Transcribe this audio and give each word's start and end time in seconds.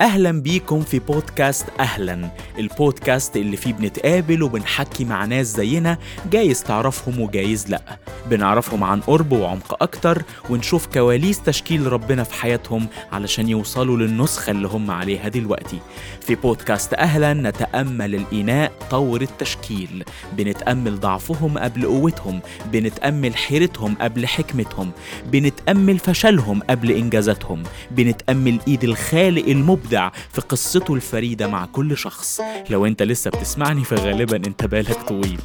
أهلا 0.00 0.42
بيكم 0.42 0.80
في 0.80 0.98
بودكاست 0.98 1.66
أهلا 1.80 2.30
البودكاست 2.58 3.36
اللي 3.36 3.56
فيه 3.56 3.72
بنتقابل 3.72 4.42
وبنحكي 4.42 5.04
مع 5.04 5.24
ناس 5.24 5.46
زينا 5.46 5.98
جايز 6.30 6.62
تعرفهم 6.64 7.20
وجايز 7.20 7.68
لأ. 7.68 7.98
بنعرفهم 8.30 8.84
عن 8.84 9.00
قرب 9.00 9.32
وعمق 9.32 9.82
أكتر 9.82 10.22
ونشوف 10.50 10.86
كواليس 10.86 11.42
تشكيل 11.42 11.92
ربنا 11.92 12.24
في 12.24 12.34
حياتهم 12.34 12.86
علشان 13.12 13.48
يوصلوا 13.48 13.96
للنسخة 13.96 14.50
اللي 14.50 14.68
هم 14.68 14.90
عليها 14.90 15.28
دلوقتي. 15.28 15.78
في 16.20 16.34
بودكاست 16.34 16.94
أهلا 16.94 17.34
نتأمل 17.34 18.14
الإناء 18.14 18.72
طور 18.90 19.22
التشكيل. 19.22 20.04
بنتأمل 20.36 21.00
ضعفهم 21.00 21.58
قبل 21.58 21.86
قوتهم. 21.86 22.40
بنتأمل 22.72 23.36
حيرتهم 23.36 23.94
قبل 24.00 24.26
حكمتهم. 24.26 24.90
بنتأمل 25.26 25.98
فشلهم 25.98 26.62
قبل 26.70 26.90
إنجازاتهم. 26.90 27.62
بنتأمل 27.90 28.58
إيد 28.68 28.84
الخالق 28.84 29.48
المبدع 29.48 29.89
في 30.32 30.40
قصته 30.40 30.94
الفريدة 30.94 31.46
مع 31.46 31.66
كل 31.66 31.96
شخص. 31.96 32.40
لو 32.70 32.86
أنت 32.86 33.02
لسه 33.02 33.30
بتسمعني 33.30 33.84
فغالبا 33.84 34.36
أنت 34.36 34.64
بالك 34.64 35.02
طويل. 35.08 35.40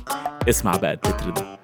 اسمع 0.49 0.75
بقى 0.75 0.93
التتر 0.93 1.29
ده. 1.29 1.59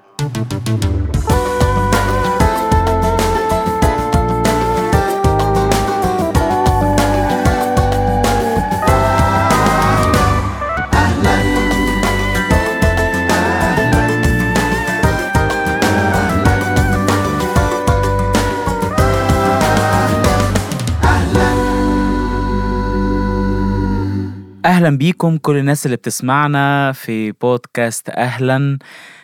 أهلا 24.66 24.98
بيكم 24.98 25.38
كل 25.38 25.58
الناس 25.58 25.86
اللي 25.86 25.98
بتسمعنا 25.98 26.92
في 26.92 27.32
بودكاست 27.32 28.10
أهلا 28.10 28.78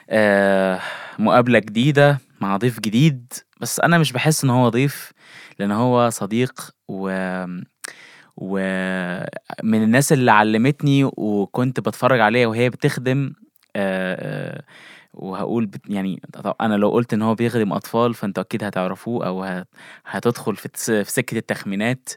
آه 0.10 0.80
مقابلة 1.20 1.60
جديدة 1.60 2.18
مع 2.42 2.58
ضيف 2.58 2.80
جديد. 2.80 3.34
بس 3.62 3.80
أنا 3.80 3.98
مش 3.98 4.12
بحس 4.12 4.44
إن 4.44 4.50
هو 4.50 4.70
ضيف 4.70 5.12
لأن 5.60 5.72
هو 5.72 6.10
صديق 6.10 6.70
و 6.88 7.10
ومن 8.38 9.84
الناس 9.84 10.14
اللي 10.14 10.32
علمتني 10.32 11.04
وكنت 11.18 11.80
بتفرج 11.80 12.20
عليها 12.20 12.48
وهي 12.48 12.70
بتخدم 12.70 13.34
آه 13.76 14.56
آه 14.56 14.64
وهقول 15.14 15.66
بت 15.66 15.82
يعني 15.90 16.22
أنا 16.62 16.74
لو 16.76 16.90
قلت 16.90 17.14
إن 17.14 17.22
هو 17.22 17.36
بيخدم 17.36 17.74
أطفال 17.74 18.14
فأنتوا 18.14 18.44
أكيد 18.44 18.64
هتعرفوه 18.64 19.26
أو 19.28 19.44
هت- 19.44 19.68
هتدخل 20.06 20.56
في 20.56 21.04
في 21.04 21.12
سكة 21.12 21.38
التخمينات. 21.38 22.10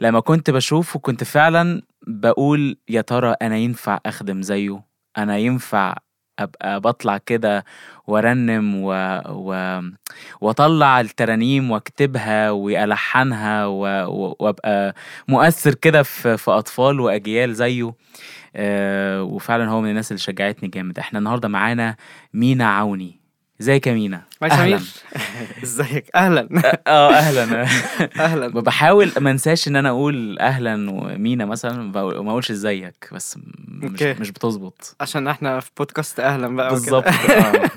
لما 0.00 0.20
كنت 0.20 0.50
بشوفه 0.50 0.98
كنت 1.00 1.24
فعلا 1.24 1.82
بقول 2.06 2.76
يا 2.88 3.00
ترى 3.00 3.34
أنا 3.42 3.56
ينفع 3.56 3.98
أخدم 4.06 4.42
زيه؟ 4.42 4.84
أنا 5.18 5.36
ينفع 5.38 5.94
أبقى 6.38 6.80
بطلع 6.80 7.18
كده 7.18 7.64
وأرنم 8.06 8.74
و... 8.76 8.92
و... 9.28 9.80
وأطلع 10.40 11.00
الترانيم 11.00 11.70
وأكتبها 11.70 12.50
وألحنها 12.50 13.66
و... 13.66 13.80
و... 14.06 14.36
وأبقى 14.40 14.94
مؤثر 15.28 15.74
كده 15.74 16.02
في... 16.02 16.36
في 16.36 16.50
أطفال 16.50 17.00
وأجيال 17.00 17.54
زيه. 17.54 17.94
آه 18.56 19.22
وفعلا 19.22 19.70
هو 19.70 19.80
من 19.80 19.90
الناس 19.90 20.10
اللي 20.12 20.18
شجعتني 20.18 20.68
جامد. 20.68 20.98
إحنا 20.98 21.18
النهارده 21.18 21.48
معانا 21.48 21.96
مينا 22.34 22.66
عوني. 22.66 23.21
ازيك 23.62 23.86
يا 23.86 23.92
مينا. 23.92 24.22
سمير 24.48 24.80
ازيك 25.64 26.10
أهلا 26.14 26.48
آه 26.86 27.12
أهلا 27.14 27.66
أهلا 28.24 28.48
بحاول 28.48 29.12
ما 29.20 29.30
انساش 29.30 29.68
إن 29.68 29.76
أنا 29.76 29.88
أقول 29.88 30.38
أهلا 30.38 30.90
ومينا 30.90 31.44
مثلا 31.44 31.98
وما 32.02 32.30
أقولش 32.30 32.50
إزيك 32.50 33.08
بس 33.12 33.38
مش. 33.68 34.02
مش 34.02 34.30
بتظبط 34.30 34.96
عشان 35.00 35.28
إحنا 35.28 35.60
في 35.60 35.70
بودكاست 35.78 36.20
أهلا 36.20 36.56
بقى 36.56 36.70
بالظبط. 36.70 37.06
آه. 37.30 37.70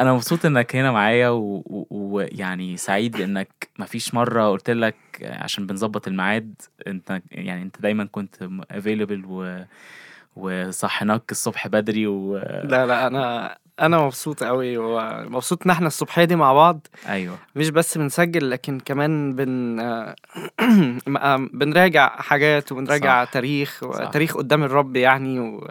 أنا 0.00 0.12
مبسوط 0.12 0.46
إنك 0.46 0.76
هنا 0.76 0.92
معايا 0.92 1.28
و- 1.28 1.62
و- 1.66 1.86
ويعني 1.90 2.76
سعيد 2.76 3.20
انك 3.20 3.68
ما 3.78 3.86
فيش 3.86 4.14
مرة 4.14 4.48
قلت 4.50 4.70
لك 4.70 4.96
عشان 5.22 5.66
بنظبط 5.66 6.08
الميعاد 6.08 6.54
إنت 6.86 7.20
يعني 7.30 7.62
إنت 7.62 7.80
دايما 7.82 8.04
كنت 8.12 8.48
افيلبل 8.70 9.22
و 9.28 9.62
وصحناك 10.36 11.30
الصبح 11.30 11.68
بدري 11.68 12.06
وايوه 12.06 12.64
لا 12.64 12.86
لا 12.86 13.06
أنا 13.06 13.56
أنا 13.80 13.98
مبسوط 13.98 14.44
قوي 14.44 14.76
ومبسوط 14.78 15.64
إن 15.64 15.70
إحنا 15.70 15.86
الصبحيه 15.86 16.24
دي 16.24 16.36
مع 16.36 16.52
بعض 16.52 16.86
أيوه 17.08 17.38
مش 17.56 17.70
بس 17.70 17.98
بنسجل 17.98 18.50
لكن 18.50 18.80
كمان 18.80 19.34
بن 19.36 19.80
آه، 19.80 21.36
بنراجع 21.52 22.08
حاجات 22.20 22.72
وبنراجع 22.72 23.24
صح. 23.24 23.30
تاريخ 23.30 23.80
صح. 23.80 23.86
وتاريخ 24.08 24.36
قدام 24.36 24.62
الرب 24.62 24.96
يعني 24.96 25.40
و... 25.40 25.70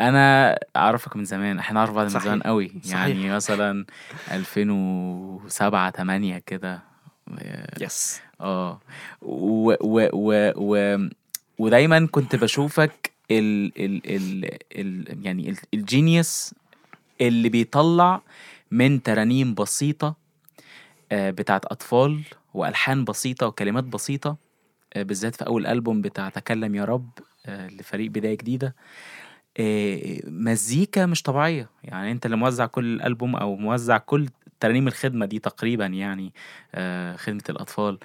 أنا 0.00 0.58
أعرفك 0.76 1.16
من 1.16 1.24
زمان 1.24 1.58
إحنا 1.58 1.74
نعرف 1.80 1.90
بعض 1.94 2.04
من 2.04 2.10
صحيح. 2.10 2.24
زمان 2.24 2.40
قوي 2.42 2.72
صحيح. 2.84 2.94
يعني 3.06 3.30
مثلا 3.30 3.84
2007 4.32 5.90
8 5.90 6.38
كده 6.46 6.82
يس 7.80 8.20
آه 8.40 8.80
و 9.22 9.72
و 9.80 10.08
و 10.12 10.52
و 10.56 10.98
ودايما 11.58 12.08
كنت 12.10 12.36
بشوفك 12.36 13.10
ال 13.30 13.72
ال 13.78 14.02
ال 14.06 14.50
ال 14.76 15.18
يعني 15.26 15.50
ال- 15.50 15.56
الجينيوس 15.74 16.54
اللي 17.20 17.48
بيطلع 17.48 18.22
من 18.70 19.02
ترانيم 19.02 19.54
بسيطة 19.54 20.16
آه، 21.12 21.30
بتاعت 21.30 21.64
أطفال 21.66 22.20
وألحان 22.54 23.04
بسيطة 23.04 23.46
وكلمات 23.46 23.84
بسيطة 23.84 24.36
آه، 24.94 25.02
بالذات 25.02 25.36
في 25.36 25.46
أول 25.46 25.66
ألبوم 25.66 26.00
بتاع 26.02 26.28
تكلم 26.28 26.74
يا 26.74 26.84
رب 26.84 27.10
آه، 27.46 27.68
لفريق 27.68 28.10
بداية 28.10 28.36
جديدة. 28.36 28.74
مزيكا 30.26 31.06
مش 31.06 31.22
طبيعية. 31.22 31.68
يعني 31.84 32.10
أنت 32.12 32.26
اللي 32.26 32.36
موزع 32.36 32.66
كل 32.66 32.84
الألبوم 32.94 33.36
أو 33.36 33.56
موزع 33.56 33.98
كل 33.98 34.28
ترانيم 34.64 34.88
الخدمة 34.88 35.26
دي 35.26 35.38
تقريبا 35.38 35.86
يعني 35.86 36.32
آه، 36.74 37.16
خدمة 37.16 37.42
الأطفال. 37.50 37.98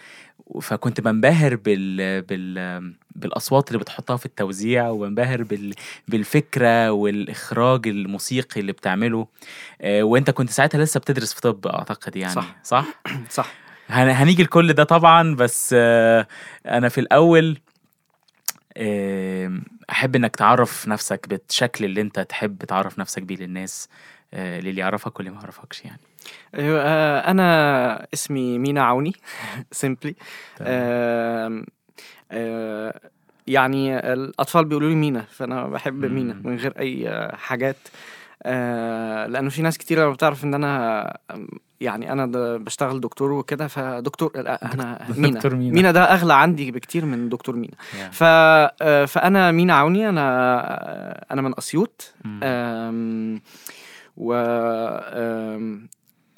فكنت 0.61 1.01
بنبهر 1.01 1.55
بال 1.55 2.21
بال 2.21 2.93
بالأصوات 3.15 3.67
اللي 3.67 3.79
بتحطها 3.79 4.17
في 4.17 4.25
التوزيع 4.25 4.89
وبنبهر 4.89 5.43
بال 5.43 5.73
بالفكرة 6.07 6.91
والإخراج 6.91 7.87
الموسيقي 7.87 8.61
اللي 8.61 8.71
بتعمله. 8.71 9.27
آه، 9.81 10.03
وأنت 10.03 10.29
كنت 10.29 10.49
ساعتها 10.49 10.83
لسه 10.83 10.99
بتدرس 10.99 11.33
في 11.33 11.41
طب 11.41 11.67
أعتقد 11.67 12.15
يعني 12.15 12.33
صح. 12.33 12.55
صح؟ 12.63 12.85
صح. 13.29 13.53
هن- 13.87 14.09
هنيجي 14.09 14.43
لكل 14.43 14.73
ده 14.73 14.83
طبعا 14.83 15.35
بس 15.35 15.75
آه، 15.77 16.27
أنا 16.65 16.89
في 16.89 16.99
الأول 17.01 17.57
أحب 19.89 20.15
إنك 20.15 20.35
تعرف 20.35 20.87
نفسك 20.87 21.29
بالشكل 21.29 21.85
اللي 21.85 22.01
أنت 22.01 22.19
تحب 22.19 22.65
تعرف 22.65 22.99
نفسك 22.99 23.21
بيه 23.21 23.35
للناس 23.35 23.89
آه، 24.33 24.59
للي 24.59 24.81
يعرفك 24.81 25.17
واللي 25.17 25.31
ما 25.31 25.39
يعرفكش 25.39 25.85
يعني. 25.85 25.99
أيوة، 26.55 26.81
آه، 26.81 27.31
أنا 27.31 28.07
اسمي 28.13 28.57
مينا 28.59 28.83
عوني 28.83 29.13
simply 29.71 30.15
يعني 33.47 33.99
الأطفال 34.13 34.65
بيقولوا 34.65 34.89
لي 34.89 34.95
مينا 34.95 35.21
فأنا 35.21 35.67
بحب. 35.67 36.05
مينا 36.05 36.33
من 36.43 36.55
غير 36.57 36.73
أي 36.79 37.09
آه، 37.09 37.35
حاجات. 37.35 37.77
آه، 38.43 39.27
لأنه 39.27 39.49
في 39.49 39.61
ناس 39.61 39.77
كتير 39.77 39.99
لما 39.99 40.11
بتعرف 40.13 40.43
إن 40.43 40.53
أنا 40.53 41.17
يعني 41.81 42.11
أنا 42.11 42.25
بشتغل 42.57 42.99
دكتور 43.01 43.31
وكده 43.31 43.67
فدكتور 43.67 44.31
أنا 44.35 44.99
مينا. 45.17 45.35
دكتور 45.37 45.55
مينا. 45.55 45.75
مينا 45.75 45.91
ده 45.91 46.03
أغلى 46.03 46.33
عندي 46.33 46.71
بكتير 46.71 47.05
من 47.05 47.29
دكتور 47.29 47.55
مينا. 47.55 47.73
ف 48.11 48.23
آه، 48.23 49.05
فأنا 49.05 49.51
مينا 49.51 49.73
عوني 49.73 50.09
أنا 50.09 50.21
آه، 50.61 51.25
أنا 51.31 51.41
من 51.41 51.53
أسيوط. 51.57 52.13
و 54.17 54.33
آه، 54.33 55.79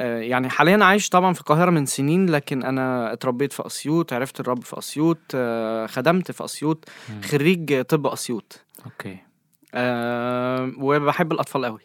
يعني 0.06 0.50
حاليا 0.50 0.84
عايش 0.86 1.10
طبعا 1.10 1.34
في 1.34 1.40
القاهرة 1.40 1.70
من 1.70 1.86
سنين 1.86 2.30
لكن 2.30 2.64
أنا 2.64 3.14
اتربيت 3.14 3.54
في 3.54 3.66
أسيوط 3.66 4.14
عرفت 4.14 4.40
الرب 4.40 4.64
في 4.64 4.78
أسيوط 4.78 5.18
آه، 5.36 5.88
خدمت 5.88 6.32
في 6.32 6.46
أسيوط. 6.46 6.90
خريج 7.26 7.82
طب 7.82 8.08
أسيوط. 8.08 8.60
أوكي. 8.86 9.18
آه، 9.76 10.72
وبحب 10.78 11.32
الأطفال 11.32 11.66
قوي 11.66 11.80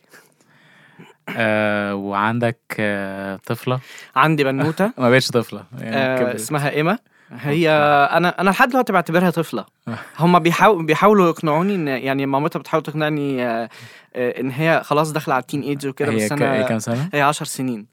آه 1.37 1.95
وعندك 1.95 2.59
آه 2.81 3.37
طفلة؟ 3.47 3.81
عندي 4.17 4.45
بنوتة. 4.45 4.93
ما 4.99 5.11
بقتش 5.11 5.29
طفلة. 5.31 5.65
يعني 5.79 5.97
آه، 5.97 6.19
كبرت. 6.19 6.35
اسمها 6.35 6.71
إيما. 6.71 6.99
هي 7.31 7.71
أنا 8.13 8.41
أنا 8.41 8.51
لحد 8.51 8.69
دلوقتي 8.69 8.93
بعتبرها 8.93 9.31
طفلة. 9.31 9.65
هم 10.19 10.39
بيحاولوا 10.39 10.83
بيحاولوا 10.83 11.29
يقنعوني 11.29 11.75
إن 11.75 11.89
يعني 11.89 12.27
مامتها 12.27 12.59
بتحاول 12.59 12.83
تقنعني 12.83 13.47
آه، 13.47 13.69
آه، 14.17 14.41
إن 14.41 14.51
هي 14.51 14.83
خلاص 14.85 15.13
داخلة 15.13 15.35
على 15.35 15.43
التين 15.43 15.63
ايج 15.63 15.87
وكده 15.87 16.13
بس 16.13 16.33
ك- 16.33 16.33
هي 16.43 16.57
أنا 16.59 16.63
كام 16.69 16.79
سنة؟ 16.79 17.09
هي 17.15 17.21
10 17.23 17.47
سنين. 17.47 17.87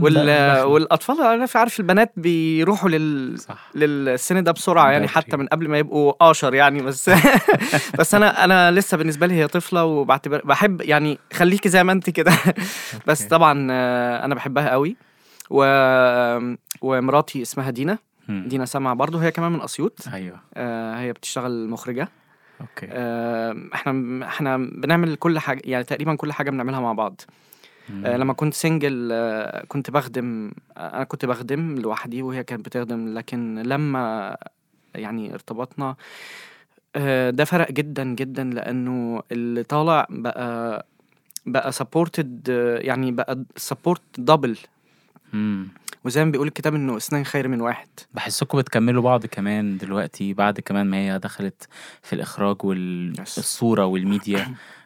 وال... 0.00 0.62
والأطفال 0.62 1.22
عارف 1.22 1.56
عارف 1.56 1.80
البنات 1.80 2.12
بيروحوا 2.16 2.88
لل 2.88 3.38
صح. 3.38 3.70
للسن 3.74 4.44
ده 4.44 4.52
بسرعة 4.52 4.90
يعني. 4.90 5.08
حتى 5.08 5.36
من 5.36 5.46
قبل 5.46 5.68
ما 5.68 5.78
يبقوا 5.78 6.12
قاشر 6.12 6.54
يعني 6.54 6.82
بس 6.82 7.10
بس 7.98 8.14
أنا 8.14 8.44
أنا 8.44 8.70
لسه 8.70 8.96
بالنسبة 8.96 9.26
لي 9.26 9.34
هي 9.34 9.46
طفلة 9.48 9.84
وبعتبر 9.84 10.42
بحب 10.44 10.80
يعني 10.80 11.18
خليكي 11.32 11.68
زي 11.68 11.84
ما 11.84 11.92
انت 11.92 12.10
كده. 12.10 12.32
بس. 13.08 13.22
طبعا 13.24 13.68
آه، 13.70 14.24
أنا 14.24 14.34
بحبها 14.34 14.70
قوي. 14.70 14.96
و... 15.50 15.64
ومراتي 16.82 17.42
اسمها 17.42 17.70
دينا. 17.70 17.98
دينا 18.28 18.64
سمع 18.64 18.94
برضو 18.94 19.18
هي 19.18 19.30
كمان 19.30 19.52
من 19.52 19.60
أسيوط. 19.62 20.04
أيوه. 20.12 20.40
آه 20.54 21.00
هي 21.00 21.12
بتشتغل 21.12 21.68
مخرجة. 21.68 22.08
okay. 22.60 22.86
آه 22.90 23.56
إحنا 23.74 24.26
إحنا 24.26 24.56
بنعمل 24.56 25.16
كل 25.16 25.38
حاجة 25.38 25.62
يعني 25.64 25.84
تقريبا 25.84 26.14
كل 26.14 26.32
حاجة 26.32 26.50
بنعملها 26.50 26.80
مع 26.80 26.92
بعض. 26.92 27.20
آه 28.04 28.16
لما 28.16 28.32
كنت 28.32 28.54
single 28.54 29.08
آه 29.12 29.64
كنت 29.68 29.90
بخدم 29.90 30.52
أنا 30.76 31.04
كنت 31.04 31.24
بخدم 31.24 31.74
لوحدي 31.78 32.22
وهي 32.22 32.44
كانت 32.44 32.66
بتخدم 32.66 33.14
لكن 33.18 33.58
لما 33.62 34.36
يعني 34.94 35.34
ارتبطنا 35.34 35.96
آه 36.96 37.30
ده 37.30 37.44
فرق 37.44 37.70
جدا 37.72 38.04
جدا 38.04 38.44
لأنه 38.44 39.22
اللي 39.32 39.62
طالع 39.62 40.06
بقى 40.10 40.86
بقى 41.46 41.72
supported 41.72 42.48
يعني 42.80 43.12
بقى 43.12 43.42
support 43.56 44.02
double. 44.18 44.58
وزي 46.04 46.24
ما 46.24 46.30
بيقول 46.30 46.46
الكتاب 46.46 46.74
إنه 46.74 46.96
اثنين 46.96 47.24
خير 47.24 47.48
من 47.48 47.60
واحد 47.60 47.88
بحسكم 48.14 48.58
بتكملوا 48.58 49.02
بعض 49.02 49.26
كمان 49.26 49.76
دلوقتي 49.78 50.32
بعد 50.34 50.60
كمان 50.60 50.86
ما 50.86 50.96
هي 50.96 51.18
دخلت 51.18 51.68
في 52.02 52.12
الإخراج 52.12 52.56
Yes. 52.56 52.64
والصورة 52.66 53.84
والميديا 53.86 54.38
آه 54.40 54.54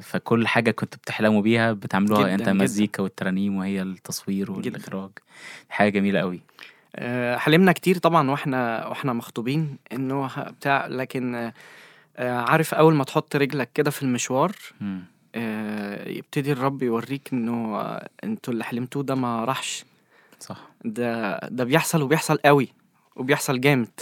فكل 0.00 0.46
حاجة 0.46 0.70
كنتوا 0.70 0.98
بتحلموا 1.02 1.42
بيها 1.42 1.72
بتعملوها 1.72 2.22
جداً، 2.22 2.32
أنت 2.34 2.42
جداً. 2.42 2.50
المزيكا 2.50 3.02
والترانيم 3.02 3.56
وهي 3.56 3.82
التصوير 3.82 4.50
والإخراج 4.52 5.10
حاجة 5.68 5.88
جميلة 5.88 6.20
قوي 6.20 6.40
آه، 6.96 7.36
حلمنا 7.36 7.72
كتير 7.72 7.98
طبعا 7.98 8.30
وإحنا 8.30 8.86
وإحنا 8.86 9.12
مخطوبين 9.12 9.76
إنه 9.92 10.26
بتاع 10.42 10.86
لكن 10.86 11.34
آه، 11.34 11.52
آه، 12.16 12.40
عارف 12.40 12.74
أول 12.74 12.94
ما 12.94 13.04
تحط 13.04 13.36
رجلك 13.36 13.70
كده 13.74 13.90
في 13.90 14.02
المشوار. 14.02 14.52
آه، 15.34 16.08
يبتدي 16.08 16.52
الرب 16.52 16.82
يوريك 16.82 17.28
إنه 17.32 17.76
آه، 17.76 18.08
أنتوا 18.24 18.52
اللي 18.52 18.64
حلمتوه 18.64 19.02
ده 19.02 19.14
ما 19.14 19.44
راحش 19.44 19.84
صح 20.40 20.58
ده 20.84 21.38
ده 21.38 21.64
بيحصل 21.64 22.02
وبيحصل 22.02 22.36
قوي 22.44 22.68
وبيحصل 23.16 23.60
جامد. 23.60 24.00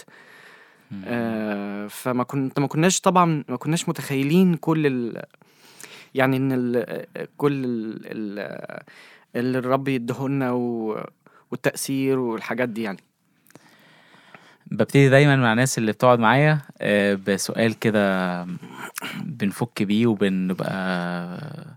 آه، 1.05 1.87
فما 1.87 2.25
كنت 2.25 2.59
ما 2.59 2.67
كناش 2.67 3.01
طبعا 3.01 3.45
ما 3.49 3.57
كناش 3.57 3.89
متخيلين 3.89 4.55
كل 4.55 4.87
ال 4.87 5.23
يعني 6.15 6.37
إن 6.37 6.53
ال 6.53 7.07
كل 7.37 7.65
ال 7.65 8.01
ال 8.05 8.83
اللي 9.37 9.59
الرب 9.59 9.89
يديهولنا 9.89 10.51
والتأثير 11.51 12.19
والحاجات 12.19 12.69
دي 12.69 12.83
يعني. 12.83 12.99
ببتدي 14.71 15.09
دايما 15.09 15.37
مع 15.37 15.53
الناس 15.53 15.79
اللي 15.79 15.93
بتقعد 15.93 16.19
معايا 16.19 16.61
آه، 16.81 17.15
بسؤال 17.15 17.79
كده 17.79 18.47
بنفك 19.25 19.83
بيه 19.83 20.07
وبنبقى 20.07 21.77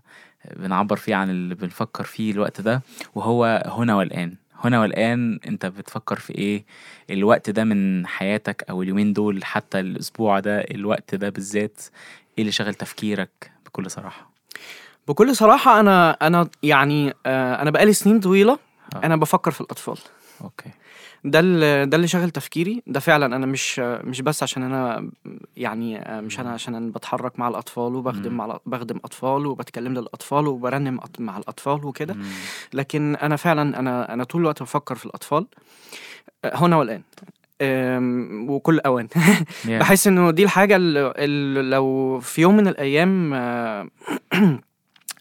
بنعبر 0.56 0.96
فيه 0.96 1.14
عن 1.14 1.30
اللي 1.30 1.54
بنفكر 1.54 2.04
فيه 2.04 2.32
الوقت 2.32 2.60
ده 2.60 2.82
وهو 3.14 3.62
هنا 3.66 3.94
والآن. 3.96 4.34
هنا 4.60 4.80
والآن 4.80 5.40
أنت 5.46 5.66
بتفكر 5.66 6.18
في 6.18 6.34
إيه؟ 6.34 6.64
الوقت 7.10 7.50
ده 7.50 7.64
من 7.64 8.06
حياتك 8.06 8.64
أو 8.70 8.82
اليومين 8.82 9.12
دول 9.12 9.44
حتى 9.44 9.80
الأسبوع 9.80 10.40
ده 10.40 10.60
الوقت 10.60 11.14
ده 11.14 11.28
بالذات 11.28 11.80
إيه 12.38 12.42
اللي 12.42 12.52
شغل 12.52 12.74
تفكيرك 12.74 13.52
بكل 13.66 13.90
صراحة؟ 13.90 14.30
بكل 15.08 15.36
صراحة 15.36 15.80
أنا 15.80 16.10
أنا 16.10 16.48
يعني 16.62 17.14
آه، 17.26 17.62
أنا 17.62 17.70
بقالي 17.70 17.92
سنين 17.92 18.20
طويلة 18.20 18.58
آه. 18.94 19.06
أنا 19.06 19.16
بفكر 19.16 19.50
في 19.50 19.60
الأطفال. 19.60 19.98
أوكي. 20.44 20.70
ده 21.24 21.40
اللي 21.40 21.86
ده 21.86 21.96
اللي 21.96 22.08
شاغل 22.08 22.30
تفكيري 22.30 22.82
ده 22.86 23.00
فعلا 23.00 23.36
أنا 23.36 23.46
مش 23.46 23.78
مش 23.78 24.20
بس 24.20 24.42
عشان 24.42 24.62
أنا 24.62 25.10
يعني 25.56 26.20
مش 26.22 26.40
أنا 26.40 26.50
عشان 26.50 26.74
أنا 26.74 26.92
بتحرك 26.92 27.38
مع 27.38 27.48
الأطفال 27.48 27.94
وبخدم. 27.94 28.34
مع 28.34 28.58
بخدم 28.66 28.96
أطفال 29.04 29.46
وبتكلم 29.46 29.92
للأطفال 29.94 30.46
وبرنم 30.46 31.00
مع 31.18 31.38
الأطفال 31.38 31.84
وكده. 31.84 32.16
لكن 32.74 33.16
أنا 33.16 33.36
فعلا 33.36 33.78
أنا 33.78 34.14
أنا 34.14 34.24
طول 34.24 34.40
الوقت 34.40 34.62
بفكر 34.62 34.94
في 34.94 35.06
الأطفال 35.06 35.46
آه، 36.44 36.56
هنا 36.56 36.76
والآن 36.76 37.02
آم، 37.62 38.50
وكل 38.50 38.80
أوان 38.80 39.08
Yeah. 39.64 39.68
بحس 39.68 40.06
إنه 40.06 40.30
دي 40.30 40.44
الحاجة 40.44 40.76
اللي, 40.76 41.62
لو 41.70 42.18
في 42.20 42.40
يوم 42.40 42.56
من 42.56 42.68
الأيام 42.68 43.34
آه، 43.34 43.88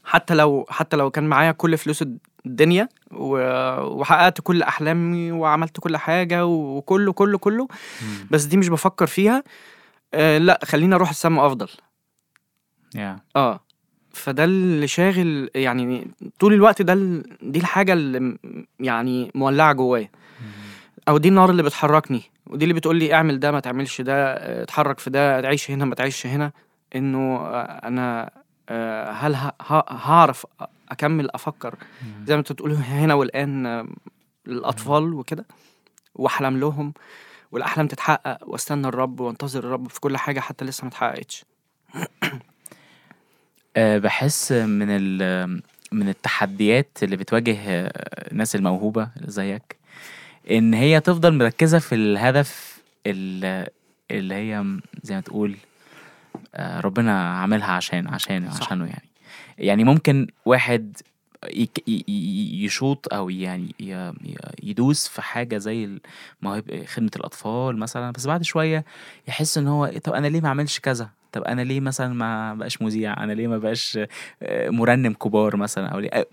حتى 0.04 0.34
لو 0.36 0.66
حتى 0.69 0.98
لو 0.98 1.10
كان 1.12 1.24
معايا 1.24 1.51
كل 1.51 1.78
فلوس 1.78 2.04
الدنيا 2.46 2.90
وحققت 3.11 4.41
كل 4.41 4.63
أحلامي 4.63 5.31
وعملت 5.31 5.79
كل 5.79 5.97
حاجة 5.97 6.45
وكله 6.45 7.13
كله 7.13 7.38
كله. 7.38 7.67
مم. 8.01 8.27
بس 8.31 8.44
دي 8.44 8.57
مش 8.57 8.69
بفكر 8.69 9.07
فيها. 9.07 9.44
آه 10.13 10.38
لا 10.38 10.59
خليني 10.63 10.95
أروح 10.95 11.09
السما 11.09 11.47
أفضل. 11.47 11.67
Yeah. 12.95 13.19
آه. 13.35 13.59
فده 14.13 14.44
اللي 14.44 14.88
شاغل 14.88 15.50
يعني 15.56 16.07
طول 16.39 16.53
الوقت 16.53 16.81
ده 16.81 17.23
دي 17.41 17.59
الحاجة 17.59 17.94
اللي 17.94 18.38
يعني 18.79 19.31
مولعة 19.35 19.73
جوايا. 19.73 20.09
أو 21.07 21.17
دي 21.17 21.27
النار 21.27 21.50
اللي 21.50 21.63
بتحركني. 21.63 22.21
ودي 22.47 22.63
اللي 22.65 22.73
بتقول 22.73 22.95
لي 22.95 23.13
اعمل 23.13 23.39
ده 23.39 23.51
ما 23.51 23.59
تعملش 23.59 24.01
ده 24.01 24.33
اتحرك 24.63 25.00
في 25.00 25.09
ده 25.09 25.41
تعيش 25.41 25.71
هنا 25.71 25.85
ما 25.85 25.95
تعيش 25.95 26.27
هنا. 26.27 26.51
إنه 26.95 27.38
آه، 27.38 27.88
أنا 27.88 28.29
آه، 28.69 29.12
هل 29.12 29.35
هعرف 29.89 30.45
أكمل 30.91 31.31
أفكر. 31.31 31.75
زي 32.25 32.33
ما 32.33 32.39
أنت 32.39 32.51
بتقول 32.51 32.71
هنا 32.74 33.13
والآن 33.13 33.88
للاطفال 34.45 35.13
وكده. 35.13 35.45
وأحلم 36.15 36.57
لهم 36.59 36.94
والأحلام 37.51 37.88
تتحقق. 37.88 38.38
وأستنى 38.50 38.88
الرب 38.88 39.19
وأنتظر 39.19 39.59
الرب 39.59 39.88
في 39.89 40.00
كل 40.00 40.18
حاجة 40.18 40.39
حتى 40.39 40.65
لسه 40.65 40.83
ما 40.83 40.89
اتحققتش. 40.89 41.45
أه 43.77 43.97
بحس 43.97 44.51
من 44.51 44.88
ال 44.89 45.62
من 45.91 46.09
التحديات 46.09 46.97
اللي 47.03 47.15
بتواجه 47.15 47.57
آه، 47.68 48.31
الناس 48.31 48.56
الموهوبة 48.56 49.09
اللي 49.18 49.31
زيك 49.31 49.75
إن 50.51 50.74
هي 50.74 51.00
تفضل 51.00 51.38
مركزة 51.38 51.80
في 51.80 51.95
الهدف 51.95 52.81
ال- 53.07 53.68
اللي 54.12 54.36
هي 54.36 54.80
زي 55.03 55.15
ما 55.15 55.21
تقول 55.21 55.56
آه، 56.56 56.80
ربنا 56.80 57.39
عاملها 57.39 57.71
عشان 57.71 58.07
عشان. 58.07 58.47
عشانه 58.47 58.86
يعني. 58.86 59.08
يعني 59.59 59.83
ممكن 59.83 60.27
واحد 60.45 60.97
يشوط 62.63 63.13
أو 63.13 63.29
يعني 63.29 63.75
يدوس 64.63 65.07
في 65.07 65.21
حاجة 65.21 65.57
زي 65.57 66.00
الموهبه 66.41 66.85
خدمة 66.85 67.11
الأطفال 67.15 67.77
مثلا 67.77 68.11
بس 68.11 68.27
بعد 68.27 68.44
شوية 68.44 68.85
يحس 69.27 69.57
إن 69.57 69.67
هو 69.67 69.85
إيه 69.85 70.00
طب 70.00 70.13
أنا 70.13 70.27
ليه 70.27 70.41
ما 70.41 70.47
أعملش 70.47 70.79
كذا؟ 70.79 71.09
طب 71.31 71.44
أنا 71.44 71.61
ليه 71.61 71.79
مثلا 71.79 72.13
ما 72.13 72.53
بقاش 72.53 72.81
مذيع؟ 72.81 73.23
أنا 73.23 73.33
ليه 73.33 73.47
ما 73.47 73.57
بقاش 73.57 74.00
آه، 74.44 74.69
مرنم 74.69 75.13
كبار 75.13 75.56
مثلا؟ 75.56 75.88
أو 75.88 76.00
ليه 76.00 76.09
آه، 76.09 76.25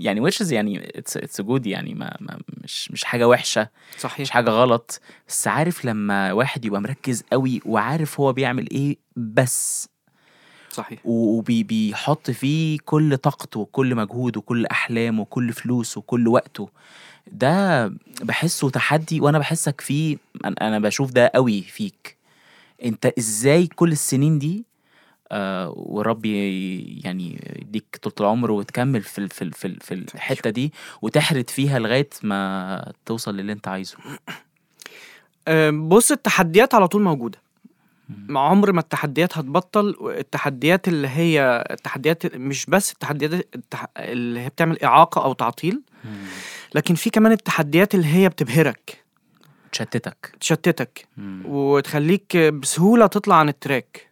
يعني 0.00 0.30
is 0.30 0.52
يعني 0.52 0.98
it's 0.98 1.40
good 1.40 1.66
يعني 1.66 1.94
ما, 1.94 2.16
ما 2.20 2.38
مش 2.64 2.90
مش 2.90 3.04
حاجة 3.04 3.28
وحشة 3.28 3.68
مش 3.96 4.00
صحيح 4.00 4.30
حاجة 4.30 4.50
غلط. 4.50 5.00
بس 5.28 5.48
عارف 5.48 5.84
لما 5.84 6.32
واحد 6.32 6.64
يبقى 6.64 6.80
مركز 6.80 7.24
قوي 7.32 7.60
وعارف 7.64 8.20
هو 8.20 8.32
بيعمل 8.32 8.70
إيه 8.70 8.96
بس 9.16 9.88
صحيح. 10.76 10.98
وبيحط 11.04 12.30
فيه 12.30 12.78
كل 12.84 13.16
طاقته 13.16 13.60
وكل 13.60 13.94
مجهوده 13.94 14.38
وكل 14.38 14.66
أحلامه 14.66 15.20
وكل 15.22 15.52
فلوسه 15.52 15.98
وكل 15.98 16.28
وقته. 16.28 16.68
ده 17.32 17.86
بحسه 18.22 18.70
تحدي 18.70 19.20
وأنا 19.20 19.38
بحسك 19.38 19.80
فيه 19.80 20.16
أنا- 20.16 20.62
أنا 20.62 20.78
بشوف 20.78 21.10
ده 21.10 21.30
قوي 21.34 21.62
فيك. 21.62 22.16
أنت 22.84 23.06
إزاي 23.18 23.66
كل 23.66 23.92
السنين 23.92 24.38
دي 24.38 24.64
آه 25.32 25.72
ورب 25.76 26.24
ي- 26.26 27.00
يعني 27.04 27.40
يديك 27.60 27.96
طول 28.02 28.12
العمر 28.26 28.50
وتكمل 28.50 29.02
في 29.02 29.18
ال- 29.18 29.28
في 29.30 29.42
ال- 29.42 29.52
في 29.52 29.64
ال- 29.66 29.80
في 30.08 30.14
الحتة 30.14 30.50
دي 30.50 30.72
وتحرد 31.02 31.50
فيها 31.50 31.78
لغاية 31.78 32.08
ما 32.22 32.92
توصل 33.06 33.36
للي 33.36 33.52
أنت 33.52 33.68
عايزه. 33.68 33.96
أه، 35.48 35.70
بص 35.70 36.10
التحديات 36.12 36.74
على 36.74 36.88
طول 36.88 37.02
موجودة. 37.02 37.38
مع 37.38 37.45
عمر 38.30 38.72
ما 38.72 38.80
التحديات 38.80 39.38
هتبطل 39.38 39.96
التحديات 40.18 40.88
اللي 40.88 41.08
هي 41.08 41.64
التحديات 41.70 42.36
مش 42.36 42.66
بس 42.66 42.92
التحديات 42.92 43.32
التح... 43.54 43.86
اللي 43.98 44.40
هي 44.40 44.48
بتعمل 44.48 44.82
إعاقة 44.82 45.24
أو 45.24 45.32
تعطيل 45.32 45.82
لكن 46.74 46.94
في 46.94 47.10
كمان 47.10 47.32
التحديات 47.32 47.94
اللي 47.94 48.06
هي 48.06 48.28
بتبهرك 48.28 49.04
تشتتك 49.72 50.34
تشتتك. 50.40 51.06
وتخليك 51.44 52.36
بسهولة 52.36 53.06
تطلع 53.06 53.36
عن 53.36 53.48
التراك. 53.48 54.10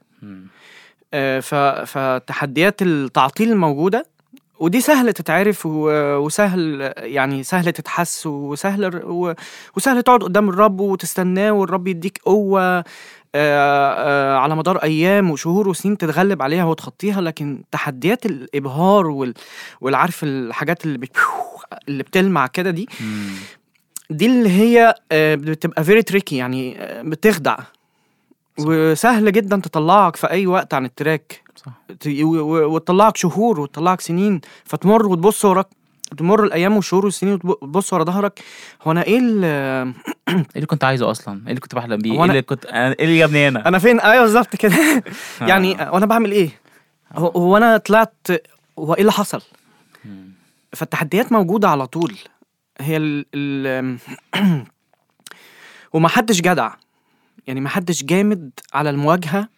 آه، 1.15 1.41
ف... 1.41 1.55
فتحديات 1.55 2.83
التعطيل 2.83 3.53
الموجودة 3.53 4.07
ودي 4.59 4.81
سهل 4.81 5.13
تتعرف. 5.13 5.67
وسهل 5.67 6.93
يعني 6.97 7.43
سهل 7.43 7.73
تتحس 7.73 8.27
وسهل. 8.27 9.01
وسهل 9.77 10.03
تقعد 10.03 10.23
قدام 10.23 10.49
الرب 10.49 10.81
وتستناه 10.81 11.51
والرب 11.53 11.89
يديك 11.89 12.21
قوة 12.25 12.85
آه، 13.35 13.95
آه، 14.35 14.39
على 14.39 14.57
مدار 14.57 14.77
أيام 14.77 15.31
وشهور 15.31 15.69
وسنين 15.69 15.99
تتغلب 15.99 16.43
عليها 16.43 16.65
وتخطيها 16.65 17.21
لكن 17.21 17.63
تحديات 17.71 18.27
الإبهار 18.27 19.07
وال... 19.07 19.35
والعارف 19.81 20.25
الحاجات 20.25 20.85
اللي 20.85 20.99
بت... 20.99 21.17
اللي 21.89 22.03
بتلمع 22.03 22.47
كده 22.47 22.71
دي 22.71 22.89
مم. 23.01 23.31
دي 24.11 24.27
اللي 24.27 24.51
هي 24.51 24.95
آه، 25.13 25.35
بتبقى 25.35 25.85
very 25.85 26.03
tricky 26.03 26.37
يعني 26.37 26.77
بتخدع. 27.03 27.57
وسهل 28.59 29.33
جدا 29.33 29.57
تطلعك 29.57 30.17
في 30.17 30.31
أي 30.31 30.47
وقت 30.47 30.75
عن 30.75 30.85
ال 30.85 30.93
track. 30.93 31.43
صح. 31.57 31.73
وتطلعك 32.07 33.17
شهور 33.17 33.61
وتطلعك 33.61 34.01
سنين 34.01 34.41
فتمر 34.65 35.07
وتبص 35.07 35.45
وراك 35.45 35.67
وتمر 36.15 36.45
الأيام 36.45 36.77
والشهور 36.77 37.05
والسنين 37.05 37.33
وتبص 37.45 37.93
ورا 37.93 38.05
ظهرك 38.05 38.41
هو 38.83 38.93
أنا 38.93 39.03
إيه 39.03 39.19
ال- 39.23 39.45
إيه 40.29 40.45
اللي 40.57 40.67
كنت 40.67 40.85
عايزه 40.85 41.11
أصلا؟ 41.11 41.41
إيه 41.43 41.49
اللي 41.49 41.61
كنت 41.61 41.75
بحلم 41.75 41.99
بيه؟ 41.99 42.13
إيه 42.13 42.25
اللي 42.25 42.43
كنت 42.43 42.65
إيه 42.65 43.05
اللي 43.05 43.19
جابني 43.19 43.49
هنا؟ 43.49 43.69
أنا 43.69 43.79
فين؟ 43.79 44.01
أيوه 44.01 44.23
بالظبط 44.23 44.57
كده. 44.57 44.75
يعني 45.41 45.83
آه. 45.83 45.93
وأنا 45.95 46.07
بعمل 46.07 46.33
إيه؟ 46.33 46.51
هو, 47.15 47.27
هو 47.27 47.57
أنا 47.57 47.77
طلعت 47.77 48.15
هو 48.79 48.95
إيه 48.95 49.01
اللي 49.01 49.13
حصل. 49.13 49.43
فالتحديات 50.73 51.33
موجودة 51.33 51.69
على 51.69 51.87
طول. 51.87 52.15
هي 52.81 52.97
ال, 52.97 53.27
ال 53.35 53.99
وما 55.93 56.09
حدش 56.09 56.41
جدع. 56.41 56.71
يعني 57.47 57.61
ما 57.61 57.69
حدش 57.69 58.05
جامد 58.05 58.51
على 58.75 58.91
المواجهة 58.91 59.49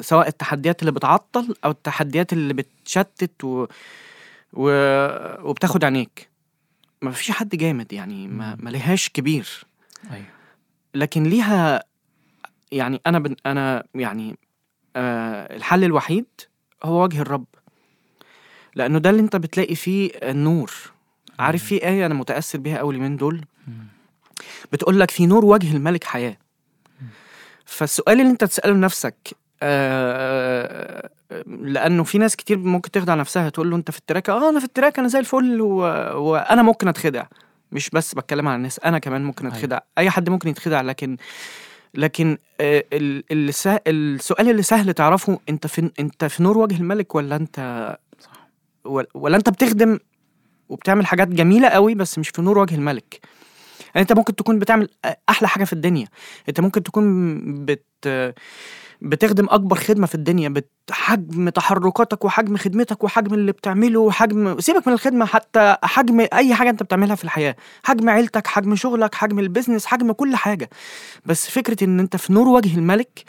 سواء 0.00 0.28
التحديات 0.28 0.80
اللي 0.80 0.92
بتعطل 0.92 1.54
أو 1.64 1.70
التحديات 1.70 2.32
اللي 2.32 2.54
بتشتت 2.54 3.44
و... 3.44 3.66
و... 4.52 4.70
وبتاخد 5.48 5.84
عينيك. 5.84 6.30
ما 7.02 7.10
فيش 7.10 7.30
حد 7.30 7.48
جامد 7.48 7.92
يعني 7.92 8.28
ما, 8.28 8.56
ما 8.60 8.70
ليهاش 8.70 9.08
كبير. 9.08 9.64
أيوه. 10.10 10.26
لكن 10.94 11.22
ليها 11.22 11.84
يعني 12.72 13.00
أنا 13.06 13.18
بن 13.18 13.36
أنا 13.46 13.84
يعني 13.94 14.36
آه 14.96 15.56
الحل 15.56 15.84
الوحيد 15.84 16.26
هو 16.82 17.02
وجه 17.04 17.20
الرب. 17.20 17.46
لأنه 18.74 18.98
ده 18.98 19.10
اللي 19.10 19.20
أنت 19.22 19.36
بتلاقي 19.36 19.74
فيه 19.74 20.10
النور. 20.22 20.72
عارف 21.38 21.64
في 21.64 21.86
آية 21.86 22.06
أنا 22.06 22.14
متأثر 22.14 22.58
بيها 22.58 22.78
قوي 22.78 22.94
اليومين 22.94 23.16
دول. 23.16 23.44
بتقول 24.72 25.00
لك 25.00 25.10
في 25.10 25.26
نور 25.26 25.44
وجه 25.44 25.76
الملك 25.76 26.04
حياة. 26.04 26.36
فالسؤال 27.64 28.20
اللي 28.20 28.30
أنت 28.32 28.44
تسأله 28.44 28.72
لنفسك 28.74 29.36
آه 29.62 31.10
لأنه 31.46 32.04
في 32.04 32.18
ناس 32.18 32.36
كتير 32.36 32.58
ممكن 32.58 32.90
تخدع 32.90 33.14
نفسها 33.14 33.48
تقول 33.48 33.70
له 33.70 33.76
أنت 33.76 33.90
في 33.90 33.98
ال 33.98 34.03
track؟ 34.03 34.30
آه 34.30 34.50
أنا 34.50 34.58
في 34.58 34.64
ال 34.64 34.70
track 34.70 34.98
أنا 34.98 35.08
زي 35.08 35.18
الفل 35.18 35.60
و... 35.60 35.76
وأنا 36.30 36.62
ممكن 36.62 36.88
أتخدع. 36.88 37.24
مش 37.72 37.90
بس 37.90 38.14
بتكلم 38.14 38.48
عن 38.48 38.56
الناس 38.56 38.80
أنا 38.84 38.98
كمان 38.98 39.24
ممكن 39.24 39.44
أيوة. 39.46 39.56
أتخدع. 39.58 39.78
أي 39.98 40.10
حد 40.10 40.28
ممكن 40.28 40.48
يتخدع 40.48 40.80
لكن 40.80 41.16
لكن 41.94 42.38
آه 42.60 42.84
ال... 42.92 43.24
السؤال 43.86 44.50
اللي 44.50 44.62
سهل 44.62 44.92
تعرفه 44.94 45.38
أنت 45.48 45.66
في 45.66 45.90
أنت 46.00 46.24
في 46.24 46.42
نور 46.42 46.58
وجه 46.58 46.76
الملك 46.76 47.14
ولا 47.14 47.36
أنت 47.36 47.96
صح. 48.20 48.48
ولا 49.14 49.36
أنت 49.36 49.48
بتخدم 49.48 49.98
وبتعمل 50.68 51.06
حاجات 51.06 51.28
جميلة 51.28 51.68
قوي 51.68 51.94
بس 51.94 52.18
مش 52.18 52.28
في 52.28 52.42
نور 52.42 52.58
وجه 52.58 52.74
الملك؟ 52.74 53.20
يعني 53.94 54.02
أنت 54.02 54.12
ممكن 54.12 54.36
تكون 54.36 54.58
بتعمل 54.58 54.88
أحلى 55.28 55.48
حاجة 55.48 55.64
في 55.64 55.72
الدنيا. 55.72 56.06
أنت 56.48 56.60
ممكن 56.60 56.82
تكون 56.82 57.38
بت 57.64 57.84
بتخدم 59.02 59.46
أكبر 59.50 59.76
خدمة 59.76 60.06
في 60.06 60.14
الدنيا 60.14 60.54
بحجم 60.88 61.48
تحركاتك 61.48 62.24
وحجم 62.24 62.56
خدمتك 62.56 63.04
وحجم 63.04 63.34
اللي 63.34 63.52
بتعمله 63.52 64.00
وحجم 64.00 64.60
سيبك 64.60 64.86
من 64.88 64.92
الخدمة 64.94 65.26
حتى 65.26 65.76
حجم 65.82 66.26
أي 66.32 66.54
حاجة 66.54 66.70
أنت 66.70 66.82
بتعملها 66.82 67.16
في 67.16 67.24
الحياة 67.24 67.56
حجم 67.84 68.08
عيلتك 68.10 68.46
حجم 68.46 68.74
شغلك 68.74 69.14
حجم 69.14 69.38
البيزنس 69.38 69.86
حجم 69.86 70.12
كل 70.12 70.36
حاجة. 70.36 70.70
بس 71.26 71.50
فكرة 71.50 71.84
إن 71.84 72.00
أنت 72.00 72.16
في 72.16 72.32
نور 72.32 72.48
وجه 72.48 72.78
الملك 72.78 73.24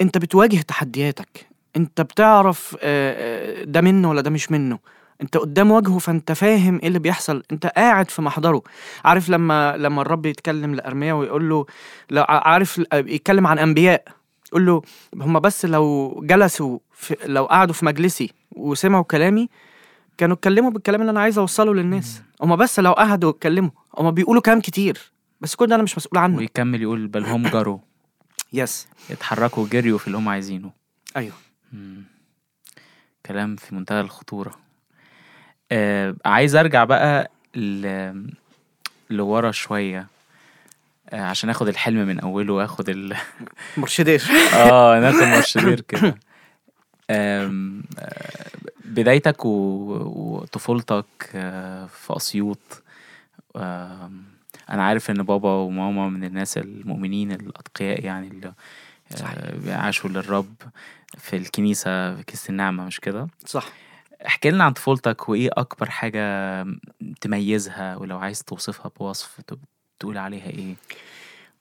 أنت 0.00 0.18
بتواجه 0.18 0.60
تحدياتك. 0.60 1.46
أنت 1.76 2.00
بتعرف 2.00 2.76
آه، 2.80 3.60
آه، 3.62 3.64
ده 3.64 3.80
منه 3.80 4.10
ولا 4.10 4.20
ده 4.20 4.30
مش 4.30 4.50
منه. 4.50 4.78
أنت 5.22 5.36
قدام 5.36 5.70
وجهه 5.70 5.98
فأنت 5.98 6.32
فاهم 6.32 6.78
إيه 6.82 6.88
اللي 6.88 6.98
بيحصل. 6.98 7.42
أنت 7.52 7.66
قاعد 7.66 8.10
في 8.10 8.22
محضره. 8.22 8.62
عارف 9.04 9.28
لما 9.28 9.76
لما 9.76 10.02
الرب 10.02 10.26
يتكلم 10.26 10.74
لأرميا 10.74 11.12
ويقول 11.12 11.48
له 11.48 11.66
عارف 12.28 12.80
يتكلم 12.94 13.46
عن 13.46 13.58
أنبياء. 13.58 14.04
يقول 14.52 14.66
له 14.66 14.82
هم 15.16 15.40
بس 15.40 15.64
لو 15.64 16.20
جلسوا 16.26 16.78
في 16.92 17.16
لو 17.24 17.44
قعدوا 17.44 17.74
في 17.74 17.84
مجلسي 17.84 18.32
وسمعوا 18.50 19.02
كلامي 19.04 19.48
كانوا 20.18 20.36
اتكلموا 20.36 20.70
بالكلام 20.70 21.00
اللي 21.00 21.10
أنا 21.10 21.20
عايز 21.20 21.38
أوصله 21.38 21.74
للناس. 21.74 22.22
هم 22.42 22.56
بس 22.56 22.80
لو 22.80 22.92
قعدوا 22.92 23.30
يتكلموا 23.30 23.70
هم 23.98 24.10
بيقولوا 24.10 24.42
كلام 24.42 24.60
كتير 24.60 25.12
بس 25.40 25.54
كل 25.54 25.66
ده 25.66 25.74
أنا 25.74 25.82
مش 25.82 25.96
مسؤول 25.96 26.18
عنه. 26.18 26.36
ويكمل 26.36 26.82
يقول 26.82 27.06
بل 27.06 27.24
هم 27.24 27.48
جروا. 27.48 27.78
يس 28.52 28.88
يتحركوا 29.10 29.62
وجريوا 29.62 29.98
في 29.98 30.06
اللي 30.06 30.18
هم 30.18 30.28
عايزينه. 30.28 30.70
أيوه. 31.16 31.34
مم. 31.72 32.02
كلام 33.26 33.56
في 33.56 33.74
منتهى 33.74 34.00
الخطورة. 34.00 34.54
آه 35.72 36.16
عايز 36.24 36.56
أرجع 36.56 36.84
بقى 36.84 37.30
ل... 37.54 38.12
لورا 39.10 39.50
شوية. 39.50 39.98
آه 40.00 40.06
عشان 41.12 41.50
آخد 41.50 41.68
الحلم 41.68 42.06
من 42.06 42.20
أوله 42.20 42.52
وآخد 42.52 42.88
ال... 42.88 43.16
مرشدير. 43.76 44.22
آه 44.54 45.00
ناخد 45.00 45.22
مرشدير 45.22 45.80
كده. 45.80 46.14
آه، 47.10 47.52
بدايتك 48.84 49.44
وطفولتك 49.44 51.30
آه، 51.34 51.86
في 51.86 52.16
أسيوط. 52.16 52.82
أنا 54.70 54.84
عارف 54.84 55.10
إن 55.10 55.22
بابا 55.22 55.48
وماما 55.48 56.08
من 56.08 56.24
الناس 56.24 56.58
المؤمنين 56.58 57.32
الأتقياء 57.32 58.04
يعني 58.04 58.28
اللي 58.28 58.52
آه، 59.22 59.74
عاشوا 59.76 60.10
للرب 60.10 60.54
في 61.18 61.36
الكنيسة 61.36 62.14
في 62.14 62.22
كنيسة 62.22 62.50
النعمة 62.50 62.84
مش 62.84 63.00
كده؟ 63.00 63.28
صح. 63.46 63.68
احكي 64.26 64.50
لنا 64.50 64.64
عن 64.64 64.72
طفولتك 64.72 65.28
وإيه 65.28 65.50
أكبر 65.52 65.90
حاجة 65.90 66.66
تميزها 67.20 67.96
ولو 67.96 68.18
عايز 68.18 68.42
توصفها 68.42 68.90
بوصف 68.98 69.40
تقول 70.02 70.18
عليها 70.18 70.46
إيه؟ 70.50 70.74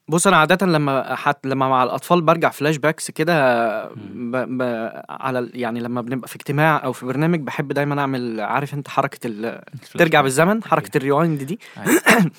بص 0.07 0.27
أنا 0.27 0.37
عاده 0.37 0.65
لما 0.65 1.15
حت 1.15 1.47
لما 1.47 1.69
مع 1.69 1.83
الأطفال 1.83 2.21
برجع 2.21 2.49
flashbacks 2.49 3.11
كده 3.11 3.85
ب... 3.85 4.35
ب... 4.37 4.61
على 5.09 5.49
يعني 5.53 5.79
لما 5.79 6.01
بنبقى 6.01 6.27
في 6.27 6.35
اجتماع 6.35 6.83
أو 6.83 6.93
في 6.93 7.05
برنامج 7.05 7.39
بحب 7.39 7.67
دايما 7.73 8.01
أعمل 8.01 8.41
عارف 8.41 8.73
أنت 8.73 8.87
حركة 8.87 9.19
ال... 9.27 9.61
ترجع 9.97 10.21
بالزمن 10.21 10.63
حركة 10.63 10.97
ال 10.97 11.04
rewind 11.04 11.43
دي 11.43 11.59
أيوة. 11.77 12.01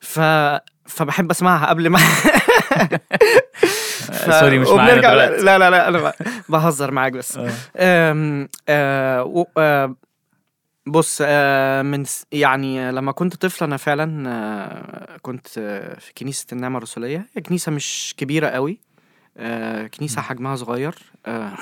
ف 0.00 0.20
فبحب 0.86 1.30
أسمعها 1.30 1.66
قبل 1.66 1.88
ما 1.88 1.98
ف... 4.12 4.34
sorry 4.40 4.58
مش 4.58 4.68
معانا 4.68 5.00
لا 5.00 5.58
لا 5.58 5.70
لا 5.70 5.88
أنا 5.88 6.12
بهزر 6.48 6.90
معاك 6.90 7.12
بس 7.12 7.38
آه. 7.38 7.50
أم، 7.76 8.48
و- 9.22 9.44
آه، 9.58 9.94
بص 10.86 11.18
آه، 11.24 11.82
من 11.82 12.04
س- 12.04 12.26
يعني 12.32 12.92
لما 12.92 13.12
كنت 13.12 13.36
طفل 13.36 13.64
أنا 13.64 13.76
فعلا 13.76 14.24
آه، 14.28 15.16
كنت 15.22 15.46
آه، 15.58 15.98
في 15.98 16.12
كنيسة 16.14 16.46
النعمة 16.52 16.76
الرسولية. 16.78 17.26
هي 17.36 17.42
كنيسة 17.42 17.72
مش 17.72 18.14
كبيرة 18.16 18.48
قوي 18.48 18.78
آه، 19.36 19.86
كنيسة 19.86 20.20
حجمها 20.22 20.56
صغير 20.56 20.94
آه، 21.26 21.52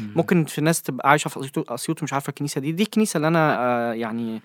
ممكن 0.00 0.44
في 0.44 0.60
ناس 0.60 0.82
تبقى 0.82 1.10
عايشة 1.10 1.28
في 1.28 1.40
أسيوط 1.40 1.72
أسيوط 1.72 2.02
ومش 2.02 2.12
عارفة 2.12 2.30
الكنيسة 2.30 2.60
دي. 2.60 2.72
دي 2.72 2.82
الكنيسة 2.82 3.16
اللي 3.16 3.28
أنا 3.28 3.56
آه، 3.58 3.92
يعني 3.92 4.42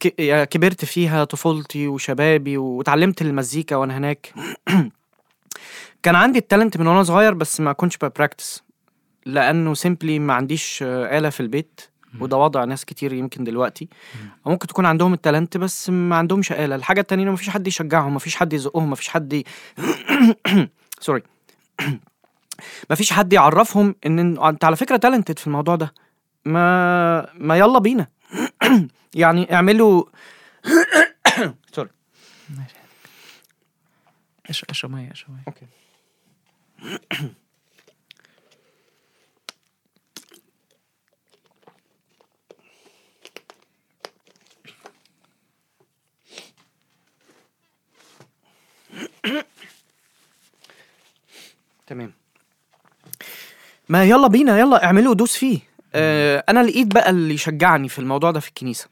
ك- 0.00 0.20
يعني 0.20 0.46
كبرت 0.46 0.84
فيها 0.84 1.24
طفولتي 1.24 1.88
وشبابي 1.88 2.56
واتعلمت 2.56 3.22
المزيكا 3.22 3.76
وأنا 3.76 3.98
هناك. 3.98 4.34
كان 6.02 6.14
عندي 6.14 6.38
ال 6.38 6.43
talent 6.43 6.76
من 6.76 6.86
وأنا 6.86 7.02
صغير 7.02 7.34
بس 7.34 7.60
ما 7.60 7.72
كنتش 7.72 7.96
ب 8.02 8.09
practice 8.09 8.62
لأنه 9.26 9.74
simply 9.74 10.18
ما 10.18 10.34
عنديش 10.34 10.82
آه، 10.82 11.18
آلة 11.18 11.30
في 11.30 11.40
البيت. 11.40 11.80
وده 12.20 12.36
وضع 12.36 12.64
ناس 12.64 12.84
كتير 12.84 13.12
يمكن 13.12 13.44
دلوقتي. 13.44 13.88
أو 14.46 14.50
ممكن 14.50 14.66
تكون 14.66 14.86
عندهم 14.86 15.12
ال 15.12 15.18
talent 15.18 15.56
بس 15.56 15.90
ما 15.90 16.16
عندهمش 16.16 16.52
آلة. 16.52 16.74
الحاجة 16.74 17.00
التانية 17.00 17.24
ما 17.24 17.36
فيش 17.36 17.50
حد 17.50 17.66
يشجعهم 17.66 18.12
ما 18.12 18.18
فيش 18.18 18.36
حد 18.36 18.52
يزقهم 18.52 18.90
ما 18.90 18.96
فيش 18.96 19.08
حد 19.08 19.32
ي... 19.32 19.44
sorry 21.00 21.22
ما 22.90 22.96
فيش 22.96 23.12
حد 23.12 23.32
يعرفهم 23.32 23.94
إن 24.06 24.38
أنت 24.38 24.64
على 24.64 24.76
فكرة 24.76 24.96
talented 24.96 25.38
في 25.38 25.46
الموضوع 25.46 25.76
ده. 25.76 25.94
ما 26.44 27.32
ما 27.34 27.58
يلا 27.58 27.78
بينا. 27.78 28.06
يعني 29.14 29.54
اعملوا 29.54 30.04
sorry 31.74 31.90
اشرب 34.48 34.70
أشرب 34.70 34.90
مية 34.90 35.12
أشرب 35.12 35.30
مية. 35.30 35.44
okay 35.48 35.66
تمام. 51.86 52.12
ما 53.88 54.04
يلا 54.04 54.28
بينا 54.28 54.58
يلا 54.58 54.84
اعملوا 54.84 55.14
دوس 55.14 55.36
فيه. 55.36 55.60
آه 55.94 56.44
أنا 56.48 56.62
لقيت 56.62 56.94
بقى 56.94 57.10
اللي 57.10 57.34
يشجعني 57.34 57.88
في 57.88 57.98
الموضوع 57.98 58.30
ده 58.30 58.40
في 58.40 58.48
الكنيسة. 58.48 58.88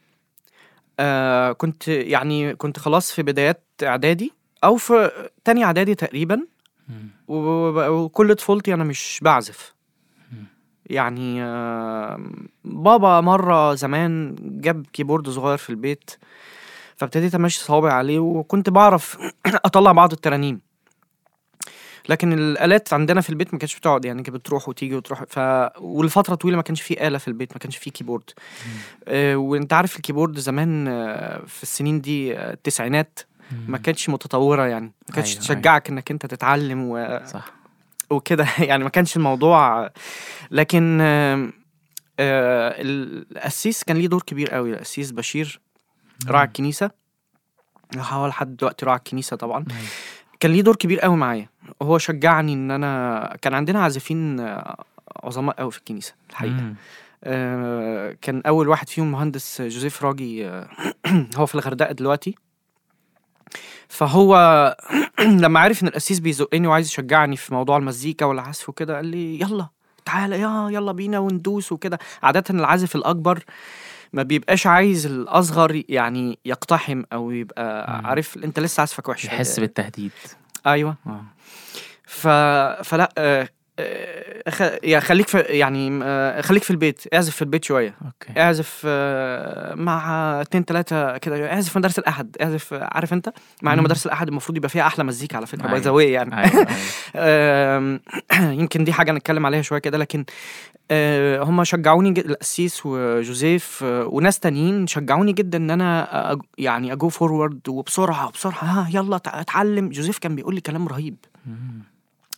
آه 1.00 1.52
كنت 1.52 1.88
يعني 1.88 2.54
كنت 2.54 2.78
خلاص 2.78 3.12
في 3.12 3.22
بدايات 3.22 3.62
اعدادي 3.82 4.32
أو 4.64 4.76
في 4.76 5.10
تاني 5.44 5.64
اعدادي 5.64 5.94
تقريبا. 5.94 6.46
وكل 7.28 8.34
طفولتي 8.34 8.74
أنا 8.74 8.84
مش 8.84 9.18
بعزف. 9.22 9.74
يعني 10.86 11.42
آه، 11.42 12.20
بابا 12.64 13.20
مرة 13.20 13.74
زمان 13.74 14.36
جاب 14.40 14.86
كيبورد 14.92 15.30
صغير 15.30 15.58
في 15.58 15.70
البيت. 15.70 16.10
فابتديت 17.02 17.34
امشي 17.34 17.60
صوابعي 17.60 17.92
عليه 17.92 18.18
وكنت 18.18 18.70
بعرف 18.70 19.18
اطلع 19.46 19.92
بعض 19.92 20.12
الترانيم. 20.12 20.60
لكن 22.08 22.32
الالات 22.32 22.92
عندنا 22.92 23.20
في 23.20 23.30
البيت 23.30 23.54
ما 23.54 23.58
كانتش 23.58 23.78
بتقعد 23.78 24.04
يعني 24.04 24.22
كانت 24.22 24.36
بتروح 24.36 24.68
وتيجي 24.68 24.94
وتروح 24.94 25.24
ف 25.24 25.38
ولفتره 25.80 26.34
طويلة 26.34 26.56
ما 26.56 26.62
كانش 26.62 26.82
في 26.82 27.06
آلة 27.06 27.18
في 27.18 27.28
البيت 27.28 27.52
ما 27.52 27.58
كانش 27.58 27.76
في 27.76 27.90
keyboard 27.90 28.30
آه 29.08 29.36
وانت 29.36 29.72
عارف 29.72 29.96
ال 29.96 30.01
keyboard 30.01 30.38
زمان 30.38 30.88
آه 30.88 31.42
في 31.46 31.62
السنين 31.62 32.00
دي 32.00 32.38
آه، 32.38 32.52
التسعينات 32.52 33.18
ما 33.68 33.78
كانتش 33.78 34.08
متطورة 34.08 34.66
يعني 34.66 34.92
ما 35.08 35.14
كانتش 35.14 35.30
أيوة، 35.30 35.40
تشجعك 35.40 35.88
إنك 35.90 36.10
أنت 36.10 36.26
تتعلم 36.26 36.82
و... 36.90 37.20
صح. 37.26 37.52
وكده. 38.10 38.46
يعني 38.68 38.84
ما 38.84 38.90
كانش 38.90 39.16
الموضوع 39.16 39.90
لكن 40.50 41.00
آم، 41.00 41.52
آه 42.20 42.74
القسيس 42.78 43.84
كان 43.84 43.96
ليه 43.96 44.06
دور 44.06 44.22
كبير 44.22 44.50
قوي 44.50 44.72
القسيس 44.72 45.10
بشير. 45.10 45.60
راعي 46.30 46.46
الكنيسة. 46.46 46.90
هو 47.96 48.26
لحد 48.26 48.56
دلوقتي 48.56 48.86
راعي 48.86 48.96
الكنيسة 48.98 49.36
طبعا. 49.36 49.64
كان 50.40 50.52
ليه 50.52 50.62
دور 50.62 50.76
كبير 50.76 51.00
قوي 51.00 51.16
معايا. 51.16 51.48
هو 51.82 51.98
شجعني 51.98 52.52
إن 52.52 52.70
أنا 52.70 53.36
كان 53.42 53.54
عندنا 53.54 53.82
عازفين 53.82 54.40
آه، 54.40 54.84
عظماء 55.24 55.56
قوي 55.56 55.70
في 55.70 55.78
الكنيسة 55.78 56.14
الحقيقة. 56.30 56.74
آه، 57.24 58.16
كان 58.22 58.42
أول 58.46 58.68
واحد 58.68 58.88
فيهم 58.88 59.12
مهندس 59.12 59.62
جوزيف 59.62 60.04
راجي 60.04 60.48
آه، 60.48 60.68
هو 61.36 61.46
في 61.46 61.54
الغردقة 61.54 61.92
دلوقتي. 61.92 62.34
فهو 63.88 64.36
لما 65.44 65.60
عرف 65.60 65.82
إن 65.82 65.88
القسيس 65.88 66.18
بيزقني 66.18 66.66
وعايز 66.66 66.86
يشجعني 66.86 67.36
في 67.36 67.54
موضوع 67.54 67.76
المزيكا 67.76 68.26
والعزف 68.26 68.68
وكده 68.68 68.96
قال 68.96 69.06
لي 69.06 69.40
يلا 69.40 69.68
تعالى 70.04 70.40
يا 70.40 70.68
يلا 70.70 70.92
بينا 70.92 71.18
وندوس 71.18 71.72
وكده. 71.72 71.98
عادة 72.22 72.44
العازف 72.50 72.96
الأكبر 72.96 73.44
ما 74.12 74.22
بيبقاش 74.22 74.66
عايز 74.66 75.06
الأصغر 75.06 75.82
يعني 75.88 76.38
يقتحم 76.44 77.02
أو 77.12 77.30
يبقى 77.30 78.00
مم. 78.00 78.06
عارف 78.06 78.36
أنت 78.36 78.60
لسه 78.60 78.80
عازفك 78.80 79.08
وحش. 79.08 79.24
يحس 79.24 79.60
بالتهديد. 79.60 80.12
أيوه. 80.66 80.96
آه. 81.06 81.24
ف... 82.04 82.28
فلا 82.88 83.12
آه، 83.18 83.48
آه،. 83.78 84.80
يا 84.84 85.00
خليك 85.00 85.28
في 85.28 85.38
يعني 85.38 86.00
آه، 86.02 86.40
خليك 86.40 86.62
في 86.62 86.70
البيت 86.70 87.14
اعزف 87.14 87.36
في 87.36 87.42
البيت 87.42 87.64
شوية. 87.64 87.94
okay. 88.04 88.40
اعزف 88.40 88.82
آه، 88.86 89.74
مع 89.74 90.40
اتنين 90.40 90.64
تلاتة 90.64 91.18
كده 91.18 91.52
اعزف 91.52 91.72
في 91.72 91.78
مدارس 91.78 91.98
الأحد. 91.98 92.36
اعزف 92.42 92.74
آه، 92.74 92.88
عارف 92.92 93.12
أنت؟ 93.12 93.32
مع 93.62 93.72
ان. 93.72 93.82
مدارس 93.82 94.06
الأحد 94.06 94.28
المفروض 94.28 94.56
يبقى 94.56 94.68
فيها 94.68 94.86
أحلى 94.86 95.04
مزيكا 95.04 95.36
على 95.36 95.46
فكرة 95.46 95.62
باي 95.62 95.80
أيوة. 95.80 95.98
ذا 95.98 96.10
يعني. 96.10 96.44
أيوه 96.44 96.66
آم، 97.16 98.00
يمكن 98.60 98.84
دي 98.84 98.92
حاجة 98.92 99.12
نتكلم 99.12 99.46
عليها 99.46 99.62
شوية 99.62 99.78
كده 99.80 99.98
لكن 99.98 100.20
آه، 100.20 100.71
هم 101.42 101.64
شجعوني 101.64 102.10
جد- 102.10 102.26
القسيس 102.30 102.80
وجوزيف 102.84 103.80
آه، 103.84 104.06
وناس 104.06 104.38
تانيين 104.38 104.86
شجعوني 104.86 105.32
جدا 105.32 105.58
إن 105.58 105.70
أنا 105.70 106.38
يعني 106.58 106.92
اجو 106.92 107.08
فورورد 107.08 107.68
وبسرعة 107.68 108.30
بسرعة 108.30 108.64
ها 108.64 108.88
يلا 108.94 109.18
تع- 109.18 109.40
اتعلم. 109.40 109.88
جوزيف 109.88 110.18
كان 110.18 110.34
بيقول 110.34 110.54
لي 110.54 110.60
كلام 110.60 110.88
رهيب. 110.88 111.16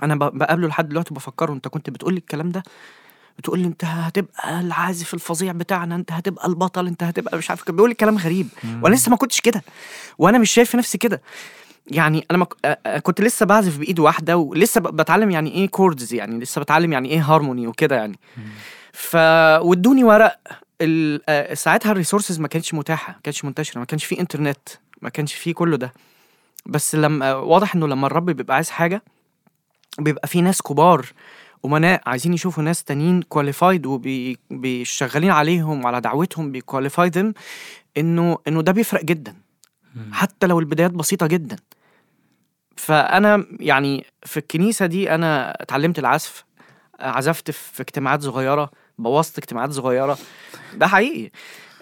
أنا 0.02 0.14
بقابله 0.14 0.68
لحد 0.68 0.88
دلوقتي 0.88 1.14
بفكره 1.14 1.52
أنت 1.52 1.68
كنت 1.68 1.90
بتقول 1.90 2.14
لي 2.14 2.18
الكلام 2.18 2.50
ده؟ 2.50 2.62
بتقول 3.38 3.58
لي 3.58 3.66
أنت 3.66 3.84
هتبقى 3.84 4.60
العازف 4.60 5.14
الفظيع 5.14 5.52
بتاعنا 5.52 5.94
أنت 5.94 6.12
هتبقى 6.12 6.48
البطل 6.48 6.86
أنت 6.86 7.02
هتبقى 7.02 7.38
مش 7.38 7.50
عارف 7.50 7.70
بيقول 7.70 7.88
لي 7.88 7.94
كلام 7.94 8.18
غريب. 8.18 8.48
وأنا 8.82 8.94
لسه 8.94 9.10
ما 9.10 9.16
كنتش 9.16 9.40
كده. 9.40 9.62
وأنا 10.18 10.38
مش 10.38 10.50
شايف 10.50 10.76
نفسي 10.76 10.98
كده. 10.98 11.22
يعني 11.86 12.26
أنا 12.30 12.38
ما 12.38 12.44
ك- 12.44 12.54
آه، 12.86 12.98
كنت 12.98 13.20
لسه 13.20 13.46
بعزف 13.46 13.78
بإيد 13.78 13.98
واحدة 14.00 14.36
ولسه 14.36 14.80
بتعلم 14.80 15.30
يعني 15.30 15.50
إيه 15.54 15.68
chords 15.68 16.14
يعني 16.14 16.38
لسه 16.38 16.60
بتعلم 16.60 16.92
يعني 16.92 17.08
إيه 17.08 17.20
هارموني 17.22 17.66
وكده 17.66 17.96
يعني. 17.96 18.18
ف 18.92 19.16
وادوني 19.62 20.04
ورق 20.04 20.38
ال... 20.80 21.58
ساعتها 21.58 21.92
ال 21.92 21.97
resources 21.97 22.40
ما 22.40 22.48
كانتش 22.48 22.74
متاحة 22.74 23.12
ما 23.12 23.18
كانتش 23.22 23.44
منتشرة 23.44 23.78
ما 23.78 23.84
كانش 23.84 24.04
في 24.04 24.20
انترنت 24.20 24.68
ما 25.02 25.08
كانش 25.08 25.34
في 25.34 25.52
كله 25.52 25.76
ده. 25.76 25.92
بس 26.66 26.94
لما 26.94 27.34
واضح 27.34 27.74
إنه 27.74 27.86
لما 27.88 28.06
الرب 28.06 28.26
بيبقى 28.30 28.54
عايز 28.54 28.70
حاجة 28.70 29.02
بيبقى 29.98 30.28
في 30.28 30.40
ناس 30.40 30.62
كبار 30.62 31.06
امناء 31.64 32.00
عايزين 32.06 32.34
يشوفوا 32.34 32.62
ناس 32.62 32.84
تانيين 32.84 33.22
qualified 33.22 33.86
وبيشغلين 33.86 35.30
عليهم 35.30 35.84
وعلى 35.84 36.00
دعوتهم 36.00 36.52
بي 36.52 36.65
qualify 36.65 37.10
إنه 37.96 38.38
إنه 38.48 38.62
ده 38.62 38.72
بيفرق 38.72 39.04
جدا. 39.04 39.34
حتى 40.12 40.46
لو 40.46 40.58
البدايات 40.58 40.90
بسيطة 40.90 41.26
جدا. 41.26 41.56
فأنا 42.76 43.46
يعني 43.60 44.06
في 44.26 44.36
الكنيسة 44.36 44.86
دي 44.86 45.14
أنا 45.14 45.50
اتعلمت 45.62 45.98
العزف 45.98 46.44
عزفت 47.00 47.50
في 47.50 47.80
اجتماعات 47.80 48.22
صغيرة 48.22 48.70
بوظت 48.98 49.38
اجتماعات 49.38 49.70
صغيرة. 49.70 50.18
ده 50.74 50.86
حقيقي. 50.86 51.30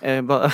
آه، 0.02 0.20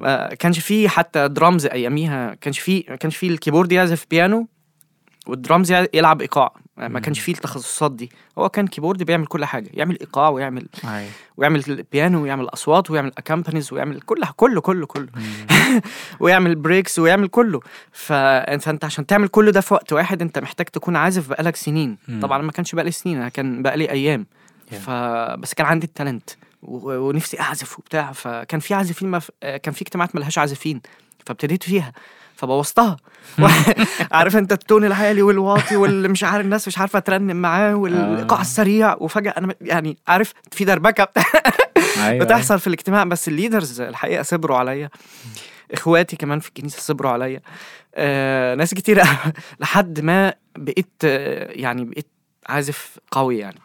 ما 0.00 0.34
كانش 0.34 0.58
فيه 0.58 0.88
حتى 0.88 1.28
درامز 1.28 1.66
أياميها 1.66 2.34
كانش 2.34 2.58
فيه 2.58 2.84
ما 2.88 2.96
كانش 2.96 3.16
فيه 3.16 3.30
ال 3.30 3.35
keyboard 3.35 3.72
يعزف 3.72 4.06
بيانو 4.10 4.48
والدرامز 5.26 5.72
يلعب 5.94 6.20
إيقاع. 6.20 6.52
ما 6.76 7.00
كانش 7.00 7.20
فيه 7.20 7.32
التخصصات 7.32 7.92
دي. 7.92 8.10
هو 8.38 8.48
كان 8.48 8.66
keyboard 8.66 9.02
بيعمل 9.02 9.26
كل 9.26 9.44
حاجة. 9.44 9.70
يعمل 9.74 10.00
إيقاع 10.00 10.28
ويعمل 10.28 10.66
أيوه. 10.84 11.10
ويعمل 11.36 11.64
البيانو 11.68 12.22
ويعمل 12.22 12.48
أصوات 12.48 12.90
ويعمل 12.90 13.12
accompanies 13.18 13.72
ويعمل 13.72 14.00
كل 14.00 14.24
كله 14.36 14.60
كله 14.60 14.86
كله. 14.86 15.08
ويعمل 16.20 16.54
breaks 16.54 16.98
ويعمل 16.98 17.28
كله. 17.28 17.60
فانت 17.92 18.84
عشان 18.84 19.06
تعمل 19.06 19.28
كل 19.28 19.52
ده 19.52 19.60
في 19.60 19.74
وقت 19.74 19.92
واحد 19.92 20.22
أنت 20.22 20.38
محتاج 20.38 20.66
تكون 20.66 20.96
عازف 20.96 21.28
بقالك 21.28 21.56
سنين. 21.56 21.98
مم. 22.08 22.20
طبعا 22.20 22.42
ما 22.42 22.52
كانش 22.52 22.74
بقالي 22.74 22.90
سنين 22.90 23.16
أنا 23.16 23.28
كان 23.28 23.62
بقالي 23.62 23.90
أيام. 23.90 24.26
Yeah. 24.70 24.74
ف 24.74 24.90
بس 25.38 25.54
كان 25.54 25.66
عندي 25.66 25.86
ال 25.86 25.92
talent 25.92 26.30
ونفسي 26.62 27.40
أعزف 27.40 27.78
وبتاع. 27.78 28.12
فكان 28.12 28.60
في 28.60 28.74
عازفين 28.74 29.10
مف... 29.10 29.30
كان 29.40 29.74
في 29.74 29.82
اجتماعات 29.82 30.16
ملهاش 30.16 30.38
عازفين. 30.38 30.80
فابتديت 31.26 31.62
فيها. 31.62 31.92
فبوظتها. 32.40 32.96
عارف 34.12 34.36
انت 34.36 34.52
ال 34.52 34.58
tone 34.58 34.84
العالي 34.84 35.22
والواطي 35.22 35.76
واللي 35.76 36.08
مش 36.08 36.24
عارف 36.24 36.44
الناس 36.44 36.68
مش 36.68 36.78
عارفة 36.78 36.98
ترنم 36.98 37.36
معاه 37.36 37.74
والايقاع 37.76 38.38
آه. 38.38 38.42
السريع 38.42 38.96
وفجأة 39.00 39.30
أنا 39.30 39.54
يعني 39.60 39.98
عارف 40.08 40.32
في 40.52 40.64
دربكه 40.64 41.08
أيوه 42.06 42.24
بتحصل 42.24 42.60
في 42.60 42.66
الاجتماع 42.66 43.04
بس 43.04 43.28
ال 43.28 43.35
leaders 43.35 43.80
الحقيقة 43.80 44.22
صبروا 44.22 44.56
عليا. 44.56 44.90
إخواتي 45.72 46.16
كمان 46.16 46.40
في 46.40 46.48
الكنيسة 46.48 46.80
صبروا 46.80 47.10
عليا. 47.10 47.40
آه 47.94 48.54
ناس 48.54 48.74
كتير 48.74 49.02
لحد 49.60 50.00
ما 50.00 50.34
بقيت 50.56 51.04
يعني 51.60 51.84
بقيت 51.84 52.08
عازف 52.48 52.98
قوي 53.10 53.38
يعني. 53.38 53.60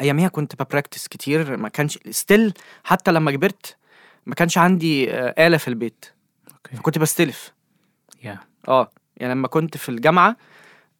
أياميها 0.00 0.28
كنت 0.28 0.62
ب 0.62 0.67
practice 0.67 1.08
كتير 1.08 1.56
ما 1.56 1.68
كانش 1.68 1.98
still 2.10 2.54
حتى 2.84 3.12
لما 3.12 3.30
كبرت 3.30 3.76
ما 4.26 4.34
كانش 4.34 4.58
عندي 4.58 5.12
آه 5.12 5.46
آلة 5.46 5.56
في 5.56 5.68
البيت. 5.68 6.04
okay. 6.52 6.76
فكنت 6.76 6.98
بستلف. 6.98 7.53
يا 8.24 8.38
آه 8.68 8.90
يعني 9.16 9.34
لما 9.34 9.48
كنت 9.48 9.76
في 9.76 9.88
الجامعة 9.88 10.36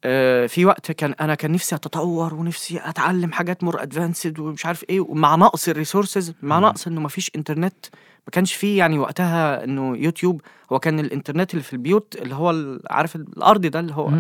آه، 0.05 0.47
في 0.47 0.65
وقت 0.65 0.93
كان 0.93 1.15
أنا 1.21 1.35
كان 1.35 1.53
نفسي 1.53 1.75
أتطور 1.75 2.35
ونفسي 2.35 2.81
أتعلم 2.85 3.33
حاجات 3.33 3.65
more 3.65 3.83
advanced 3.83 4.39
ومش 4.39 4.67
عارف 4.67 4.85
إيه 4.91 5.01
ومع 5.01 5.37
نقص 5.37 5.69
ال 5.69 5.75
resources 5.75 6.35
مع. 6.43 6.59
نقص 6.59 6.87
إنه 6.87 7.01
ما 7.01 7.09
فيش 7.09 7.31
انترنت 7.37 7.87
ما 8.27 8.31
كانش 8.33 8.55
فيه 8.55 8.79
يعني 8.79 8.99
وقتها 8.99 9.65
إنه 9.65 9.97
يوتيوب 9.97 10.41
هو 10.73 10.79
كان 10.79 11.01
الانترنت 11.01 11.51
اللي 11.53 11.63
في 11.63 11.73
البيوت 11.73 12.17
اللي 12.23 12.35
هو 12.35 12.79
عارف 12.91 13.17
الارضي 13.17 13.69
ده 13.69 13.81
اللي 13.81 13.95
هو. 13.95 14.11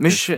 مش 0.00 0.32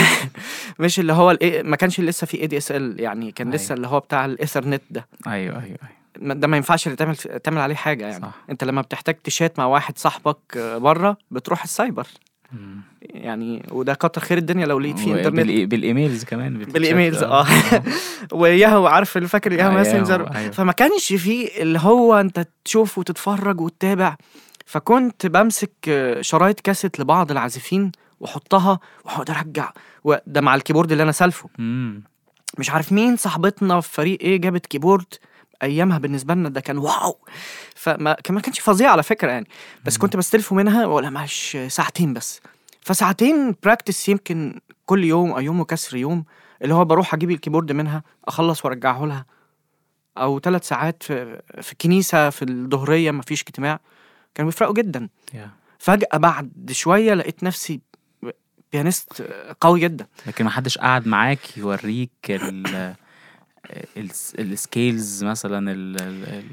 مش 0.80 1.00
اللي 1.00 1.12
هو 1.12 1.30
ال 1.30 1.70
ما 1.70 1.76
كانش 1.76 2.00
لسه 2.00 2.26
في 2.26 2.40
ADSL 2.40 3.00
يعني 3.00 3.32
كان 3.32 3.46
أيوة. 3.46 3.56
لسه 3.56 3.74
اللي 3.74 3.86
هو 3.88 4.00
بتاع 4.00 4.24
الايثرنت 4.24 4.82
ده 4.90 5.06
أيوه 5.26 5.54
أيوه 5.54 5.62
أيوه 5.62 6.03
ده 6.32 6.46
ما 6.48 6.56
ينفعش 6.56 6.86
اللي 6.86 6.96
تعمل 6.96 7.16
تعمل 7.16 7.58
عليه 7.60 7.74
حاجة 7.74 8.06
يعني 8.06 8.22
صح. 8.24 8.34
انت 8.50 8.64
لما 8.64 8.80
بتحتاج 8.82 9.14
تشات 9.14 9.58
مع 9.58 9.66
واحد 9.66 9.98
صاحبك 9.98 10.36
آه، 10.56 10.78
بره 10.78 11.16
بتروح 11.30 11.62
السايبر 11.62 12.06
مم. 12.52 12.80
يعني 13.02 13.66
وده 13.70 13.94
كتر 13.94 14.20
خير 14.20 14.38
الدنيا 14.38 14.66
لو 14.66 14.78
لقيت 14.78 14.98
فيه 14.98 15.14
انترنت 15.14 15.36
بال 15.40 15.68
e- 15.68 15.79
بال 15.79 15.90
emails 15.90 16.24
كمان. 16.24 16.58
بال 16.64 16.79
emails 16.79 17.22
آه 17.22 17.46
وياهو 18.32 18.86
عارف 18.86 19.16
اللي 19.16 19.28
فاكر 19.28 19.52
ياهو 19.52 19.68
أيوة، 19.70 19.74
Messenger 19.82 20.34
أيوة. 20.36 20.50
فما 20.50 20.72
كانش 20.72 21.12
فيه 21.12 21.48
اللي 21.62 21.78
هو 21.78 22.14
انت 22.20 22.46
تشوف 22.64 22.98
وتتفرج 22.98 23.60
وتتابع 23.60 24.16
فكنت 24.66 25.26
بمسك 25.26 25.72
آه، 25.88 26.20
شرايط 26.20 26.60
كاسيت 26.60 27.00
لبعض 27.00 27.30
العازفين 27.30 27.92
واحطها 28.20 28.78
واقعد 29.04 29.30
ارجع 29.30 29.72
وده 30.04 30.40
مع 30.40 30.54
ال 30.54 30.58
keyboard 30.58 30.92
اللي 30.92 31.02
أنا 31.02 31.12
سالفه 31.12 31.48
مم. 31.58 32.02
مش 32.58 32.70
عارف 32.70 32.92
مين 32.92 33.16
صاحبتنا 33.16 33.80
في 33.80 33.92
فريق 33.92 34.18
إيه 34.20 34.36
جابت 34.36 34.66
keyboard 34.66 35.06
أيامها 35.64 35.98
بالنسبة 35.98 36.34
لنا 36.34 36.48
ده 36.48 36.60
كان 36.60 36.78
wow. 36.78 37.18
فما 37.74 38.12
كان 38.12 38.34
ما 38.34 38.40
كانش 38.40 38.60
فظيع 38.60 38.90
على 38.90 39.02
فكرة 39.02 39.30
يعني. 39.30 39.46
بس 39.84 39.98
كنت 39.98 40.16
بستلفه 40.16 40.56
منها 40.56 40.86
ولا 40.86 41.10
معلش 41.10 41.56
ساعتين 41.56 42.14
بس. 42.14 42.40
فساعتين 42.80 43.54
practice 43.62 44.08
يمكن 44.08 44.60
كل 44.86 45.04
يوم 45.04 45.30
أو 45.30 45.40
يوم 45.40 45.60
وكسر 45.60 45.96
يوم 45.96 46.24
اللي 46.62 46.74
هو 46.74 46.84
بروح 46.84 47.14
أجيب 47.14 47.30
ال 47.30 47.35
keyboard 47.35 47.72
منها 47.72 48.02
أخلص 48.24 48.64
وأرجعه 48.64 49.04
لها. 49.04 49.26
أو 50.18 50.40
ثلاث 50.40 50.68
ساعات 50.68 51.02
في 51.02 51.42
في 51.62 51.72
الكنيسة 51.72 52.30
في 52.30 52.44
الظهرية 52.44 53.10
ما 53.10 53.22
فيش 53.22 53.42
اجتماع. 53.42 53.80
كانوا 54.34 54.50
بيفرقوا 54.50 54.74
جدا. 54.74 55.08
Yeah. 55.34 55.50
فجأة 55.78 56.16
بعد 56.16 56.70
شوية 56.72 57.14
لقيت 57.14 57.44
نفسي 57.44 57.80
pianist 58.72 59.22
قوي 59.60 59.80
جدا. 59.80 60.06
لكن 60.26 60.44
ما 60.44 60.50
حدش 60.50 60.78
قعد 60.78 61.06
معاك 61.06 61.56
يوريك 61.58 62.10
ال 64.38 64.50
skills 64.50 65.24
مثلا 65.24 65.72
ال 65.72 65.96
ال 66.00 66.44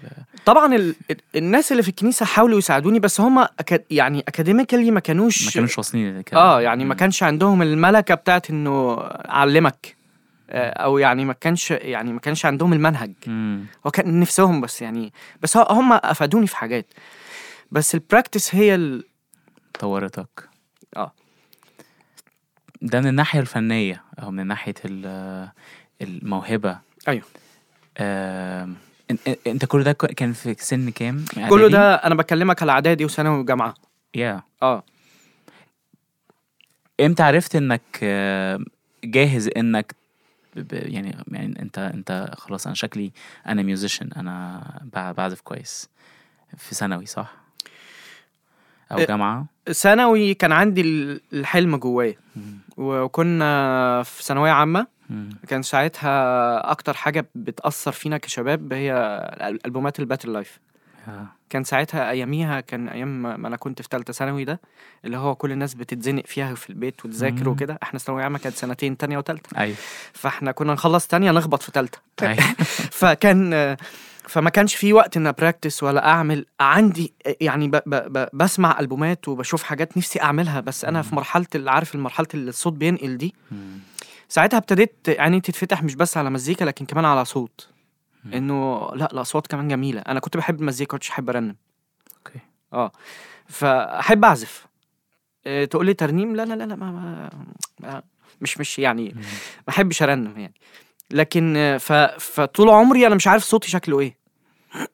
طبعا 0.46 0.76
ال... 0.76 0.96
ال- 1.12 1.18
الناس 1.36 1.72
اللي 1.72 1.84
في 1.84 1.90
الكنيسة 1.90 2.26
حاولوا 2.26 2.58
يساعدوني 2.58 3.00
بس 3.00 3.22
هم 3.22 3.40
أكا... 3.40 3.80
يعني 3.90 4.20
academically 4.20 4.92
ما 4.92 5.00
كانوش 5.00 5.46
ما 5.46 5.52
كانوش 5.52 5.78
واصلين 5.78 6.24
آه 6.34 6.62
يعني 6.62 6.86
ما 6.86 6.96
كانش 6.96 7.24
عندهم 7.24 7.62
الملكة 7.62 8.16
بتاعت 8.16 8.50
إنه 8.50 8.98
أعلمك. 9.30 10.02
آه، 10.54 10.70
أو 10.70 10.98
يعني 10.98 11.26
ما 11.26 11.34
كانش 11.34 11.72
يعني 11.72 12.14
ما 12.14 12.20
كانش 12.20 12.46
عندهم 12.46 12.74
المنهج. 12.74 13.14
هو 13.88 13.92
كان 13.92 14.20
نفسهم 14.20 14.62
بس 14.62 14.82
يعني 14.82 15.14
بس 15.42 15.58
هم 15.58 15.94
أفادوني 15.94 16.48
في 16.48 16.58
حاجات. 16.58 16.94
بس 17.72 17.96
البراكتس 17.96 18.56
هي 18.56 18.76
ال... 18.76 19.04
طورتك. 19.80 20.50
آه. 20.98 21.14
ده 22.82 23.00
من 23.02 23.08
الناحية 23.08 23.40
الفنية 23.40 24.04
أو 24.20 24.32
من 24.32 24.48
ناحية 24.48 24.74
ال- 26.02 26.22
الموهبة. 26.24 26.80
آم، 27.98 28.76
إن- 29.14 29.16
إن- 29.30 29.36
أنت 29.48 29.66
كل 29.66 29.84
ده 29.84 29.92
كان 29.94 30.34
في 30.34 30.56
سن 30.60 30.90
كام؟ 30.90 31.26
كله؟ 31.50 31.68
ده 31.70 31.96
أنا 31.96 32.16
بكلمك 32.16 32.62
على 32.62 32.72
إعدادي 32.72 33.06
وثانوي 33.06 33.40
وجامعة 33.40 33.74
يا 34.16 34.44
آه 34.64 34.84
إمتى 37.02 37.24
عرفت 37.24 37.56
إنك 37.56 37.82
آه، 38.04 38.60
جاهز 39.04 39.50
إنك 39.58 39.96
يعني 40.72 41.18
يعني 41.32 41.62
أنت 41.62 41.78
أنت 41.80 42.32
خلاص 42.38 42.66
أنا 42.66 42.76
شكلي 42.76 43.12
أنا 43.48 43.62
musician 43.62 44.10
أنا 44.18 44.62
بع- 44.96 45.16
بعزف 45.18 45.42
كويس 45.42 45.90
في 46.58 46.76
ثانوي 46.76 47.06
صح؟ 47.06 47.34
أو 48.92 48.98
إيه. 48.98 49.06
جامعة؟ 49.08 49.46
ثانوي 49.72 50.34
كان 50.34 50.52
عندي 50.52 50.82
ال- 50.82 51.22
الحلم 51.34 51.76
جوايا. 51.78 52.16
وكنا 52.78 54.04
في 54.04 54.24
ثانوية 54.24 54.52
عامة. 54.52 54.88
كان 55.48 55.62
ساعتها 55.62 56.72
أكتر 56.72 56.94
حاجة 56.94 57.26
بتأثر 57.36 57.92
فينا 57.92 58.18
كشباب 58.18 58.74
هي 58.74 58.94
ألبومات 59.66 60.00
ال 60.00 60.05
Better 60.05 60.34
Life. 60.34 60.60
كان 61.50 61.64
ساعتها 61.64 62.10
أياميها 62.10 62.60
كان 62.60 62.90
أيام 62.90 63.22
ما 63.22 63.48
أنا 63.48 63.56
كنت 63.58 63.82
في 63.82 63.88
ثالثه 63.92 64.14
ثانوي 64.14 64.46
ده 64.46 64.62
اللي 65.06 65.18
هو 65.18 65.36
كل 65.36 65.52
الناس 65.52 65.74
بتتزنق 65.74 66.26
فيها 66.26 66.56
في 66.56 66.70
البيت 66.70 67.06
وتذاكر. 67.06 67.50
وكده. 67.50 67.80
إحنا 67.84 68.00
ثانوية 68.00 68.24
عامة 68.24 68.40
كانت 68.40 68.56
سنتين 68.56 68.98
تانية 68.98 69.18
وتالتة. 69.18 69.58
أيوه. 69.58 69.76
فإحنا 70.14 70.52
كنا 70.52 70.74
نخلص 70.74 71.08
تانية 71.08 71.32
نخبط 71.32 71.62
في 71.64 71.72
تالتة. 71.72 71.98
أيوة. 72.22 72.36
فكان 73.00 73.78
فما 74.28 74.50
كانش 74.50 74.76
في 74.76 74.94
وقت 74.94 75.18
إن 75.18 75.32
براكتس 75.32 75.84
ولا 75.84 76.08
أعمل. 76.08 76.46
عندي 76.60 77.14
يعني 77.42 77.68
ب 77.68 77.72
ب 77.76 77.96
ب 78.18 78.28
بسمع 78.34 78.80
ألبومات 78.80 79.28
وبشوف 79.28 79.64
حاجات 79.64 79.98
نفسي 79.98 80.22
أعملها 80.22 80.60
بس 80.60 80.86
أنا 80.86 81.02
في 81.02 81.16
مرحلة 81.16 81.48
اللي 81.56 81.72
عارف 81.72 81.96
مرحله 81.96 82.28
اللي 82.34 82.50
الصوت 82.50 82.74
بينقل 82.74 83.18
دي؟ 83.18 83.36
مم. 83.52 83.80
ساعتها 84.32 84.58
ابتديت 84.58 84.96
عيني 85.10 85.42
تتفتح 85.42 85.84
مش 85.84 85.96
بس 85.96 86.18
على 86.18 86.30
مزيكا 86.30 86.66
لكن 86.66 86.86
كمان 86.86 87.06
على 87.06 87.26
صوت. 87.26 87.70
انه 88.34 88.90
لا 88.96 89.12
الاصوات 89.12 89.48
كمان 89.48 89.68
جميلة. 89.68 90.02
أنا 90.02 90.20
كنت 90.20 90.38
بحب 90.38 90.62
المزيكا 90.62 90.92
كنتش 90.92 91.10
احب 91.10 91.30
أرنم. 91.30 91.56
Okay. 92.18 92.40
آه. 92.74 92.92
فأحب 93.48 94.26
أعزف. 94.26 94.68
إيه 95.46 95.66
تقول 95.66 95.86
لي 95.86 95.94
ترنيم؟ 95.94 96.36
لا 96.36 96.46
لا 96.46 96.54
لا 96.54 96.64
لا 96.64 96.76
ما, 96.76 96.92
ما, 96.92 97.30
ما 97.80 98.04
مش 98.42 98.58
مش 98.58 98.80
يعني. 98.80 99.14
ما 99.68 99.70
أحبش 99.70 100.04
أرنم 100.04 100.40
يعني. 100.40 100.54
لكن 101.12 101.58
آه، 101.58 101.78
ف 101.78 101.94
فطول 102.20 102.70
عمري 102.70 103.08
أنا 103.08 103.16
مش 103.16 103.28
عارف 103.28 103.44
صوتي 103.44 103.70
شكله 103.70 104.00
إيه. 104.00 104.18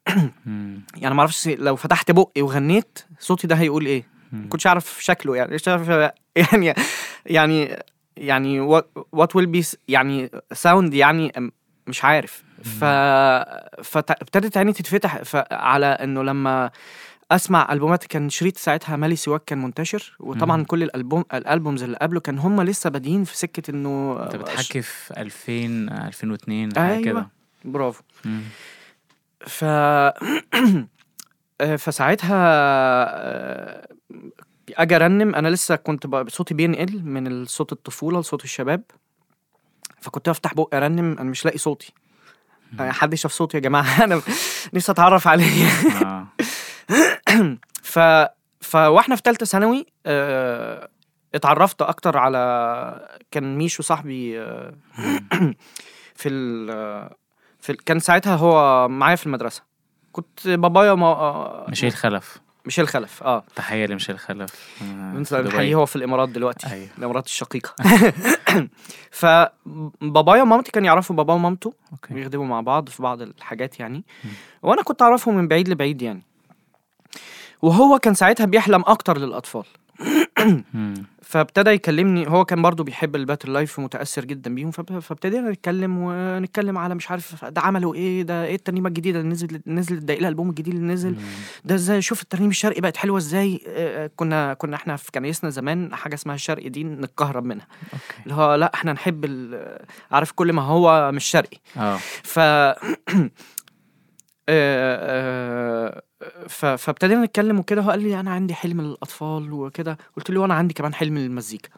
يعني 1.01 1.15
ما 1.15 1.19
أعرفش 1.19 1.47
لو 1.47 1.75
فتحت 1.75 2.11
بقي 2.11 2.41
وغنيت 2.41 2.99
صوتي 3.19 3.47
ده 3.47 3.55
هيقول 3.55 3.85
إيه. 3.85 4.03
ما 4.31 4.49
كنتش 4.49 4.67
أعرف 4.67 4.97
شكله 5.03 5.35
يعني 5.35 5.55
مش 5.55 5.67
عارف 5.67 6.11
يعني 6.35 6.73
يعني 7.25 7.83
يعني 8.17 8.59
what 9.11 9.35
will 9.35 9.45
be 9.45 9.65
يعني 9.87 10.31
sound 10.53 10.93
يعني 10.93 11.51
مش 11.87 12.03
عارف 12.03 12.43
ف 12.63 12.83
فابتدت 13.83 14.57
عيني 14.57 14.73
تتفتح. 14.73 15.21
على 15.51 15.85
إنه 15.85 16.23
لما 16.23 16.71
أسمع 17.31 17.67
ألبومات 17.71 18.03
كان 18.05 18.29
شريط 18.29 18.57
ساعتها 18.57 18.95
مالي 18.95 19.15
سواك 19.15 19.43
كان 19.45 19.61
منتشر 19.61 20.15
وطبعا 20.19 20.57
مم. 20.57 20.63
كل 20.63 20.83
الالبوم 20.83 21.23
الألبومز 21.33 21.83
اللي 21.83 21.97
قبله 22.01 22.19
كان 22.19 22.39
هم 22.39 22.61
لسه 22.61 22.89
بادئين 22.89 23.23
في 23.23 23.37
سكة 23.37 23.71
إنه 23.71 24.23
أنت 24.23 24.35
بتحكي 24.35 24.81
في 24.81 25.21
2000 25.21 25.53
2002 26.07 26.73
حاجة 26.75 26.93
أيوة. 26.93 27.01
كده 27.03 27.27
برافو 27.65 28.03
مم. 28.25 28.41
ف 29.47 29.63
آه، 31.61 31.75
فساعتها 31.75 32.37
آه، 33.09 33.87
أجي 34.73 34.95
أرنم 34.95 35.35
أنا 35.35 35.47
لسه 35.47 35.75
كنت 35.75 36.07
صوتي 36.29 36.53
بينقل 36.53 37.03
من 37.03 37.45
صوت 37.45 37.71
الطفولة 37.71 38.19
لصوت 38.19 38.43
الشباب 38.43 38.83
فكنت 40.01 40.29
أفتح 40.29 40.53
بقي 40.53 40.77
أرنم 40.77 41.11
أنا 41.19 41.29
مش 41.29 41.45
لاقي 41.45 41.57
صوتي. 41.57 41.93
آه، 42.79 42.91
حد 42.91 43.15
شاف 43.15 43.31
صوتي 43.31 43.57
يا 43.57 43.61
جماعة 43.61 43.85
أنا 44.03 44.21
نفسي 44.73 44.91
أتعرف 44.91 45.27
عليه. 45.27 45.67
آه. 46.05 46.27
ف 47.81 47.99
فواحنا 48.61 49.15
في 49.15 49.21
ثالثه 49.25 49.45
ثانوي 49.45 49.85
آه، 50.05 50.89
اتعرفت 51.35 51.81
أكتر 51.81 52.17
على 52.17 53.19
كان 53.31 53.57
ميشو 53.57 53.83
صاحبي 53.83 54.41
آه، 54.41 54.73
في 56.15 56.29
ال 56.29 56.67
في 57.59 57.71
ال 57.71 57.83
كان 57.83 57.99
ساعتها 57.99 58.35
هو 58.35 58.87
معايا 58.87 59.15
في 59.15 59.25
المدرسة. 59.25 59.63
كنت 60.11 60.47
بابايا 60.47 60.93
ما 60.93 61.05
آه، 61.07 61.65
ميشيل 61.69 61.91
خلف. 61.93 62.37
ميشيل 62.67 62.87
خلف 62.87 63.23
آه. 63.23 63.43
تحية 63.55 63.85
لميشيل 63.85 64.19
خلف. 64.19 64.51
الحقيقة 65.47 65.75
هو 65.75 65.85
في 65.85 65.95
الإمارات 65.95 66.29
دلوقتي 66.29 66.67
أيوه. 66.67 66.87
الإمارات 66.97 67.25
الشقيقة. 67.25 67.75
فبابايا 69.11 70.41
ومامتي 70.41 70.71
كانوا 70.71 70.87
يعرفوا 70.87 71.15
بابا 71.15 71.33
ومامته 71.33 71.73
بيخدموا 72.09 72.45
مع 72.45 72.61
بعض 72.61 72.89
في 72.89 73.03
بعض 73.03 73.21
الحاجات 73.21 73.79
يعني. 73.79 74.03
وأنا 74.61 74.83
كنت 74.83 75.01
أعرفه 75.01 75.31
من 75.31 75.47
بعيد 75.47 75.69
لبعيد 75.69 76.01
يعني. 76.01 76.23
وهو 77.61 77.99
كان 77.99 78.13
ساعتها 78.13 78.45
بيحلم 78.45 78.83
أكتر 78.87 79.17
للأطفال. 79.17 79.63
فابتدى 81.21 81.69
يكلمني 81.69 82.27
هو 82.29 82.45
كان 82.45 82.61
برضو 82.61 82.83
بيحب 82.83 83.15
ال 83.15 83.21
Better 83.21 83.53
Life 83.53 83.79
ومتأثر 83.79 84.25
جدا 84.25 84.55
بيهم 84.55 84.71
فابتدينا 84.71 85.49
نتكلم 85.51 85.97
ونتكلم 85.97 86.77
على 86.77 86.95
مش 86.95 87.11
عارف 87.11 87.45
ده 87.45 87.61
عملوا 87.61 87.95
إيه 87.95 88.21
ده 88.23 88.45
إيه 88.45 88.55
الترنيمة 88.55 88.87
الجديدة 88.87 89.19
اللي 89.19 89.29
نزلت 89.31 89.67
نزلت 89.67 90.03
ده 90.03 90.13
إيه 90.13 90.19
الألبوم 90.19 90.49
الجديد 90.49 90.73
اللي 90.73 90.93
نزل. 90.93 91.15
ده 91.65 91.75
إزاي 91.75 92.01
شوف 92.01 92.21
الترنيم 92.21 92.49
الشرقي 92.49 92.81
بقت 92.81 92.97
حلوة 92.97 93.17
إزاي 93.17 93.61
آه، 93.67 94.05
آه، 94.05 94.09
كنا 94.15 94.53
كنا 94.53 94.75
إحنا 94.75 94.95
في 94.95 95.11
كنايسنا 95.11 95.49
زمان 95.49 95.95
حاجة 95.95 96.13
اسمها 96.13 96.35
الشرقي 96.35 96.69
دي 96.69 96.83
نتكهرب 96.83 97.45
منها. 97.45 97.67
اللي 98.23 98.35
هو 98.35 98.55
لا 98.55 98.71
إحنا 98.73 98.93
نحب 98.93 99.25
عارف 100.11 100.31
كل 100.31 100.53
ما 100.53 100.61
هو 100.61 101.11
مش 101.11 101.25
شرقي. 101.25 101.57
آه. 101.77 101.97
ف 102.23 102.39
آه، 104.49 106.01
آه،. 106.63 106.75
فابتدينا 106.75 107.25
نتكلم 107.25 107.59
وكده 107.59 107.81
هو 107.81 107.89
قال 107.89 108.03
لي 108.03 108.19
أنا 108.19 108.31
عندي 108.31 108.53
حلم 108.53 108.81
للأطفال 108.81 109.53
وكده. 109.53 109.97
قلت 110.17 110.31
له 110.31 110.41
وأنا 110.41 110.53
عندي 110.53 110.73
كمان 110.73 110.93
حلم 110.93 111.17
للمزيكا. 111.17 111.69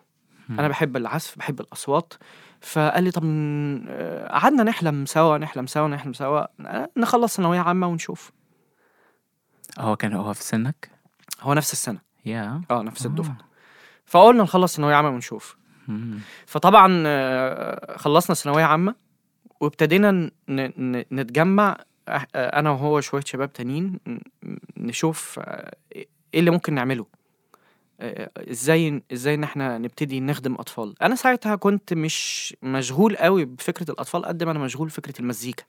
أنا 0.50 0.68
بحب 0.68 0.98
العزف 0.98 1.38
بحب 1.38 1.60
الأصوات. 1.60 2.14
فقال 2.62 3.04
لي 3.04 3.12
طب 3.12 3.24
آه، 3.26 4.28
قعدنا 4.28 4.64
نحلم 4.64 5.06
سوا 5.06 5.38
نحلم 5.38 5.68
سوا 5.68 5.88
نحلم 5.88 6.14
سوا. 6.14 6.46
آه، 6.66 6.90
نخلص 6.98 7.38
ثانوية 7.38 7.60
عامة 7.60 7.88
ونشوف. 7.88 8.32
هو 9.80 9.96
كان 9.96 10.14
هو 10.14 10.34
في 10.34 10.44
سنك؟ 10.44 10.92
هو 11.42 11.54
نفس 11.54 11.74
السنة. 11.74 12.00
يا 12.26 12.62
آه 12.72 12.82
نفس 12.82 13.06
الدفعة. 13.06 13.38
فقلنا 14.06 14.44
نخلص 14.44 14.76
ثانوية 14.76 14.96
عامة 14.96 15.10
ونشوف. 15.10 15.58
فطبعا 16.46 16.88
خلصنا 17.98 18.36
ثانوية 18.36 18.64
عامة 18.64 18.96
وابتدينا 19.60 20.32
نتجمع 21.12 21.78
أنا 22.36 22.70
وهو 22.72 23.02
شوية 23.02 23.22
شباب 23.26 23.54
تانيين 23.54 24.00
نشوف 24.78 25.40
آه، 25.40 25.76
إيه 25.96 26.08
اللي 26.36 26.52
ممكن 26.52 26.74
نعمله. 26.74 27.06
آه، 28.00 28.30
إزاي 28.38 29.04
إزاي 29.14 29.34
إن 29.34 29.44
إحنا 29.44 29.78
نبتدي 29.78 30.20
نخدم 30.20 30.56
أطفال. 30.56 30.96
أنا 31.04 31.16
ساعتها 31.16 31.56
كنت 31.56 31.94
مش 31.94 32.56
مشغول 32.64 33.16
قوي 33.18 33.46
بفكرة 33.46 33.92
الأطفال 33.92 34.26
قد 34.26 34.44
ما 34.44 34.52
أنا 34.52 34.60
مشغول 34.60 34.88
بفكرة 34.88 35.14
المزيكا. 35.20 35.64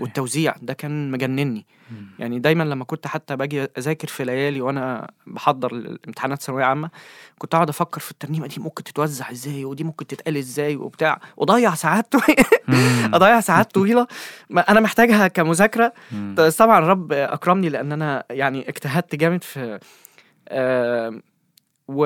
والتوزيع 0.00 0.54
ده 0.62 0.72
كان 0.72 1.10
مجنني 1.10 1.66
مم. 1.90 2.06
يعني 2.18 2.38
دايما 2.38 2.62
لما 2.62 2.84
كنت 2.84 3.06
حتى 3.06 3.36
باجي 3.36 3.64
أذاكر 3.64 4.08
في 4.08 4.24
ليالي 4.24 4.60
وأنا 4.60 5.10
بحضر 5.26 5.72
الامتحانات 5.72 6.42
ثانوية 6.42 6.64
عامة 6.64 6.90
كنت 7.38 7.54
أقعد 7.54 7.68
أفكر 7.68 8.00
في 8.00 8.10
الترنيمة 8.10 8.46
دي 8.46 8.60
ممكن 8.60 8.84
تتوزع 8.84 9.30
إزاي 9.30 9.64
ودي 9.64 9.84
ممكن 9.84 10.06
تتقال 10.06 10.36
إزاي 10.36 10.76
وبتاع 10.76 11.20
واضيع 11.36 11.74
ساعات. 11.74 12.14
أضيع 13.14 13.40
ساعات 13.40 13.74
طويلة 13.74 14.06
ما 14.50 14.60
أنا 14.70 14.80
محتاجها 14.80 15.28
كمذاكرة. 15.28 15.92
بس 16.34 16.56
طبعا 16.56 16.78
الرب 16.78 17.12
أكرمني 17.12 17.68
لأن 17.68 17.92
أنا 17.92 18.24
يعني 18.30 18.68
اجتهدت 18.68 19.14
جامد 19.14 19.44
في 19.44 19.78
آه 20.48 21.20
و 21.88 22.04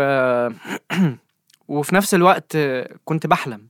وفي 1.69 1.95
نفس 1.95 2.15
الوقت 2.15 2.57
كنت 3.05 3.27
بحلم. 3.27 3.67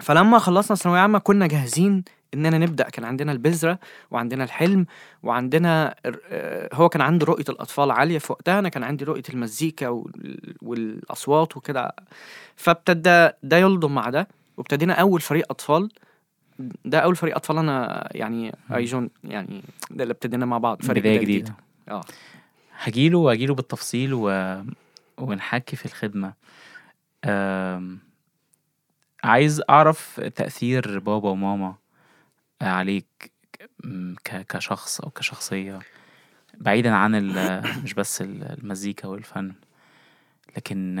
فلما 0.00 0.38
خلصنا 0.38 0.76
ثانوية 0.76 1.00
عامة 1.00 1.18
كنا 1.18 1.46
جاهزين 1.46 2.04
إننا 2.34 2.58
نبدأ. 2.58 2.84
كان 2.90 3.04
عندنا 3.04 3.32
البذرة 3.32 3.78
وعندنا 4.10 4.44
الحلم 4.44 4.86
وعندنا 5.22 5.94
آه، 6.30 6.68
هو 6.72 6.88
كان 6.88 7.00
عنده 7.02 7.26
رؤية 7.26 7.44
الأطفال 7.48 7.90
عالية 7.90 8.18
في 8.18 8.32
وقتها 8.32 8.58
أنا 8.58 8.68
كان 8.68 8.82
عندي 8.84 9.04
رؤية 9.04 9.22
المزيكا 9.30 9.88
وال- 9.88 10.54
والأصوات 10.62 11.56
وكده. 11.56 11.92
فابتدى 12.56 13.28
ده 13.42 13.56
يلضم 13.56 13.94
مع 13.94 14.10
ده 14.10 14.28
وابتدينا 14.56 14.92
أول 14.94 15.20
فريق 15.20 15.46
أطفال. 15.50 15.88
ده 16.84 16.98
أول 16.98 17.16
فريق 17.16 17.36
أطفال 17.36 17.58
أنا 17.58 18.08
يعني 18.10 18.52
مم. 18.70 18.76
اي 18.76 18.84
جون 18.84 19.10
يعني 19.24 19.62
ده 19.90 20.02
اللي 20.02 20.12
ابتدينا 20.12 20.46
مع 20.46 20.58
بعض 20.58 20.82
فريق 20.82 21.02
بداية 21.02 21.18
جديدة. 21.18 21.54
آه. 21.88 22.00
هجيله 22.78 23.18
وهجيله 23.18 23.54
بالتفصيل 23.54 24.14
و... 24.14 24.56
ونحكي 25.18 25.76
في 25.76 25.86
الخدمة. 25.86 26.32
أم... 27.24 27.98
عايز 29.24 29.62
أعرف 29.70 30.20
تأثير 30.20 30.98
بابا 30.98 31.28
وماما. 31.30 31.74
عليك. 32.62 33.32
كشخص 34.24 35.00
أو 35.00 35.10
كشخصية 35.10 35.78
بعيدا 36.54 36.90
عن 36.90 37.14
ال... 37.14 37.62
مش 37.84 37.94
بس 37.94 38.22
ال- 38.22 38.58
المزيكا 38.58 39.08
والفن. 39.08 39.52
لكن 40.56 40.98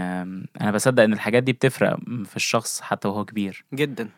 أنا 0.60 0.70
بصدق 0.70 1.02
إن 1.02 1.12
الحاجات 1.12 1.42
دي 1.42 1.52
بتفرق 1.52 1.98
في 2.24 2.36
الشخص 2.36 2.80
حتى 2.80 3.08
وهو 3.08 3.24
كبير. 3.24 3.64
جدا. 3.74 4.10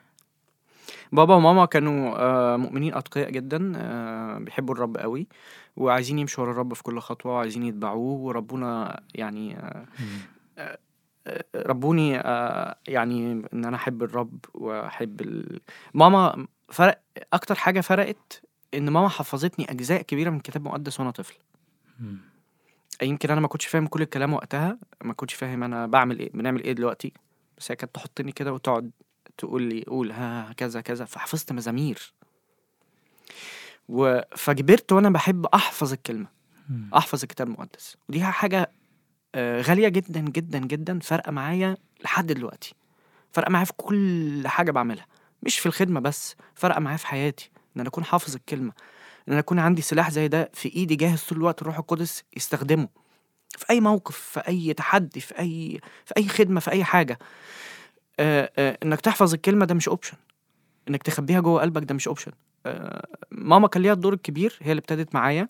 بابا 1.13 1.35
وماما 1.35 1.65
كانوا 1.65 2.19
آه، 2.19 2.57
مؤمنين 2.57 2.95
أتقياء 2.95 3.31
جدا 3.31 3.73
آه، 3.77 4.39
بيحبوا 4.39 4.75
الرب 4.75 4.97
قوي 4.97 5.27
وعايزين 5.77 6.19
يمشوا 6.19 6.45
ورا 6.45 6.53
الرب 6.53 6.75
في 6.75 6.83
كل 6.83 6.99
خطوة 7.01 7.33
وعايزين 7.33 7.63
يتبعوه 7.63 8.19
وربنا 8.19 9.01
يعني 9.15 9.57
آه، 10.59 10.79
ربوني 11.57 12.11
يعني 12.89 13.33
إن 13.53 13.65
أنا 13.65 13.77
أحب 13.77 14.03
الرب 14.03 14.45
وأحب 14.55 15.21
ال... 15.21 15.61
ماما 15.95 16.47
فرق 16.69 17.01
أكتر 17.33 17.55
حاجة 17.55 17.81
فرقت 17.81 18.43
إن 18.75 18.91
ماما 18.91 19.09
حفظتني 19.09 19.71
أجزاء 19.71 20.03
كبيرة 20.03 20.31
من 20.31 20.37
الكتاب 20.37 20.67
المقدس 20.67 21.01
وأنا 21.01 21.11
طفل. 21.11 21.35
يمكن 23.03 23.31
أنا 23.31 23.41
ما 23.41 23.49
كنتش 23.49 23.67
فاهم 23.67 23.87
كل 23.87 24.03
الكلام 24.03 24.33
وقتها 24.33 24.79
ما 25.05 25.13
كنتش 25.13 25.35
فاهم 25.35 25.63
أنا 25.63 25.87
بعمل 25.87 26.19
إيه 26.19 26.31
بنعمل 26.33 26.63
إيه 26.63 26.73
دلوقتي. 26.73 27.13
بس 27.59 27.71
هي 27.71 27.77
كانت 27.77 27.95
تحطني 27.95 28.33
كده 28.33 28.53
وتقعد 28.53 28.91
تقول 29.39 29.63
لي 29.63 29.83
قول 29.83 30.13
ها 30.13 30.53
كذا 30.53 30.81
كذا. 30.81 31.05
فحفظت 31.05 31.53
مزامير. 31.53 32.13
و... 33.89 34.21
فكبرت 34.37 34.93
وأنا 34.93 35.11
بحب 35.11 35.47
أحفظ 35.47 35.93
الكلمة. 35.93 36.27
أحفظ 36.97 37.23
الكتاب 37.23 37.47
المقدس. 37.47 37.97
ودي 38.09 38.25
حاجة 38.25 38.71
آه، 39.35 39.61
غالية 39.61 39.89
جدا 39.89 40.21
جدا 40.21 40.59
جدا 40.59 40.99
فارقة 40.99 41.33
معايا 41.33 41.77
لحد 42.05 42.27
دلوقتي. 42.27 42.75
فارقة 43.33 43.51
معايا 43.51 43.65
في 43.65 43.73
كل 43.77 44.43
حاجة 44.47 44.71
بعملها. 44.71 45.07
مش 45.43 45.59
في 45.59 45.67
الخدمة 45.67 46.01
بس 46.01 46.37
فارقه 46.55 46.81
معايا 46.81 46.97
في 46.97 47.07
حياتي 47.07 47.51
إن 47.77 47.81
أنا 47.81 47.89
أكون 47.89 48.05
حافظ 48.05 48.35
الكلمة 48.35 48.73
إن 49.29 49.33
أنا 49.33 49.39
أكون 49.41 49.59
عندي 49.59 49.83
سلاح 49.83 50.11
زي 50.11 50.29
ده 50.29 50.51
في 50.55 50.69
إيدي 50.77 50.97
جاهز 50.97 51.23
طول 51.23 51.39
الوقت 51.39 51.63
الروح 51.63 51.79
القدس 51.79 52.25
يستخدمه 52.37 52.89
في 53.59 53.65
أي 53.71 53.81
موقف 53.81 54.17
في 54.17 54.41
أي 54.49 54.75
تحدي 54.75 55.21
في 55.21 55.39
أي 55.39 55.81
في 56.05 56.15
أي 56.17 56.29
خدمة 56.29 56.61
في 56.61 56.71
أي 56.71 56.85
حاجة. 56.85 57.19
آه 58.21 58.51
آه 58.59 58.79
إنك 58.83 59.01
تحفظ 59.01 59.35
الكلمة 59.35 59.65
ده 59.67 59.75
مش 59.75 59.89
اوبشن 59.89 60.17
إنك 60.89 61.03
تخبيها 61.03 61.41
جوه 61.41 61.61
قلبك 61.63 61.83
ده 61.85 61.95
مش 61.95 62.09
اوبشن 62.09 62.33
آه 62.67 63.07
ماما 63.31 63.69
كان 63.69 63.83
ليها 63.83 63.93
الدور 63.93 64.13
الكبير 64.15 64.59
هي 64.63 64.71
اللي 64.71 64.81
ابتدت 64.81 65.15
معايا. 65.15 65.49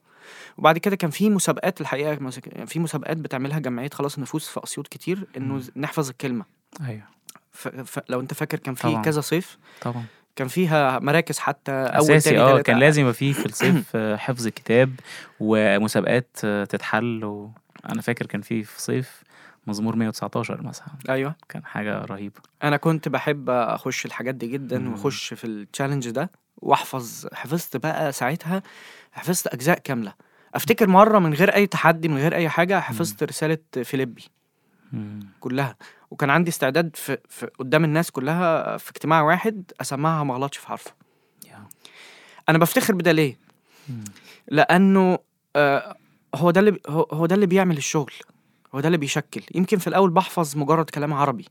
وبعد 0.58 0.78
كده 0.78 0.96
كان 0.96 1.10
في 1.10 1.30
مسابقات 1.30 1.80
الحقيقة 1.80 2.30
في 2.66 2.78
مسابقات 2.78 3.16
بتعملها 3.16 3.58
جمعية 3.58 3.90
خلاص 3.92 4.14
النفوس 4.16 4.48
في 4.48 4.60
أسيوط 4.64 4.88
كتير 4.88 5.26
إنه 5.36 5.62
نحفظ 5.76 6.08
الكلمة. 6.08 6.44
أيوه. 6.80 7.17
ف... 7.58 7.68
ف... 7.68 8.00
لو 8.08 8.20
انت 8.20 8.34
فاكر 8.34 8.58
كان 8.58 8.74
في. 8.74 9.02
كذا 9.04 9.20
صيف 9.20 9.58
طبعا. 9.80 10.04
كان 10.36 10.48
فيها 10.48 10.98
مراكز 10.98 11.38
حتى 11.38 11.72
أول 11.72 12.10
أساسي 12.10 12.38
آه 12.38 12.60
كان 12.60 12.78
لازم 12.78 13.02
يبقى 13.02 13.14
فيه 13.14 13.32
في 13.32 13.46
الصيف 13.52 13.90
آه، 13.94 14.16
حفظ 14.16 14.48
كتاب 14.48 15.00
ومسابقات 15.40 16.36
آه، 16.44 16.64
تتحل 16.64 17.24
و... 17.24 17.50
أنا 17.92 18.02
فاكر 18.02 18.26
كان 18.26 18.40
في 18.40 18.62
في 18.62 18.82
صيف 18.82 19.22
مزمور 19.66 19.96
119 19.96 20.62
مثلا. 20.62 20.86
أيوه. 21.08 21.34
كان 21.48 21.64
حاجة 21.64 21.98
رهيبة. 21.98 22.40
أنا 22.62 22.76
كنت 22.76 23.08
بحب 23.08 23.50
أخش 23.50 24.06
الحاجات 24.06 24.34
دي 24.34 24.46
جدا 24.46 24.78
مم. 24.78 24.92
وأخش 24.92 25.34
في 25.34 25.46
التشالنج 25.46 26.10
ده 26.10 26.30
وأحفظ. 26.56 27.26
حفظت 27.32 27.76
بقى 27.76 28.12
ساعتها 28.12 28.62
حفظت 29.12 29.46
أجزاء 29.46 29.78
كاملة. 29.78 30.14
أفتكر 30.54 30.86
مرة 30.88 31.18
من 31.18 31.34
غير 31.34 31.54
أي 31.54 31.66
تحدي 31.66 32.08
من 32.08 32.16
غير 32.18 32.34
أي 32.34 32.48
حاجة 32.48 32.80
حفظت 32.80 33.22
رسالة 33.22 33.58
فيليبي. 33.84 34.24
مم. 34.92 35.20
كلها. 35.40 35.76
وكان 36.10 36.30
عندي 36.30 36.50
استعداد 36.50 36.96
في, 36.96 37.18
في 37.28 37.46
قدام 37.58 37.84
الناس 37.84 38.10
كلها 38.10 38.76
في 38.76 38.90
اجتماع 38.90 39.22
واحد 39.22 39.72
أسمعها 39.80 40.24
ما 40.24 40.34
غلطش 40.34 40.56
في 40.58 40.66
حرف 40.66 40.84
يا. 41.46 41.64
أنا 42.48 42.58
بفتخر 42.58 42.94
بده 42.94 43.12
ليه. 43.12 43.38
لأنه 44.48 45.18
آه 45.56 45.96
هو 46.34 46.50
ده 46.50 46.60
اللي 46.60 46.78
هو 46.88 47.26
ده 47.26 47.34
اللي 47.34 47.46
بيعمل 47.46 47.76
الشغل 47.76 48.12
هو 48.74 48.80
ده 48.80 48.86
اللي 48.88 48.98
بيشكل 48.98 49.42
يمكن 49.54 49.78
في 49.78 49.86
الأول 49.86 50.10
بحفظ 50.10 50.56
مجرد 50.56 50.90
كلام 50.90 51.14
عربي 51.14 51.48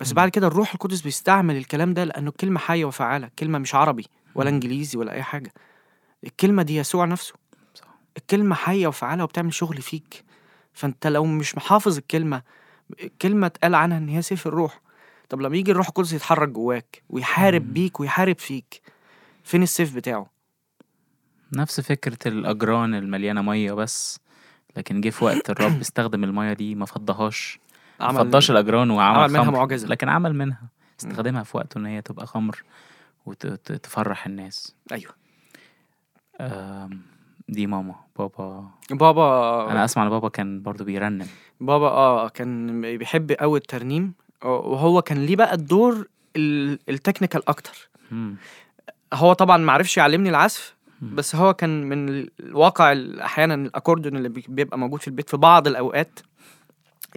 بس. 0.00 0.12
بعد 0.12 0.28
كده 0.28 0.46
الروح 0.46 0.72
القدس 0.74 1.00
بيستعمل 1.00 1.56
الكلام 1.56 1.94
ده 1.94 2.04
لأنه 2.04 2.28
الكلمة 2.28 2.58
حية 2.60 2.84
وفعالة 2.84 3.26
الكلمة 3.26 3.58
مش 3.58 3.74
عربي 3.74 4.06
ولا. 4.34 4.48
إنجليزي 4.50 4.98
ولا 4.98 5.12
أي 5.12 5.22
حاجة 5.22 5.52
الكلمة 6.24 6.62
دي 6.62 6.76
يسوع 6.76 7.04
نفسه. 7.04 7.34
الكلمة 8.16 8.54
حية 8.54 8.86
وفعالة 8.86 9.24
وبتعمل 9.24 9.54
شغل 9.54 9.82
فيك 9.82 10.24
فأنت 10.72 11.06
لو 11.06 11.24
مش 11.24 11.54
محافظ 11.54 11.96
الكلمة 11.98 12.42
الكلمة 13.02 13.46
اتقال 13.46 13.74
عنها 13.74 13.98
إن 13.98 14.08
هي 14.08 14.22
سيف 14.22 14.46
الروح. 14.46 14.80
طب 15.28 15.40
لما 15.40 15.56
يجي 15.56 15.70
الروح 15.70 15.88
القدس 15.88 16.12
يتحرك 16.12 16.48
جواك 16.48 17.02
ويحارب. 17.08 17.74
بيك 17.74 18.00
ويحارب 18.00 18.38
فيك 18.38 18.82
فين 19.44 19.62
السيف 19.62 19.96
بتاعه؟ 19.96 20.30
نفس 21.56 21.80
فكرة 21.80 22.18
الأجران 22.26 22.94
المليانة 22.94 23.42
مية 23.42 23.72
بس 23.72 24.20
لكن 24.76 25.00
جه 25.00 25.10
في 25.10 25.24
وقت 25.24 25.50
الرب 25.50 25.80
استخدم 25.86 26.24
المية 26.24 26.52
دي 26.52 26.74
ما 26.74 26.86
فضهاش. 26.86 27.58
ما 28.00 28.12
فضاش 28.12 28.50
الأجران 28.50 28.90
وعمل 28.90 29.18
عمل 29.18 29.32
منها 29.32 29.44
خمر 29.44 29.52
معجزة. 29.54 29.88
لكن 29.88 30.08
عمل 30.08 30.34
منها. 30.34 30.68
استخدمها 31.00 31.42
في 31.42 31.56
وقته 31.56 31.78
إن 31.78 31.86
هي 31.86 32.02
تبقى 32.02 32.26
خمر 32.26 32.62
وتفرح 33.26 34.26
الناس. 34.26 34.74
أيوه. 34.92 35.12
آم، 36.40 37.02
دي 37.50 37.66
ماما 37.66 37.94
بابا. 38.18 38.64
بابا 38.90 39.26
أنا 39.70 39.84
أسمع 39.84 40.08
بابا 40.08 40.28
كان 40.28 40.62
برضو 40.62 40.84
بيرنم. 40.84 41.26
بابا 41.60 41.86
آه 41.88 42.28
كان 42.28 42.80
بيحب 42.80 43.32
قوي 43.32 43.58
الترنيم. 43.58 44.12
وهو 44.44 45.02
كان 45.02 45.26
ليه 45.26 45.36
بقى 45.36 45.54
الدور 45.54 46.08
ال- 46.36 46.78
التكنيكال 46.88 47.48
أكتر. 47.48 47.88
مم. 48.10 48.36
هو 49.14 49.32
طبعا 49.32 49.56
ما 49.56 49.72
عرفش 49.72 49.96
يعلمني 49.96 50.28
العزف 50.28 50.76
مم. 51.02 51.14
بس 51.16 51.36
هو 51.36 51.54
كان 51.54 51.84
من 51.88 52.26
الواقع 52.40 52.92
ال- 52.92 53.20
أحيانا 53.20 53.54
الأكورديون 53.54 54.16
اللي 54.16 54.28
بي- 54.28 54.44
بيبقى 54.48 54.78
موجود 54.78 55.00
في 55.00 55.08
البيت 55.08 55.30
في 55.30 55.36
بعض 55.36 55.66
الأوقات. 55.66 56.20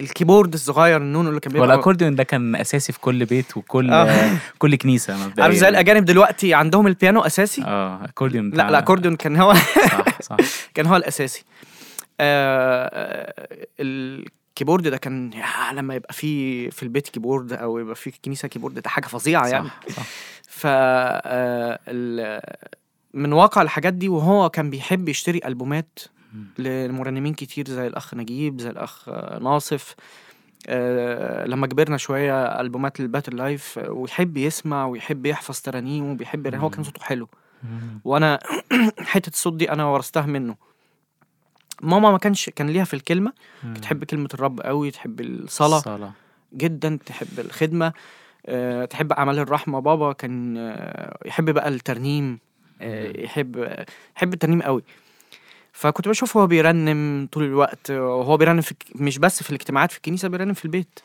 ال 0.00 0.06
keyboard 0.06 0.54
الصغير 0.54 0.96
النونو 0.96 1.28
اللي 1.28 1.40
كان 1.40 1.52
بيبقى 1.52 1.66
الأكورديون 1.66 2.14
ده 2.14 2.22
كان 2.24 2.56
أساسي 2.56 2.92
في 2.92 3.00
كل 3.00 3.24
بيت 3.24 3.56
وكل 3.56 3.90
آه. 3.90 4.30
كل 4.58 4.76
كنيسة 4.76 5.26
مبدئيا. 5.26 5.44
عارف 5.44 5.54
زي 5.54 5.68
الأجانب 5.68 6.04
دلوقتي 6.04 6.54
عندهم 6.54 6.86
البيانو 6.86 7.20
أساسي؟ 7.20 7.62
آه 7.62 8.04
أكورديون 8.04 8.50
لا 8.50 8.68
الأكورديون 8.68 9.16
كان 9.16 9.36
هو 9.36 9.54
صح 9.54 10.20
صح. 10.20 10.36
كان 10.74 10.86
هو 10.86 10.96
الأساسي. 10.96 11.44
آه 12.20 12.90
آه، 12.92 13.66
ال 13.80 13.92
keyboard 13.92 14.88
ده 14.88 14.96
كان 14.96 15.32
يا 15.32 15.72
لما 15.72 15.94
يبقى 15.94 16.12
في 16.12 16.70
في 16.70 16.82
البيت 16.82 17.08
keyboard 17.08 17.52
أو 17.52 17.78
يبقى 17.78 17.94
في 17.94 18.06
الكنيسه 18.06 18.48
keyboard 18.48 18.74
ده 18.74 18.90
حاجة 18.90 19.06
فظيعة 19.06 19.46
يعني. 19.46 19.68
صح. 19.88 19.96
صح 19.96 20.06
ف 20.48 20.66
آه، 20.66 21.78
من 23.14 23.32
واقع 23.32 23.62
الحاجات 23.62 23.94
دي 23.94 24.08
وهو 24.08 24.50
كان 24.50 24.70
بيحب 24.70 25.08
يشتري 25.08 25.40
ألبومات. 25.44 25.98
لمرنمين 26.58 27.34
كتير 27.34 27.68
زي 27.68 27.86
الأخ 27.86 28.14
نجيب 28.14 28.60
زي 28.60 28.70
الأخ 28.70 29.08
آه، 29.08 29.38
ناصف. 29.38 29.94
آه، 30.66 31.46
لما 31.46 31.66
كبرنا 31.66 31.96
شوية 31.96 32.60
ألبومات 32.60 33.00
ال 33.00 33.05
Better 33.05 33.36
Life 33.36 33.78
آه، 33.78 33.90
ويحب 33.90 34.36
يسمع 34.36 34.86
ويحب 34.86 35.26
يحفظ 35.26 35.60
ترانيم 35.60 36.10
وبيحب 36.10 36.54
هو 36.54 36.70
كان. 36.70 36.84
صوته 36.84 37.02
حلو. 37.02 37.28
وأنا 38.04 38.38
حتة 38.98 39.28
الصوت 39.30 39.52
دي 39.54 39.72
أنا 39.72 39.84
ورثتها 39.84 40.26
منه. 40.26 40.56
ماما 41.82 42.10
ما 42.10 42.18
كانش 42.18 42.50
كان 42.50 42.70
ليها 42.70 42.84
في 42.84 42.94
الكلمة. 42.94 43.32
تحب 43.82 44.04
كلمة 44.04 44.28
الرب 44.34 44.60
قوي 44.60 44.90
تحب 44.90 45.20
الصلاة 45.20 45.78
الصلاة. 45.78 46.12
جدا 46.54 46.98
تحب 47.06 47.40
الخدمة 47.40 47.92
آه، 48.46 48.84
تحب 48.84 49.12
أعمال 49.12 49.38
الرحمة. 49.38 49.80
بابا 49.80 50.12
كان 50.12 50.56
يحب 51.26 51.50
بقى 51.50 51.68
الترنيم 51.68 52.38
يحب 52.80 53.76
يحب 54.16 54.32
الترنيم 54.32 54.62
قوي. 54.62 54.82
فكنت 55.76 56.08
بشوف 56.08 56.36
هو 56.36 56.46
بيرنم 56.46 57.28
طول 57.32 57.44
الوقت 57.44 57.90
وهو 57.90 58.36
بيرنم 58.36 58.60
في 58.60 58.74
مش 58.94 59.18
بس 59.18 59.42
في 59.42 59.50
الاجتماعات 59.50 59.90
في 59.92 59.96
الكنيسة 59.96 60.28
بيرنم 60.28 60.54
في 60.54 60.64
البيت. 60.64 61.00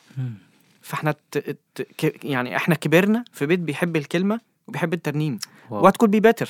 فاحنا 0.81 1.15
ت... 1.31 1.37
ت... 1.75 1.81
ك- 1.81 2.25
يعني 2.25 2.55
إحنا 2.55 2.75
كبرنا 2.75 3.25
في 3.33 3.45
بيت 3.45 3.59
بيحب 3.59 3.95
الكلمة 3.95 4.39
وبيحب 4.67 4.93
الترنيم. 4.93 5.39
What 5.69 5.97
could 5.97 6.11
be 6.11 6.19
better. 6.19 6.49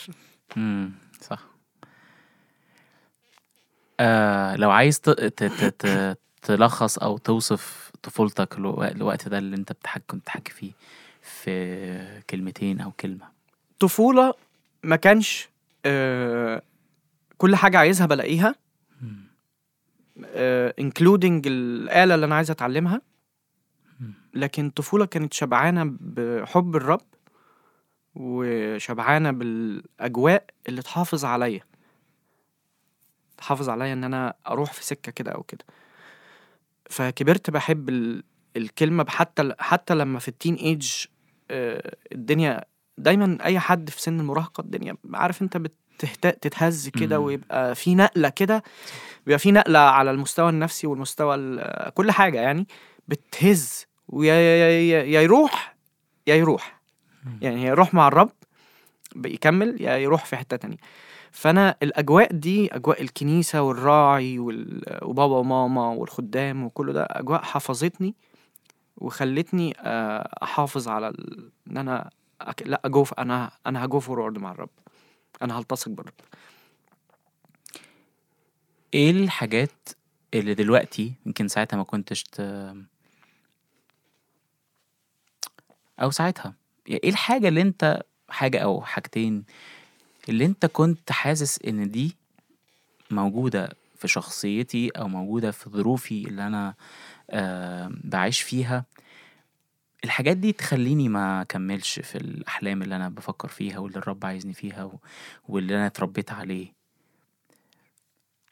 صح 1.21 1.39
آه 3.99 4.55
لو 4.55 4.71
عايز 4.71 4.99
ت... 4.99 5.09
ت... 5.09 5.43
ت... 5.43 5.85
ت... 5.85 6.17
تلخص 6.41 6.97
أو 6.97 7.17
توصف 7.17 7.91
طفولتك 8.03 8.57
الو- 8.57 8.83
الوقت 8.83 9.27
ده 9.27 9.37
اللي 9.37 9.55
انت 9.55 9.71
بتحكي 9.71 10.03
كنت 10.07 10.21
بتحكي 10.21 10.51
فيه 10.51 10.71
في 11.21 12.21
كلمتين 12.29 12.81
أو 12.81 12.91
كلمة 12.91 13.25
طفولة 13.79 14.33
ما 14.83 14.95
كانش 14.95 15.49
آه 15.85 16.61
كل 17.39 17.55
حاجة 17.55 17.77
عايزها 17.77 18.05
بلاقيها. 18.07 18.55
انكلودنج 20.79 21.47
الآلة 21.47 22.15
اللي 22.15 22.25
أنا 22.25 22.35
عايز 22.35 22.51
أتعلمها. 22.51 23.01
لكن 24.33 24.69
طفولة 24.69 25.05
كانت 25.05 25.33
شبعانة 25.33 25.97
بحب 25.99 26.75
الرب 26.75 27.01
وشبعانة 28.15 29.31
بالأجواء 29.31 30.45
اللي 30.67 30.81
تحافظ 30.81 31.25
عليا 31.25 31.61
تحافظ 33.37 33.69
عليا 33.69 33.93
إن 33.93 34.03
أنا 34.03 34.33
أروح 34.47 34.73
في 34.73 34.85
سكة 34.85 35.11
كده 35.11 35.31
أو 35.31 35.43
كده 35.43 35.65
فكبرت 36.89 37.49
بحب 37.49 37.89
ال... 37.89 38.23
الكلمة 38.57 39.05
حتى 39.09 39.53
حتى 39.59 39.95
لما 39.95 40.19
في 40.19 40.27
التين 40.27 40.55
ايج 40.55 41.05
آه، 41.51 41.95
الدنيا 42.11 42.65
دايما 42.97 43.37
أي 43.41 43.59
حد 43.59 43.89
في 43.89 44.01
سن 44.01 44.19
المراهقة 44.19 44.61
الدنيا 44.61 44.97
عارف 45.13 45.41
أنت 45.41 45.57
بتهت... 45.57 45.77
تتهز 46.41 46.89
كده. 46.89 47.19
ويبقى 47.19 47.75
في 47.75 47.95
نقلة 47.95 48.29
كده 48.29 48.63
بيبقى 49.25 49.39
في 49.39 49.51
نقلة 49.51 49.79
على 49.79 50.11
المستوى 50.11 50.49
النفسي 50.49 50.87
والمستوى 50.87 51.35
ال- 51.35 51.93
كل 51.93 52.11
حاجة 52.11 52.41
يعني 52.41 52.67
بتهز 53.07 53.85
ويا 54.07 54.33
يا, 54.33 55.21
يروح 55.21 55.75
يا 56.27 56.35
يروح 56.35 56.79
يعني 57.41 57.63
يروح 57.63 57.93
مع 57.93 58.07
الرب 58.07 58.31
بيكمل 59.15 59.81
يا 59.81 59.97
يروح 59.97 60.25
في 60.25 60.35
حتة 60.37 60.57
تانية 60.57 60.77
فأنا 61.31 61.75
الأجواء 61.83 62.33
دي 62.33 62.75
أجواء 62.75 63.01
الكنيسة 63.01 63.61
والراعي 63.61 64.39
وال- 64.39 64.99
وبابا 65.01 65.35
وماما 65.37 65.87
والخدام 65.87 66.63
وكل 66.63 66.93
ده 66.93 67.07
أجواء 67.09 67.41
حفظتني 67.43 68.15
وخلتني 68.97 69.73
آه، 69.79 70.29
أحافظ 70.43 70.87
على 70.87 71.07
ال... 71.07 71.49
إن 71.67 71.77
أنا. 71.77 72.09
لا 72.65 72.81
اجو 72.85 73.05
أنا 73.19 73.51
أنا 73.67 73.85
هجو 73.85 73.99
فورورد 73.99 74.37
مع 74.37 74.51
الرب 74.51 74.69
أنا 75.41 75.59
هلتصق 75.59 75.89
بالرب 75.89 76.13
إيه 78.93 79.11
الحاجات 79.11 79.89
اللي 80.33 80.53
دلوقتي 80.53 81.13
يمكن 81.25 81.47
ساعتها 81.47 81.77
ما 81.77 81.83
كنتش 81.83 82.23
ت... 82.23 82.41
أو 85.99 86.11
ساعتها؟ 86.11 86.53
إيه 86.87 87.09
الحاجة 87.09 87.47
اللي 87.47 87.61
أنت 87.61 88.01
حاجة 88.29 88.57
أو 88.59 88.81
حاجتين 88.81 89.43
اللي 90.29 90.45
أنت 90.45 90.65
كنت 90.65 91.11
حاسس 91.11 91.59
إن 91.67 91.91
دي 91.91 92.15
موجودة 93.11 93.69
في 93.97 94.07
شخصيتي 94.07 94.89
أو 94.89 95.07
موجودة 95.07 95.51
في 95.51 95.69
ظروفي 95.69 96.27
اللي 96.27 96.47
أنا 96.47 96.73
آه 97.29 97.91
بعيش 98.03 98.41
فيها 98.41 98.85
الحاجات 100.03 100.37
دي 100.37 100.51
تخليني 100.51 101.09
ما 101.09 101.41
اكملش 101.41 101.99
في 101.99 102.15
الأحلام 102.17 102.81
اللي 102.81 102.95
أنا 102.95 103.09
بفكر 103.09 103.47
فيها 103.47 103.79
واللي 103.79 103.97
الرب 103.99 104.25
عايزني 104.25 104.53
فيها 104.53 104.83
و... 104.83 104.99
واللي 105.47 105.75
أنا 105.75 105.85
اتربيت 105.85 106.31
عليه. 106.31 106.73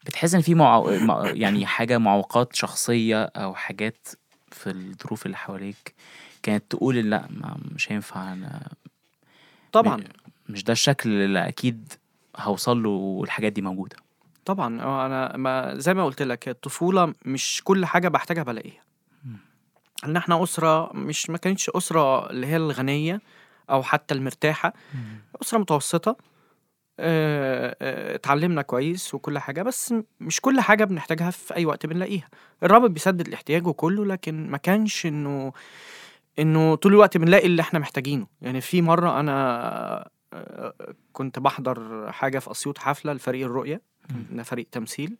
بتحس 0.06 0.34
إن 0.34 0.40
في 0.40 0.54
معو... 0.54 0.98
مع- 0.98 1.30
يعني 1.34 1.66
حاجة 1.66 1.98
معوقات 1.98 2.54
شخصية 2.56 3.24
أو 3.24 3.54
حاجات 3.54 4.08
في 4.52 4.70
الظروف 4.70 5.26
اللي 5.26 5.36
حواليك 5.36 5.94
كانت 6.42 6.64
تقول 6.70 6.96
لأ 6.96 7.26
ما 7.30 7.56
مش 7.74 7.92
هينفع 7.92 8.32
أنا 8.32 8.68
طبعا. 9.72 10.04
مش 10.48 10.64
ده 10.64 10.72
الشكل 10.72 11.10
اللي 11.10 11.48
أكيد 11.48 11.92
هوصل 12.36 12.82
له 12.82 12.88
والحاجات 12.90 13.52
دي 13.52 13.62
موجودة. 13.62 13.96
طبعا. 14.44 14.66
أنا 15.06 15.36
ما 15.36 15.74
زي 15.78 15.94
ما 15.94 16.04
قلت 16.04 16.22
لك 16.22 16.48
الطفولة 16.48 17.14
مش 17.24 17.60
كل 17.64 17.86
حاجة 17.86 18.08
بحتاجها 18.08 18.42
بلاقيها. 18.42 18.82
إن 20.04 20.16
إحنا 20.16 20.42
أسرة 20.42 20.90
مش 20.94 21.30
ما 21.30 21.38
كانتش 21.38 21.70
أسرة 21.70 22.30
اللي 22.30 22.46
هي 22.46 22.56
الغنية 22.56 23.20
أو 23.70 23.82
حتى 23.82 24.14
المرتاحة. 24.14 24.72
أسرة 25.42 25.58
متوسطة. 25.58 26.16
آه، 27.00 27.76
آه، 27.82 28.14
اتعلمنا 28.14 28.62
كويس 28.62 29.14
وكل 29.14 29.38
حاجة 29.38 29.62
بس 29.62 29.94
مش 30.20 30.40
كل 30.40 30.60
حاجة 30.60 30.84
بنحتاجها 30.84 31.30
في 31.30 31.56
أي 31.56 31.66
وقت 31.66 31.86
بنلاقيها. 31.86 32.28
الرب 32.62 32.94
بيسدد 32.94 33.26
الاحتياج 33.28 33.66
وكله 33.66 34.06
لكن 34.06 34.50
ما 34.50 34.58
كانش 34.58 35.06
إنه 35.06 35.52
إنه 36.38 36.74
طول 36.74 36.92
الوقت 36.92 37.16
بنلاقي 37.16 37.46
اللي 37.46 37.62
إحنا 37.62 37.78
محتاجينه. 37.78 38.26
يعني 38.42 38.60
في 38.60 38.82
مرة 38.82 39.20
أنا 39.20 40.08
كنت 41.12 41.38
بحضر 41.38 42.12
حاجة 42.12 42.38
في 42.38 42.50
أسيوط 42.50 42.78
حفلة 42.78 43.12
لفريق 43.12 43.46
الرؤية. 43.46 43.80
ده 44.30 44.42
فريق 44.42 44.66
تمثيل. 44.72 45.16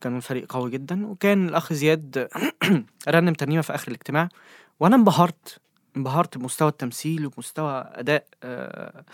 كان 0.00 0.20
فريق 0.20 0.52
قوي 0.52 0.70
جدا. 0.70 1.06
وكان 1.06 1.48
الأخ 1.48 1.72
زياد 1.72 2.28
رنم 3.08 3.34
ترنيمه 3.34 3.62
في 3.62 3.74
آخر 3.74 3.88
الاجتماع. 3.88 4.28
وأنا 4.80 4.96
انبهرت. 4.96 5.60
انبهرت 5.96 6.38
بمستوى 6.38 6.68
التمثيل 6.68 7.26
ومستوى 7.26 7.90
أداء 7.92 8.26
آه، 8.42 9.04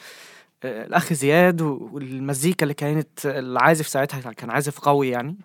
آه، 0.64 0.86
الأخ 0.86 1.12
زياد 1.12 1.62
والمزيكا 1.62 2.62
اللي 2.62 2.74
كانت 2.74 3.26
العازف 3.26 3.88
ساعتها 3.88 4.32
كان 4.32 4.50
عازف 4.50 4.78
قوي 4.78 5.08
يعني. 5.08 5.36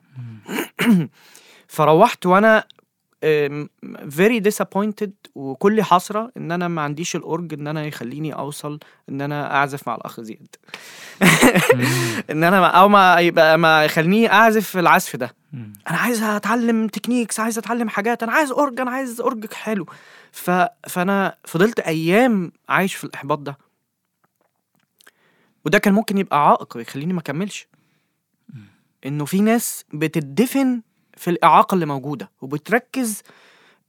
فروحت 1.67 2.25
وأنا 2.25 2.63
very 4.19 4.39
disappointed 4.49 5.12
وكل 5.36 5.84
حسرة 5.84 6.32
إن 6.38 6.51
أنا 6.51 6.67
ما 6.67 6.82
عنديش 6.82 7.15
الاورج 7.15 7.53
إن 7.53 7.67
أنا 7.67 7.86
يخليني 7.86 8.34
أوصل 8.34 8.79
إن 9.10 9.21
أنا 9.21 9.55
أعزف 9.55 9.88
مع 9.88 9.95
الأخ 9.95 10.21
زياد. 10.21 10.55
إن 12.32 12.43
أنا 12.43 12.60
ما 12.60 12.67
أو 12.67 12.89
ما 12.89 13.19
يبقى 13.19 13.58
ما 13.58 13.86
يخليني 13.86 14.32
أعزف 14.32 14.77
العزف 14.77 15.15
ده. 15.15 15.36
أنا 15.89 15.97
عايز 15.97 16.23
أتعلم 16.23 16.88
techniques 16.88 17.39
عايز 17.39 17.58
أتعلم 17.58 17.89
حاجات 17.89 18.23
أنا 18.23 18.32
عايز 18.32 18.51
اورج 18.51 18.79
أنا 18.79 18.91
عايز 18.91 19.21
اورج 19.21 19.53
حلو. 19.53 19.86
ف... 20.32 20.51
فأنا 20.88 21.38
فضلت 21.45 21.79
أيام 21.79 22.51
عايش 22.69 22.95
في 22.95 23.03
الإحباط 23.03 23.39
ده. 23.39 23.58
وده 25.65 25.77
كان 25.79 25.93
ممكن 25.93 26.17
يبقى 26.17 26.49
عائق 26.49 26.77
يخليني 26.77 27.13
ما 27.13 27.19
أكملش. 27.19 27.67
إنه 29.05 29.25
في 29.25 29.41
ناس 29.41 29.86
بتدفن 29.93 30.82
في 31.19 31.29
الإعاقة 31.29 31.75
اللي 31.75 31.86
موجودة 31.86 32.32
وبتركز 32.41 33.21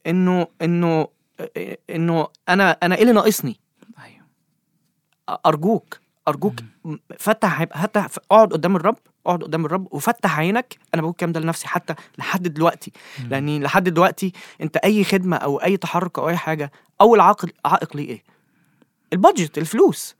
إنه 0.07 0.47
إنه 0.63 1.09
إنه 1.91 2.29
أنا 2.49 2.71
أنا 2.71 2.95
إيه 2.95 3.03
اللي 3.03 3.13
ناقصني؟ 3.13 3.61
أيوه. 4.05 4.27
أرجوك 5.47 6.01
أرجوك 6.29 6.55
فتح 7.19 7.65
حتى 7.73 8.07
اقعد 8.31 8.53
قدام 8.53 8.77
الرب 8.77 8.97
اقعد 9.27 9.43
قدام 9.43 9.67
الرب 9.67 9.95
وفتح 9.95 10.39
عينك. 10.39 10.79
أنا 10.95 11.03
بقول 11.03 11.11
الكلام 11.11 11.33
ده 11.33 11.41
لنفسي 11.41 11.69
حتى 11.69 11.95
لحد 12.19 12.43
دلوقتي. 12.43 12.93
لأني 13.29 13.61
لحد 13.61 13.89
دلوقتي 13.89 14.33
أنت 14.61 14.77
أي 14.77 15.05
خدمة 15.05 15.37
أو 15.37 15.57
أي 15.59 15.77
تحرك 15.77 16.19
أو 16.19 16.29
أي 16.29 16.37
حاجة 16.37 16.73
أول 17.01 17.21
عائق 17.21 17.47
عائق 17.65 17.97
ليه 17.97 18.09
إيه؟ 18.09 18.23
البادجت 19.13 19.59
الفلوس. 19.59 20.17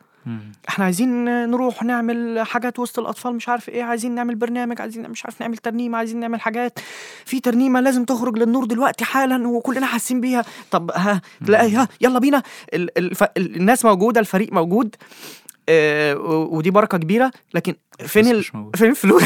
إحنا 0.69 0.85
عايزين 0.85 1.25
نروح 1.25 1.83
نعمل 1.83 2.41
حاجات 2.47 2.79
وسط 2.79 2.99
الأطفال 2.99 3.35
مش 3.35 3.49
عارف 3.49 3.69
إيه 3.69 3.83
عايزين 3.83 4.15
نعمل 4.15 4.35
برنامج 4.35 4.81
عايزين 4.81 5.11
مش 5.11 5.25
عارف 5.25 5.41
نعمل 5.41 5.57
ترنيمة 5.57 5.99
عايزين 5.99 6.21
نعمل 6.21 6.41
حاجات. 6.41 6.79
في 7.25 7.41
ترنيمة 7.41 7.81
لازم 7.81 8.05
تخرج 8.05 8.39
للنور 8.39 8.65
دلوقتي 8.65 9.05
حالا 9.05 9.49
وكلنا 9.49 9.87
حاسين 9.87 10.21
بيها. 10.21 10.45
طب 10.71 10.91
ها 10.95 11.21
تلاقي 11.47 11.75
ها 11.77 11.89
يلا 12.01 12.19
بينا. 12.19 12.43
ال 12.75 12.99
ال 12.99 13.13
الناس 13.57 13.85
موجودة 13.85 14.21
الفريق 14.21 14.53
موجود. 14.53 14.97
و- 15.71 16.57
ودي 16.57 16.71
بركة 16.71 16.99
كبيرة. 16.99 17.31
لكن 17.55 17.75
فين 18.07 18.27
ال... 18.31 18.45
فين 18.77 18.91
الفلوس؟ 18.91 19.23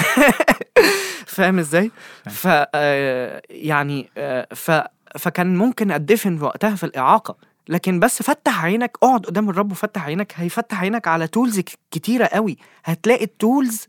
فاهم 1.26 1.58
إزاي؟ 1.58 1.90
ف 2.30 2.46
آه، 2.74 3.42
يعني 3.50 4.10
آه، 4.18 4.46
ف 4.54 4.70
فكان 5.18 5.56
ممكن 5.56 5.90
أدفن 5.90 6.42
وقتها 6.42 6.74
في 6.74 6.84
الإعاقة. 6.84 7.36
لكن 7.68 8.00
بس 8.00 8.22
فتح 8.22 8.64
عينك 8.64 8.96
اقعد 9.02 9.26
قدام 9.26 9.50
الرب 9.50 9.72
وفتح 9.72 10.04
عينك 10.04 10.32
هيفتح 10.36 10.80
عينك 10.80 11.08
على 11.08 11.26
tools 11.26 11.60
ك- 11.60 11.78
كتيرة 11.90 12.26
قوي. 12.26 12.56
هتلاقي 12.84 13.24
ال 13.24 13.35
tools 13.35 13.88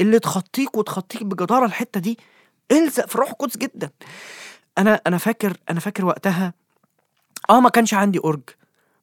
اللي 0.00 0.18
تخطيك 0.18 0.76
وتخطيك 0.76 1.22
بجدارة 1.22 1.64
الحتة 1.66 2.00
دي. 2.00 2.18
الزق 2.72 3.06
في 3.08 3.14
الروح 3.14 3.30
القدس 3.30 3.56
جدا. 3.56 3.90
أنا 4.78 5.00
أنا 5.06 5.18
فاكر 5.18 5.56
أنا 5.70 5.80
فاكر 5.80 6.04
وقتها 6.04 6.52
آه 7.50 7.60
ما 7.60 7.68
كانش 7.68 7.94
عندي 7.94 8.18
أورج 8.18 8.40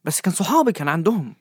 بس 0.06 0.22
كان 0.22 0.34
صحابي 0.34 0.72
كان 0.72 0.88
عندهم. 0.88 1.34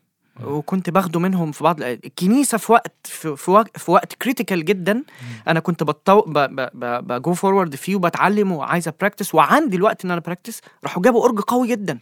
وكنت 0.44 0.90
باخده 0.90 1.20
منهم 1.20 1.52
في 1.52 1.64
بعض 1.64 1.82
الكنيسة 1.82 2.58
في 2.58 2.72
وقت 2.72 2.94
في, 3.04 3.36
في 3.36 3.50
وقت 3.50 3.78
في 3.78 3.90
وقت 3.90 4.14
critical 4.14 4.64
جدا. 4.64 5.04
أنا 5.48 5.60
كنت 5.60 5.82
بتطو... 5.82 6.20
ب... 6.20 6.32
ب... 6.38 6.70
ب... 6.74 7.06
ب 7.06 7.15
go 7.15 7.32
forward 7.34 7.76
فيه 7.76 7.96
وبتعلم 7.96 8.52
وعايز 8.52 8.88
ا 8.88 8.93
practice 8.93 9.34
وعندي 9.34 9.76
الوقت 9.76 10.04
إن 10.04 10.10
أنا 10.10 10.20
practice 10.20 10.60
راحوا 10.84 11.02
جابوا 11.02 11.22
أورج 11.22 11.40
قوي 11.40 11.68
جدا. 11.68 11.98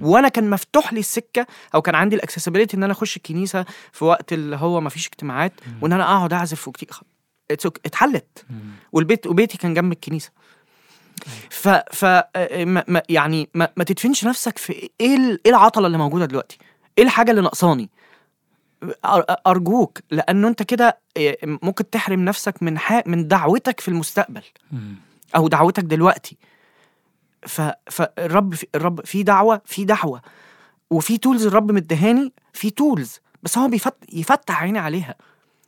وأنا 0.00 0.28
كان 0.28 0.50
مفتوح 0.50 0.92
لي 0.92 1.00
السكة 1.00 1.46
أو 1.74 1.82
كان 1.82 1.94
عندي 1.94 2.16
ال 2.16 2.20
accessibility 2.20 2.76
ان 2.76 2.82
أنا 2.82 2.92
اخش 2.92 3.16
الكنيسة 3.16 3.64
في 3.92 4.04
وقت 4.04 4.32
اللي 4.32 4.56
هو 4.56 4.80
ما 4.80 4.90
فيش 4.90 5.06
اجتماعات 5.06 5.52
وان 5.82 5.92
أنا 5.92 6.02
اقعد 6.04 6.32
اعزف 6.32 6.68
وكتير. 6.68 6.90
اتحلت. 7.50 8.44
والبيت 8.92 9.26
وبيتي 9.26 9.58
كان 9.58 9.74
جنب 9.74 9.92
الكنيسة 9.92 10.30
ف 11.50 11.68
ف 11.68 12.04
آه، 12.04 12.64
ما 12.64 12.84
ما- 12.88 13.02
يعني 13.08 13.48
ما, 13.54 13.68
ما 13.76 13.84
تدفنش 13.84 14.24
نفسك 14.24 14.58
في 14.58 14.72
إيه 14.72 14.90
إيه 15.00 15.38
العطلة 15.46 15.86
اللي 15.86 15.98
موجودة 15.98 16.24
دلوقتي 16.24 16.58
إيه 16.98 17.04
الحاجة 17.04 17.30
اللي 17.30 17.42
ناقصاني 17.42 17.90
أرجوك 19.46 19.98
لأنه 20.10 20.48
انت 20.48 20.62
كده 20.62 20.98
آه، 21.16 21.36
ممكن 21.42 21.90
تحرم 21.90 22.24
نفسك 22.24 22.62
من. 22.62 22.78
من 23.06 23.28
دعوتك 23.28 23.80
في 23.80 23.88
المستقبل. 23.88 24.42
أو 25.36 25.48
دعوتك 25.48 25.82
دلوقتي. 25.84 26.36
فالرب 27.46 28.54
في... 28.54 28.66
الرب 28.74 29.04
في 29.04 29.22
دعوة 29.22 29.60
في 29.64 29.84
دعوة. 29.84 30.22
وفي 30.90 31.18
tools 31.18 31.46
الرب 31.46 31.72
مدهاني 31.72 32.32
في 32.52 32.70
tools 32.70 33.20
بس 33.42 33.58
هو 33.58 33.68
بيفت... 33.68 33.94
يفتح 34.12 34.62
عيني 34.62 34.78
عليها. 34.78 35.14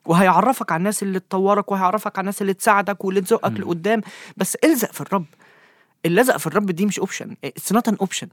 وهيعرفك 0.06 0.72
على 0.72 0.78
الناس 0.78 1.02
اللي 1.02 1.20
تطورك 1.20 1.72
وهيعرفك 1.72 2.18
على 2.18 2.22
الناس 2.22 2.42
اللي 2.42 2.54
تساعدك 2.54 3.04
واللي 3.04 3.20
تزقك. 3.20 3.60
لقدام. 3.60 4.00
بس 4.36 4.54
الزق 4.54 4.92
في 4.92 5.00
الرب. 5.00 5.24
اللزق 6.06 6.36
في 6.36 6.46
الرب 6.46 6.66
دي 6.66 6.86
مش 6.86 6.98
option 6.98 7.36
it's 7.44 7.72
not 7.72 7.88
an 7.88 7.96
option 8.00 8.28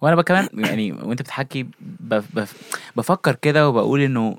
وأنا 0.00 0.22
كمان 0.22 0.48
يعني 0.54 0.92
وأنت 0.92 1.22
بتحكي 1.22 1.66
بف 1.80 2.24
بف 2.34 2.78
بفكر 2.96 3.34
كده 3.34 3.68
وبقول 3.68 4.00
إنه 4.00 4.36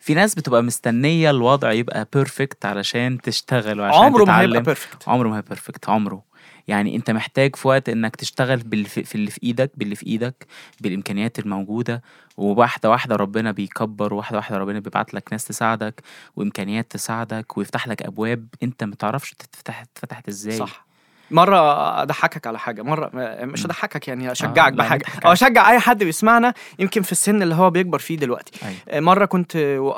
في 0.00 0.14
ناس 0.14 0.34
بتبقى 0.34 0.62
مستنية 0.62 1.30
الوضع 1.30 1.72
يبقى 1.72 2.08
perfect 2.12 2.66
علشان 2.66 3.20
تشتغل 3.20 3.80
وعشان 3.80 4.04
عمره 4.04 4.24
ما 4.24 4.40
هيبقى. 4.40 4.62
perfect 4.62 5.08
عمره 5.08 5.28
ما 5.28 5.36
هي 5.38 5.42
perfect 5.42 5.88
عمره. 5.88 6.22
يعني 6.68 6.96
انت 6.96 7.10
محتاج 7.10 7.56
في 7.56 7.68
وقت 7.68 7.88
انك 7.88 8.16
تشتغل. 8.16 8.60
في 8.60 9.14
اللي 9.14 9.30
في 9.30 9.42
إيدك 9.42 9.72
باللي 9.76 9.94
في 9.94 10.06
إيدك 10.06 10.46
بالامكانيات 10.80 11.38
الموجودة 11.38 12.02
وواحدة 12.36 12.90
واحدة 12.90 13.16
ربنا 13.16 13.52
بيكبر 13.52 14.14
واحدة 14.14 14.36
واحدة 14.36 14.58
ربنا 14.58 14.78
بيبعت 14.80 15.14
لك 15.14 15.28
ناس 15.32 15.44
تساعدك 15.44 16.02
وامكانيات 16.36 16.90
تساعدك 16.90 17.58
ويفتح 17.58 17.88
لك 17.88 18.02
ابواب 18.02 18.48
انت 18.62 18.84
ما 18.84 18.94
تعرفش 18.94 19.34
تتفتح 19.34 19.80
اتفتحت 19.80 20.28
إزاي 20.28 20.58
صح 20.58 20.85
مرة 21.30 22.02
أضحكك 22.02 22.46
على 22.46 22.58
حاجة 22.58 22.82
مرة 22.82 23.10
مش 23.44 23.60
مم. 23.60 23.64
أضحكك 23.66 24.08
يعني 24.08 24.32
أشجعك 24.32 24.72
لا، 24.72 24.78
بحاجة. 24.78 24.98
نضحك 25.02 25.24
أو 25.24 25.30
عادي. 25.30 25.44
أشجع 25.44 25.70
أي 25.70 25.78
حد 25.78 26.04
بيسمعنا 26.04 26.54
يمكن 26.78 27.02
في 27.02 27.12
السن 27.12 27.42
اللي 27.42 27.54
هو 27.54 27.70
بيكبر 27.70 27.98
فيه 27.98 28.16
دلوقتي. 28.16 28.52
أيوه. 28.66 29.00
مرة 29.00 29.24
كنت 29.24 29.56
و- 29.56 29.92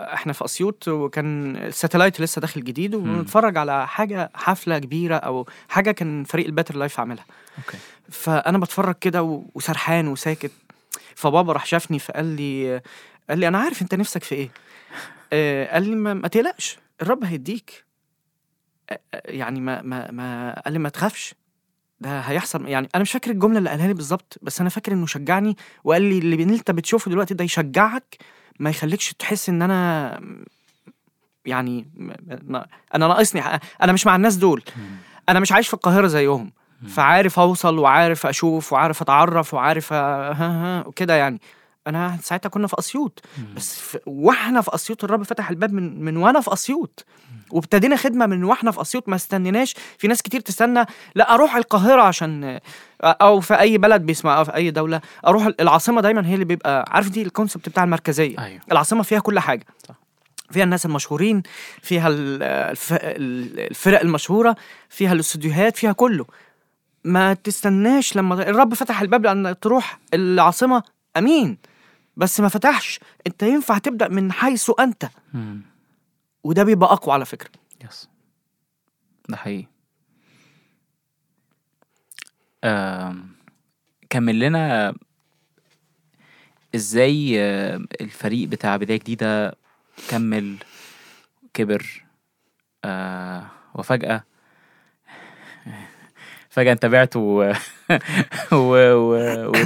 إحنا 0.00 0.32
في 0.32 0.44
أسيوط 0.44 0.88
وكان 0.88 1.56
ال 1.56 1.62
satellite 1.62 2.20
لسه 2.20 2.40
داخل 2.40 2.64
جديد 2.64 2.94
وبنتفرج 2.94 3.56
على 3.56 3.88
حاجة 3.88 4.30
حفلة 4.34 4.78
كبيرة 4.78 5.16
أو 5.16 5.46
حاجة 5.68 5.90
كان 5.90 6.24
فريق 6.24 6.46
ال 6.46 6.50
Better 6.50 6.76
Life 6.76 7.00
عاملها. 7.00 7.24
أوكي. 7.58 7.78
فأنا 8.10 8.58
بتفرج 8.58 8.94
كده 9.00 9.22
و- 9.22 9.42
وسرحان 9.54 10.08
وساكت. 10.08 10.50
فبابا 11.14 11.52
راح 11.52 11.66
شافني 11.66 11.98
فقال 11.98 12.24
لي 12.24 12.80
قال 13.30 13.38
لي 13.38 13.48
أنا 13.48 13.58
عارف 13.58 13.82
أنت 13.82 13.94
نفسك 13.94 14.22
في 14.24 14.34
إيه. 14.34 14.48
آه، 15.32 15.72
قال 15.74 15.82
لي 15.82 15.94
ما, 15.96 16.14
ما 16.14 16.28
تقلقش 16.28 16.78
الرب 17.02 17.24
هيديك. 17.24 17.70
آه، 17.70 17.74
آه، 17.74 17.89
يعني 19.24 19.60
ما 19.60 19.82
ما 19.82 20.10
ما 20.10 20.60
قال 20.64 20.72
لي 20.72 20.78
ما 20.78 20.88
تخافش. 20.88 21.34
ده 22.00 22.20
هيحصل. 22.20 22.68
يعني 22.68 22.88
أنا 22.94 23.02
مش 23.02 23.12
فاكر 23.12 23.30
الجملة 23.30 23.58
اللي 23.58 23.70
قالها 23.70 23.86
لي 23.86 23.94
بالظبط 23.94 24.38
بس 24.42 24.60
أنا 24.60 24.70
فاكر 24.70 24.92
إنه 24.92 25.06
شجعني 25.06 25.56
وقال 25.84 26.02
لي 26.02 26.18
اللي 26.18 26.42
أنت 26.42 26.70
بتشوفه 26.70 27.10
دلوقتي 27.10 27.34
ده 27.34 27.44
يشجعك 27.44 28.16
ما 28.60 28.70
يخليكش 28.70 29.12
تحس 29.14 29.48
إن 29.48 29.62
أنا 29.62 30.20
يعني 31.46 31.86
أنا 32.94 33.06
ناقصني 33.06 33.42
أنا 33.82 33.92
مش 33.92 34.06
مع 34.06 34.16
الناس 34.16 34.36
دول. 34.36 34.62
أنا 35.28 35.40
مش 35.40 35.52
عايش 35.52 35.68
في 35.68 35.74
القاهرة 35.74 36.06
زيهم. 36.06 36.52
فعارف 36.88 37.38
أوصل 37.38 37.78
وعارف 37.78 38.26
أشوف 38.26 38.72
وعارف 38.72 39.02
أتعرف 39.02 39.54
وعارف 39.54 39.88
أ- 39.90 39.92
ها 39.92 40.32
ها 40.80 40.86
وكده 40.86 41.14
يعني. 41.14 41.40
أنا 41.86 42.18
ساعتها 42.22 42.48
كنا 42.48 42.66
في 42.66 42.78
أسيوط. 42.78 43.22
بس 43.56 43.80
في 43.80 43.98
وإحنا 44.06 44.60
في 44.60 44.74
أسيوط 44.74 45.04
الرب 45.04 45.22
فتح 45.22 45.50
الباب 45.50 45.72
من 45.72 46.04
من 46.04 46.16
وأنا 46.16 46.40
في 46.40 46.52
أسيوط. 46.52 47.04
وابتدينا 47.52 47.96
خدمة 47.96 48.26
من 48.26 48.44
وإحنا 48.44 48.70
في 48.70 48.80
أسيوط 48.80 49.08
ما 49.08 49.16
استنيناش. 49.16 49.74
في 49.98 50.08
ناس 50.08 50.22
كتير 50.22 50.40
تستنى 50.40 50.84
لا 51.14 51.34
أروح 51.34 51.56
القاهرة 51.56 52.02
عشان 52.02 52.60
أو 53.02 53.40
في 53.40 53.60
أي 53.60 53.78
بلد 53.78 54.02
بيسمع 54.02 54.38
أو 54.38 54.44
في 54.44 54.54
أي 54.54 54.70
دولة 54.70 55.00
أروح 55.26 55.48
العاصمة 55.60 56.00
دايما 56.00 56.26
هي 56.26 56.34
اللي 56.34 56.44
بيبقى 56.44 56.84
عارف 56.88 57.08
دي 57.08 57.22
الكونسبت 57.22 57.68
بتاع 57.68 57.84
المركزية؟ 57.84 58.38
أيوه. 58.44 58.60
العاصمة 58.72 59.02
فيها 59.02 59.18
كل 59.20 59.38
حاجة. 59.38 59.66
صح. 59.88 59.94
فيها 60.50 60.64
الناس 60.64 60.86
المشهورين 60.86 61.42
فيها 61.82 62.08
ال- 62.08 62.42
الف- 62.42 62.98
الفرق 63.02 64.00
المشهورة 64.00 64.56
فيها 64.88 65.12
الاستوديوهات 65.12 65.76
فيها 65.76 65.92
كله. 65.92 66.26
ما 67.04 67.34
تستناش 67.34 68.16
لما 68.16 68.34
الرب 68.50 68.74
فتح 68.74 69.00
الباب 69.00 69.24
لأن 69.24 69.54
تروح 69.60 69.98
العاصمة 70.14 70.82
أمين. 71.16 71.58
بس 72.16 72.40
ما 72.40 72.48
فتحش. 72.48 73.00
أنت 73.26 73.42
ينفع 73.42 73.78
تبدأ 73.78 74.08
من 74.08 74.32
حيث 74.32 74.70
أنت. 74.80 75.08
مم. 75.34 75.60
وده 76.44 76.64
بيبقى 76.64 76.92
أقوى 76.92 77.14
على 77.14 77.24
فكرة. 77.24 77.50
يس 77.84 78.08
ده 79.28 79.36
حقيقي. 79.36 79.66
كمل 84.10 84.38
لنا 84.40 84.94
إزاي 86.74 87.40
الفريق 88.00 88.48
بتاع 88.48 88.76
بداية 88.76 88.98
جديدة 88.98 89.54
كمل 90.08 90.56
كبر 91.54 92.04
آه 92.84 93.46
وفجأة 93.74 94.24
فجأة 96.50 96.72
أنت 96.72 96.86
بعت 96.86 97.16
و... 97.16 97.52
و... 98.52 98.92
و... 98.94 99.64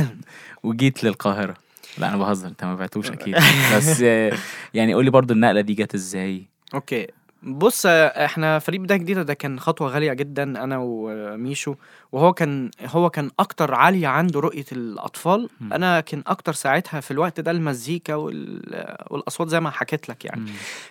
وجيت 0.63 1.05
للقاهرة. 1.05 1.57
لا 1.99 2.09
أنا 2.09 2.17
بهزر 2.17 2.49
أنت 2.49 2.65
ما 2.65 2.75
بعتوش 2.75 3.11
أكيد. 3.11 3.37
بس 3.77 4.01
آه، 4.03 4.33
يعني 4.75 4.95
قولي 4.95 5.11
برضو 5.11 5.35
النقلة 5.35 5.61
دي 5.61 5.75
جت 5.75 5.95
إزاي؟ 5.95 6.49
أوكي. 6.75 7.07
بص 7.43 7.87
إحنا 7.87 8.59
فريق 8.59 8.81
بداية 8.81 8.99
جديدة 8.99 9.23
ده 9.23 9.35
كان 9.35 9.61
خطوة 9.61 9.89
غالية 9.89 10.13
جدا 10.13 10.43
أنا 10.43 10.79
وميشو. 10.81 11.75
وهو 12.13 12.33
كان 12.33 12.71
هو 12.87 13.11
كان 13.11 13.31
أكتر 13.39 13.75
عالية 13.75 14.07
عنده 14.09 14.41
رؤية 14.41 14.65
الأطفال. 14.73 15.49
مم. 15.61 15.73
أنا 15.73 16.01
كان 16.01 16.23
أكتر 16.27 16.53
ساعتها 16.53 17.01
في 17.01 17.11
الوقت 17.11 17.41
ده 17.41 17.51
المزيكا 17.51 18.15
وال- 18.15 18.97
والأصوات 19.11 19.49
زي 19.49 19.61
ما 19.61 19.71
حكيت 19.71 20.09
لك 20.09 20.25
يعني. 20.25 20.41
مم. 20.41 20.47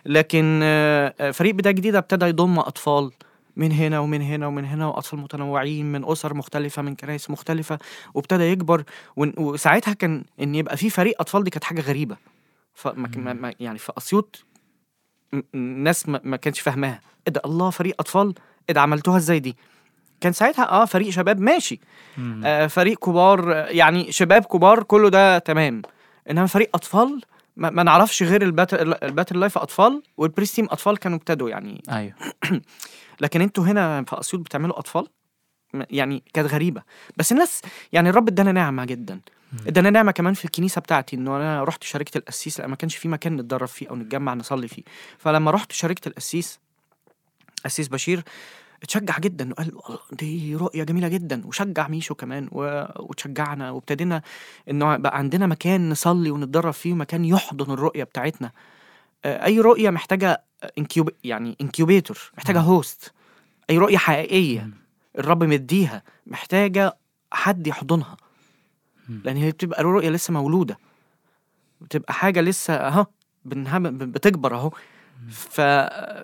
لكن 0.05 0.59
آه، 0.63 1.31
فريق 1.31 1.55
بداية 1.55 1.73
جديدة 1.73 1.97
ابتدى 1.99 2.25
يضم 2.25 2.59
أطفال 2.59 3.11
من 3.55 3.71
هنا 3.71 3.99
ومن 3.99 4.21
هنا 4.21 4.47
ومن 4.47 4.65
هنا 4.65 4.87
وأطفال 4.87 5.19
متنوعين 5.19 5.91
من 5.91 6.05
أسر 6.11 6.33
مختلفة 6.33 6.81
من 6.81 6.95
كنائس 6.95 7.29
مختلفة 7.29 7.77
وابتدى 8.13 8.43
يكبر. 8.43 8.83
وساعتها 9.17 9.93
كان 9.93 10.23
إن 10.41 10.55
يبقى 10.55 10.77
في 10.77 10.89
فريق 10.89 11.15
أطفال 11.19 11.43
دي 11.43 11.49
كانت 11.49 11.63
حاجة 11.63 11.81
غريبة. 11.81 12.17
فما 12.73 13.53
يعني 13.59 13.77
في 13.79 13.91
اسيوط 13.97 14.45
الناس 15.55 16.09
ما 16.09 16.21
ما 16.23 16.37
كانش 16.37 16.59
فاهماها. 16.59 17.01
إيه 17.27 17.33
ده 17.33 17.41
الله 17.45 17.69
فريق 17.69 17.95
أطفال 17.99 18.33
إيه 18.69 18.75
ده 18.75 18.81
عملتوها 18.81 19.17
إزاي 19.17 19.39
دي؟ 19.39 19.55
كان 20.21 20.33
ساعتها 20.33 20.69
آه 20.69 20.85
فريق 20.85 21.09
شباب 21.09 21.39
ماشي. 21.39 21.79
آه 22.45 22.67
فريق 22.67 22.99
كبار 22.99 23.49
يعني 23.69 24.11
شباب 24.11 24.45
كبار 24.45 24.83
كله 24.83 25.09
ده 25.09 25.37
تمام. 25.39 25.81
إنما 26.29 26.45
فريق 26.47 26.69
أطفال 26.73 27.21
ما, 27.57 27.69
ما 27.69 27.83
نعرفش 27.83 28.23
غير 28.23 28.41
ال 28.41 28.49
Better 28.49 28.93
ال 29.03 29.08
Better 29.08 29.39
Life 29.39 29.57
أطفال 29.57 30.03
وال 30.17 30.27
Praise 30.27 30.55
Team 30.55 30.65
أطفال 30.65 30.97
كانوا 30.97 31.17
ابتدوا 31.17 31.49
يعني. 31.49 31.83
أيوه. 31.89 32.13
لكن 33.21 33.41
أنتوا 33.41 33.63
هنا 33.63 34.03
في 34.03 34.19
أسيوط 34.19 34.43
بتعملوا 34.45 34.79
أطفال؟ 34.79 35.07
يعني 35.73 36.23
كانت 36.33 36.53
غريبة. 36.53 36.81
بس 37.17 37.31
الناس 37.31 37.61
يعني 37.93 38.09
الرب 38.09 38.27
ادانا 38.27 38.51
نعمة 38.51 38.85
جدا. 38.85 39.19
ادانا 39.67 39.89
نعمة 39.89 40.11
كمان 40.11 40.33
في 40.33 40.45
الكنيسة 40.45 40.81
بتاعتي 40.81 41.15
إنه 41.15 41.37
أنا 41.37 41.63
رحت 41.63 41.83
شاركت 41.83 42.17
القسيس 42.17 42.59
لأن 42.59 42.69
ما 42.69 42.75
كانش 42.75 42.95
في 42.95 43.07
مكان 43.07 43.35
نتدرب 43.35 43.67
فيه 43.67 43.89
أو 43.89 43.95
نتجمع 43.95 44.33
نصلي 44.33 44.67
فيه. 44.67 44.83
فلما 45.17 45.51
رحت 45.51 45.71
شاركت 45.71 46.07
القسيس 46.07 46.59
قسيس 47.65 47.87
بشير 47.87 48.23
اتشجع 48.83 49.19
جدا 49.19 49.51
وقال 49.51 49.71
والله 49.75 49.99
دي 50.11 50.55
رؤية 50.55 50.83
جميلة 50.83 51.07
جدا. 51.07 51.47
وشجع 51.47 51.87
ميشو 51.87 52.15
كمان 52.15 52.49
و... 52.51 52.85
وتشجعنا 52.99 53.71
وابتدينا 53.71 54.21
إنه 54.69 54.97
بقى 54.97 55.17
عندنا 55.17 55.47
مكان 55.47 55.89
نصلي 55.89 56.31
ونتدرب 56.31 56.73
فيه 56.73 56.93
مكان 56.93 57.25
يحضن 57.25 57.73
الرؤية 57.73 58.03
بتاعتنا. 58.03 58.51
آه، 59.25 59.45
أي 59.45 59.59
رؤية 59.59 59.89
محتاجة 59.89 60.43
incub 60.77 61.09
يعني 61.23 61.57
incubator 61.61 62.31
محتاجة 62.37 62.59
host 62.59 63.13
أي 63.69 63.77
رؤية 63.77 63.97
حقيقية 63.97 64.61
مم. 64.61 64.73
الرب 65.19 65.43
مديها 65.43 66.03
محتاجة 66.27 66.97
حد 67.31 67.67
يحضنها. 67.67 68.17
لأن 69.09 69.37
هي 69.37 69.51
بتبقى 69.51 69.83
رؤية 69.83 70.09
لسه 70.09 70.33
مولودة. 70.33 70.77
بتبقى 71.81 72.13
حاجة 72.13 72.41
لسه 72.41 72.73
أهو 72.73 73.05
بتكبر 73.45 74.55
أهو. 74.55 74.71
ف... 75.29 75.61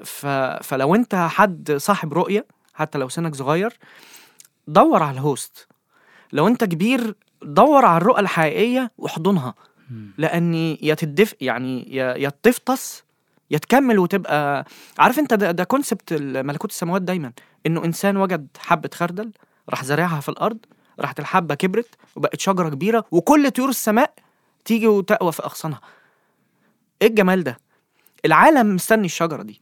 ف... 0.03 0.25
فلو 0.63 0.95
أنت 0.95 1.15
حد 1.15 1.71
صاحب 1.71 2.13
رؤية 2.13 2.45
حتى 2.73 2.97
لو 2.97 3.09
سنك 3.09 3.35
صغير 3.35 3.77
دور 4.67 5.03
على 5.03 5.13
ال 5.13 5.24
host 5.24 5.67
لو 6.33 6.47
أنت 6.47 6.63
كبير 6.63 7.15
دور 7.43 7.85
على 7.85 7.97
الرؤى 7.97 8.19
الحقيقية 8.19 8.91
واحضنها. 8.97 9.53
لأن 10.17 10.53
يا 10.81 10.93
تدف 10.93 11.35
يعني 11.41 11.95
يا 11.95 12.15
يا 12.15 12.31
تفطس 12.43 13.03
يا 13.51 13.57
تكمل 13.57 13.99
وتبقى 13.99 14.65
عارف 14.99 15.19
أنت 15.19 15.33
ده, 15.33 15.51
ده 15.51 15.63
concept 15.63 16.13
ملكوت 16.21 16.69
السماوات 16.71 17.01
دايما. 17.01 17.31
إنه 17.65 17.85
إنسان 17.85 18.17
وجد 18.17 18.47
حبة 18.59 18.89
خردل 18.93 19.31
راح 19.69 19.83
زارعها 19.83 20.19
في 20.19 20.29
الأرض 20.29 20.57
راحت 20.99 21.19
الحبة 21.19 21.55
كبرت 21.55 21.95
وبقت 22.15 22.39
شجرة 22.39 22.69
كبيرة 22.69 23.05
وكل 23.11 23.51
طيور 23.51 23.69
السماء 23.69 24.13
تيجي 24.65 24.87
وتقوى 24.87 25.31
في 25.31 25.43
أغصانها. 25.43 25.81
إيه 27.01 27.07
الجمال 27.07 27.43
ده؟ 27.43 27.57
العالم 28.25 28.75
مستني 28.75 29.05
الشجرة 29.05 29.43
دي. 29.43 29.61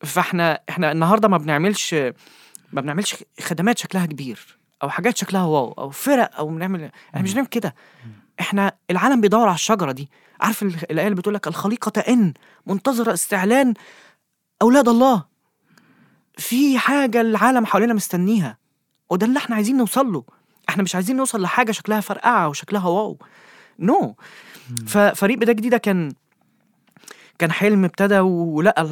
فإحنا 0.00 0.60
إحنا 0.68 0.92
النهارده 0.92 1.28
ما 1.28 1.38
بنعملش 1.38 1.94
ما 2.72 2.80
بنعملش 2.80 3.16
خدمات 3.40 3.78
شكلها 3.78 4.06
كبير 4.06 4.58
أو 4.82 4.90
حاجات 4.90 5.16
شكلها 5.16 5.44
واو 5.44 5.72
أو 5.72 5.90
فرق 5.90 6.36
أو 6.36 6.48
بنعمل 6.48 6.90
إحنا 7.08 7.22
مش 7.22 7.32
بنعمل 7.32 7.46
كده. 7.48 7.74
إحنا 8.40 8.72
العالم 8.90 9.20
بيدور 9.20 9.46
على 9.46 9.54
الشجرة 9.54 9.92
دي. 9.92 10.10
عارف 10.40 10.62
ال- 10.62 10.90
الايه 10.90 11.06
اللي 11.06 11.16
بتقول 11.16 11.34
لك 11.34 11.46
الخليقة 11.46 11.88
تئن 11.88 12.34
منتظره 12.66 13.12
استعلان 13.12 13.74
أولاد 14.62 14.88
الله. 14.88 15.24
في 16.38 16.78
حاجة 16.78 17.20
العالم 17.20 17.66
حوالينا 17.66 17.94
مستنيها. 17.94 18.58
وده 19.10 19.26
اللي 19.26 19.38
إحنا 19.38 19.54
عايزين 19.56 19.76
نوصل 19.76 20.12
له. 20.12 20.24
إحنا 20.68 20.82
مش 20.82 20.94
عايزين 20.94 21.16
نوصل 21.16 21.42
لحاجة 21.42 21.72
شكلها 21.72 22.00
فرقعة 22.00 22.48
وشكلها 22.48 22.88
wow. 22.88 23.18
No 23.78 24.14
ففريق 24.86 25.38
بداية 25.38 25.56
جديدة 25.56 25.78
كان 25.78 26.12
كان 27.38 27.52
حلم 27.52 27.84
ابتدى 27.84 28.18
ولقى 28.20 28.82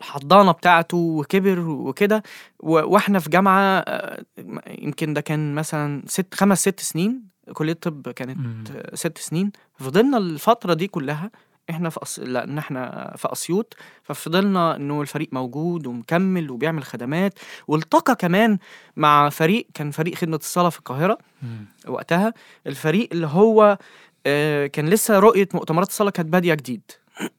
الحضانة 0.00 0.52
بتاعته 0.52 0.96
وكبر 0.96 1.58
وكده. 1.60 2.22
وإحنا 2.60 3.18
في 3.18 3.30
جامعة 3.30 3.60
آه، 3.60 4.24
يمكن 4.66 5.14
ده 5.14 5.20
كان 5.20 5.54
مثلا 5.54 6.02
ست 6.06 6.34
خمس 6.34 6.60
ست 6.60 6.80
سنين. 6.80 7.22
كلية 7.52 7.72
طب 7.72 8.08
كانت 8.10 8.38
مم. 8.38 8.64
ست 8.94 9.18
سنين. 9.18 9.52
فضلنا 9.78 10.18
الفترة 10.18 10.74
دي 10.74 10.86
كلها 10.86 11.30
إحنا 11.70 11.90
في 11.90 12.02
أص... 12.02 12.18
لأن 12.18 12.58
إحنا 12.58 13.14
في 13.16 13.32
أسيوط 13.32 13.76
ففضلنا 14.02 14.76
إنه 14.76 15.02
الفريق 15.02 15.28
موجود 15.32 15.86
ومكمل 15.86 16.50
وبيعمل 16.50 16.84
خدمات 16.84 17.38
والتقى 17.68 18.16
كمان 18.16 18.58
مع 18.96 19.28
فريق 19.28 19.66
كان 19.74 19.90
فريق 19.90 20.14
خدمة 20.14 20.36
الصلاه 20.36 20.70
في 20.70 20.78
القاهرة 20.78 21.18
مم. 21.42 21.66
وقتها 21.88 22.34
الفريق 22.66 23.08
اللي 23.12 23.26
هو 23.26 23.78
آه، 24.26 24.66
كان 24.66 24.88
لسه 24.88 25.18
رؤية 25.18 25.48
مؤتمرات 25.54 25.88
الصلاه 25.88 26.10
كانت 26.10 26.28
بادية 26.28 26.54
جديد. 26.54 26.82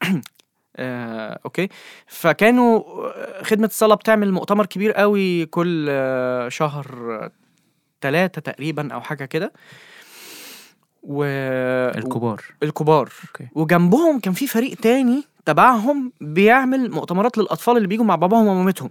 آه، 0.79 1.39
أوكي؟ 1.45 1.69
فكانوا 2.07 2.83
آه، 3.07 3.43
خدمة 3.43 3.67
الصلاه 3.67 3.95
بتعمل 3.95 4.31
مؤتمر 4.31 4.65
كبير 4.65 4.91
قوي 4.91 5.45
كل 5.45 5.87
آه، 5.89 6.49
شهر 6.49 7.29
ثلاثة 8.01 8.41
تقريبا 8.41 8.93
أو 8.93 9.01
حاجة 9.01 9.25
كده. 9.25 9.53
و 11.07 11.23
الكبار. 11.97 12.41
الكبار. 12.63 13.09
Okay. 13.27 13.47
وجنبهم 13.55 14.19
كان 14.19 14.33
في 14.33 14.47
فريق 14.47 14.77
تاني 14.77 15.23
تبعهم 15.45 16.11
بيعمل 16.21 16.91
مؤتمرات 16.91 17.37
للأطفال 17.37 17.77
اللي 17.77 17.87
بيجوا 17.87 18.05
مع 18.05 18.15
باباهم 18.15 18.47
ومامتهم. 18.47 18.89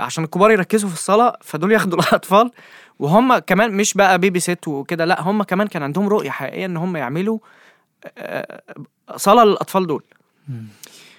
عشان 0.00 0.24
الكبار 0.24 0.50
يركزوا 0.50 0.88
في 0.88 0.94
الصلاة 0.94 1.38
فدول 1.40 1.72
ياخدوا 1.76 1.98
الأطفال. 1.98 2.50
وهم 2.98 3.38
كمان 3.38 3.72
مش 3.72 3.94
بقى 3.94 4.18
baby 4.18 4.40
sit 4.40 4.68
وكده 4.68 5.04
لا 5.04 5.20
هم 5.22 5.42
كمان 5.42 5.66
كان 5.66 5.82
عندهم 5.82 6.08
رؤية 6.08 6.30
حقيقية 6.30 6.66
إن 6.66 6.76
هم 6.76 6.96
يعملوا 6.96 7.38
آه، 8.18 8.62
صلاة 9.16 9.44
للأطفال 9.44 9.86
دول. 9.86 10.02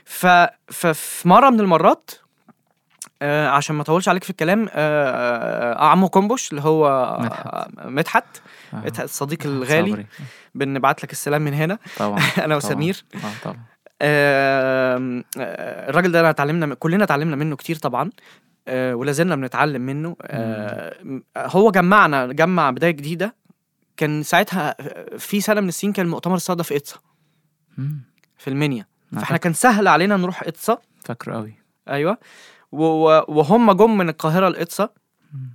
ف... 0.06 0.28
ففي 0.68 1.28
مرة 1.28 1.50
من 1.50 1.60
المرات 1.60 2.12
آه 3.22 3.48
عشان 3.50 3.76
ما 3.76 3.82
اطولش 3.82 4.10
عليك 4.10 4.24
في 4.24 4.30
الكلام 4.30 4.68
آه 4.72 4.74
آه 4.74 5.86
عمو 5.86 6.10
كومبوش 6.10 6.50
اللي 6.52 6.62
هو 6.62 7.18
مدحت. 7.22 7.46
آه، 7.48 7.68
مدحت 7.86 8.26
آه. 8.74 9.04
الصديق 9.04 9.44
صبري. 9.44 9.56
الغالي 9.58 10.06
بنبعت 10.56 11.04
لك 11.04 11.12
السلام 11.12 11.42
من 11.42 11.54
هنا. 11.54 11.78
طبعا 11.98 12.20
أنا 12.38 12.46
طبعاً. 12.46 12.56
وسمير. 12.56 13.04
طبعا 13.44 13.56
آم، 14.02 15.24
آه، 15.38 15.90
الراجل 15.90 16.12
ده 16.12 16.20
أنا 16.20 16.30
اتعلمنا 16.30 16.74
كلنا 16.76 17.04
اتعلمنا 17.04 17.36
منه 17.36 17.56
كتير 17.56 17.76
طبعا 17.76 18.10
آه، 18.68 18.96
ولا 18.96 19.12
زلنا 19.12 19.36
بنتعلم 19.36 19.82
منه. 19.82 20.16
آه، 20.22 21.04
م- 21.04 21.22
هو 21.38 21.72
جمعنا 21.72 22.26
جمع 22.26 22.70
بداية 22.72 22.92
جديدة. 22.92 23.36
كان 23.98 24.24
ساعتها 24.24 24.76
في 25.18 25.42
سنة 25.42 25.62
من 25.62 25.68
السنين 25.68 25.94
كان 25.94 26.08
مؤتمر 26.08 26.36
الصدى 26.36 26.64
في 26.64 26.76
إتسا. 26.76 26.98
مم. 27.78 28.02
في 28.38 28.48
المنيا. 28.50 28.86
فإحنا 29.16 29.38
كان 29.38 29.54
سهل 29.54 29.88
علينا 29.88 30.18
نروح 30.18 30.44
إتسا. 30.44 30.78
فاكره 31.06 31.36
قوي 31.36 31.54
أيوه. 31.90 32.18
وهم 33.28 33.72
جم 33.72 33.98
من 33.98 34.10
القاهرة 34.10 34.48
مم. 35.34 35.50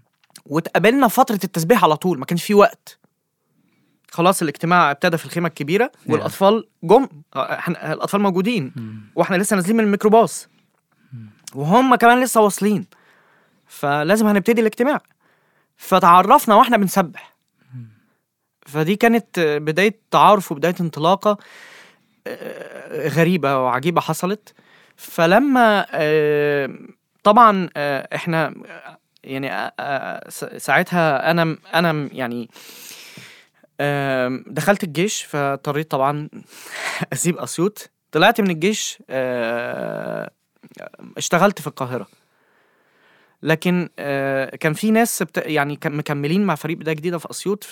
واتقابلنا 0.47 1.09
فترة 1.09 1.41
التسبيح 1.45 1.85
على 1.85 1.97
طول 1.97 2.19
ما 2.19 2.25
كانش 2.25 2.45
في 2.45 2.55
وقت. 2.55 2.99
خلاص 4.11 4.43
الاجتماع 4.43 4.91
ابتدى 4.91 5.17
في 5.17 5.25
الخيمة 5.25 5.49
الكبيرة 5.49 5.93
والأطفال 6.07 6.69
جم. 6.83 7.09
آه، 7.37 7.59
إحنا 7.59 7.93
الأطفال 7.93 8.21
موجودين. 8.21 8.73
وإحنا 9.15 9.37
لسه 9.37 9.57
نازلين 9.57 9.77
من 9.77 9.85
الميكروباص. 9.85 10.49
وهم 11.55 11.95
كمان 11.95 12.21
لسه 12.23 12.41
واصلين. 12.41 12.87
فلازم 13.67 14.27
هنبتدي 14.27 14.61
الاجتماع. 14.61 15.01
فتعرفنا 15.77 16.55
وإحنا 16.55 16.77
بنسبح. 16.77 17.35
فدي 18.67 18.97
كانت 18.97 19.41
بداية 19.41 20.01
تعارف 20.11 20.53
وبداية 20.53 20.75
انطلاقة 20.81 21.39
آه، 22.27 23.09
غريبة 23.09 23.59
وعجيبة 23.59 24.01
حصلت. 24.01 24.55
فلما 24.97 25.87
آه، 25.91 26.79
طبعا 27.23 27.69
آه، 27.77 28.09
إحنا 28.15 28.55
آه، 28.67 28.99
يعني 29.25 29.51
آه، 29.81 30.29
ساعتها 30.59 31.31
أنا 31.31 31.57
أنا 31.75 32.09
يعني 32.13 32.51
دخلت 34.47 34.85
الجيش 34.85 35.23
فاضطريت 35.23 35.91
طبعا 35.91 36.29
أسيب 37.13 37.39
أسيوط 37.39 37.91
طلعت 38.13 38.41
من 38.41 38.51
الجيش 38.51 39.03
اشتغلت 41.17 41.61
في 41.61 41.67
القاهرة 41.67 42.07
لكن 43.43 43.89
كان 44.61 44.73
في 44.73 44.91
ناس. 44.91 45.25
يعني 45.37 45.79
مكملين 45.85 46.45
مع 46.45 46.55
فريق 46.55 46.77
بدايه 46.79 46.97
جديده 46.97 47.19
في 47.19 47.31
أسيوط 47.31 47.67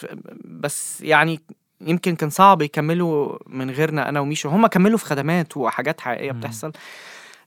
بس 0.45 1.01
يعني 1.01 1.41
يمكن 1.81 2.17
كان 2.17 2.31
صعب 2.31 2.63
يكملوا 2.63 3.39
من 3.47 3.71
غيرنا 3.71 4.09
أنا 4.09 4.21
وميشو 4.21 4.49
هم 4.49 4.67
كملوا 4.67 4.99
في 4.99 5.05
خدمات 5.05 5.57
وحاجات 5.57 6.01
حقيقية. 6.01 6.33
بتحصل 6.33 6.73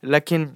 لكن 0.02 0.50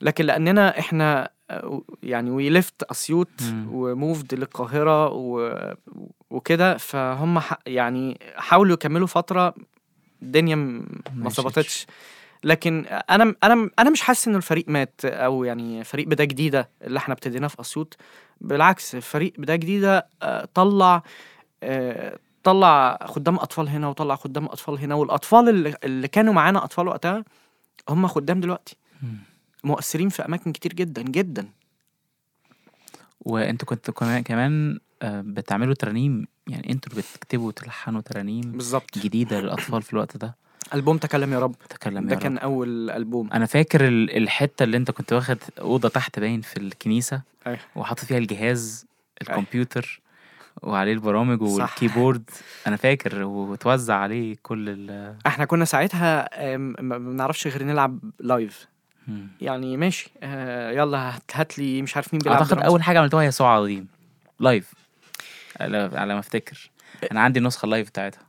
لكن 0.00 0.24
لأننا 0.24 0.78
إحنا 0.78 1.30
آه، 1.50 1.82
يعني 2.02 2.30
we 2.30 2.48
left 2.48 2.82
اسيوط. 2.82 3.28
و 3.70 3.81
moved 3.81 4.34
للقاهرة 4.34 5.08
و... 5.08 5.54
وكده 6.30 6.76
فهم 6.76 7.38
ح... 7.38 7.58
يعني 7.66 8.20
حاولوا 8.36 8.74
يكملوا 8.74 9.06
فترة 9.06 9.54
الدنيا 10.22 10.56
ما. 10.56 11.28
ظبطتش 11.30 11.86
لكن 12.44 12.84
أنا 13.10 13.34
أنا 13.44 13.70
أنا 13.78 13.90
مش 13.90 14.00
حاسس 14.00 14.28
إن 14.28 14.36
الفريق 14.36 14.64
مات 14.68 15.04
أو 15.04 15.44
يعني 15.44 15.84
فريق 15.84 16.08
بدايه 16.08 16.28
جديده 16.28 16.70
اللي 16.82 16.98
إحنا 16.98 17.14
ابتديناه 17.14 17.48
في 17.48 17.60
اسيوط 17.60 17.96
بالعكس 18.40 18.96
فريق 18.96 19.32
بدايه 19.38 19.56
جديده 19.56 20.06
آه، 20.22 20.48
طلع 20.54 21.02
آه، 21.62 22.18
طلع 22.42 22.98
خدام 23.06 23.34
أطفال 23.36 23.68
هنا 23.68 23.88
وطلع 23.88 24.16
خدام 24.16 24.44
أطفال 24.44 24.78
هنا 24.78 24.94
والأطفال 24.94 25.48
اللي, 25.48 25.74
اللي 25.84 26.08
كانوا 26.08 26.32
معانا 26.32 26.64
أطفال 26.64 26.88
وقتها 26.88 27.24
هم 27.88 28.06
خدام 28.06 28.40
دلوقتي. 28.40 28.76
مؤثرين 29.64 30.08
في 30.08 30.24
أماكن 30.24 30.52
كتير 30.52 30.72
جدا 30.72 31.02
جدا. 31.02 31.48
وانتوا 33.20 33.68
كنتوا 33.68 33.94
كمان 34.20 34.78
آه، 35.02 35.20
بتعملوا 35.26 35.74
ترانيم 35.74 36.26
يعني 36.46 36.72
أنتوا 36.72 36.92
اللي 36.92 37.02
بتكتبوا 37.14 37.46
وتلحنوا 37.48 38.00
ترانيم 38.00 38.40
بالظبط. 38.52 38.98
جديدة 38.98 39.40
للأطفال 39.40 39.82
في 39.82 39.92
الوقت 39.92 40.16
ده. 40.16 40.36
ألبوم 40.74 40.98
تكلم 40.98 41.32
يا 41.32 41.38
رب. 41.38 41.54
تكلم 41.68 42.06
ده 42.06 42.14
يا 42.14 42.20
كان 42.20 42.36
رب. 42.36 42.42
أول 42.42 42.90
ألبوم. 42.90 43.32
أنا 43.32 43.46
فاكر 43.46 43.88
ال- 43.88 44.16
الحتة 44.16 44.62
اللي 44.62 44.76
انت 44.76 44.90
كنت 44.90 45.12
واخد 45.12 45.38
أوضة 45.60 45.88
تحت 45.88 46.18
باين 46.18 46.40
في 46.40 46.56
الكنيسة 46.56 47.22
أيوة. 47.46 47.58
وحاطط 47.76 48.04
فيها 48.04 48.18
الجهاز 48.18 48.86
الكمبيوتر 49.22 50.00
وعليه 50.62 50.92
البرامج 50.92 51.44
صح. 51.46 51.52
والكيبورد. 51.62 52.30
أنا 52.66 52.76
فاكر 52.76 53.22
وتوزع 53.24 53.94
عليه 53.94 54.36
كل 54.42 54.68
ال 54.68 55.14
إحنا 55.26 55.44
كنا 55.44 55.64
ساعتها 55.64 56.28
ما 56.56 56.98
بنعرفش 56.98 57.46
غير 57.46 57.62
نلعب 57.64 57.98
live. 58.20 58.66
يعني 59.40 59.76
ماشي. 59.76 60.10
آه 60.22 60.70
يلا 60.70 61.16
هات- 61.32 61.58
لي 61.58 61.82
مش 61.82 61.96
عارف 61.96 62.14
مين 62.14 62.20
بيلعب 62.22 62.38
أعتقد. 62.42 62.62
أول 62.62 62.82
حاجة 62.82 62.98
عملتوها 62.98 63.22
يسوع 63.24 63.54
عظيم 63.54 63.86
live 64.40 64.72
على 65.60 65.90
على 65.94 66.14
ما 66.14 66.20
أفتكر. 66.20 66.70
أنا 67.12 67.20
عندي 67.20 67.38
النسخة 67.38 67.64
ال 67.66 67.70
live 67.70 67.88
بتاعتها. 67.88 68.20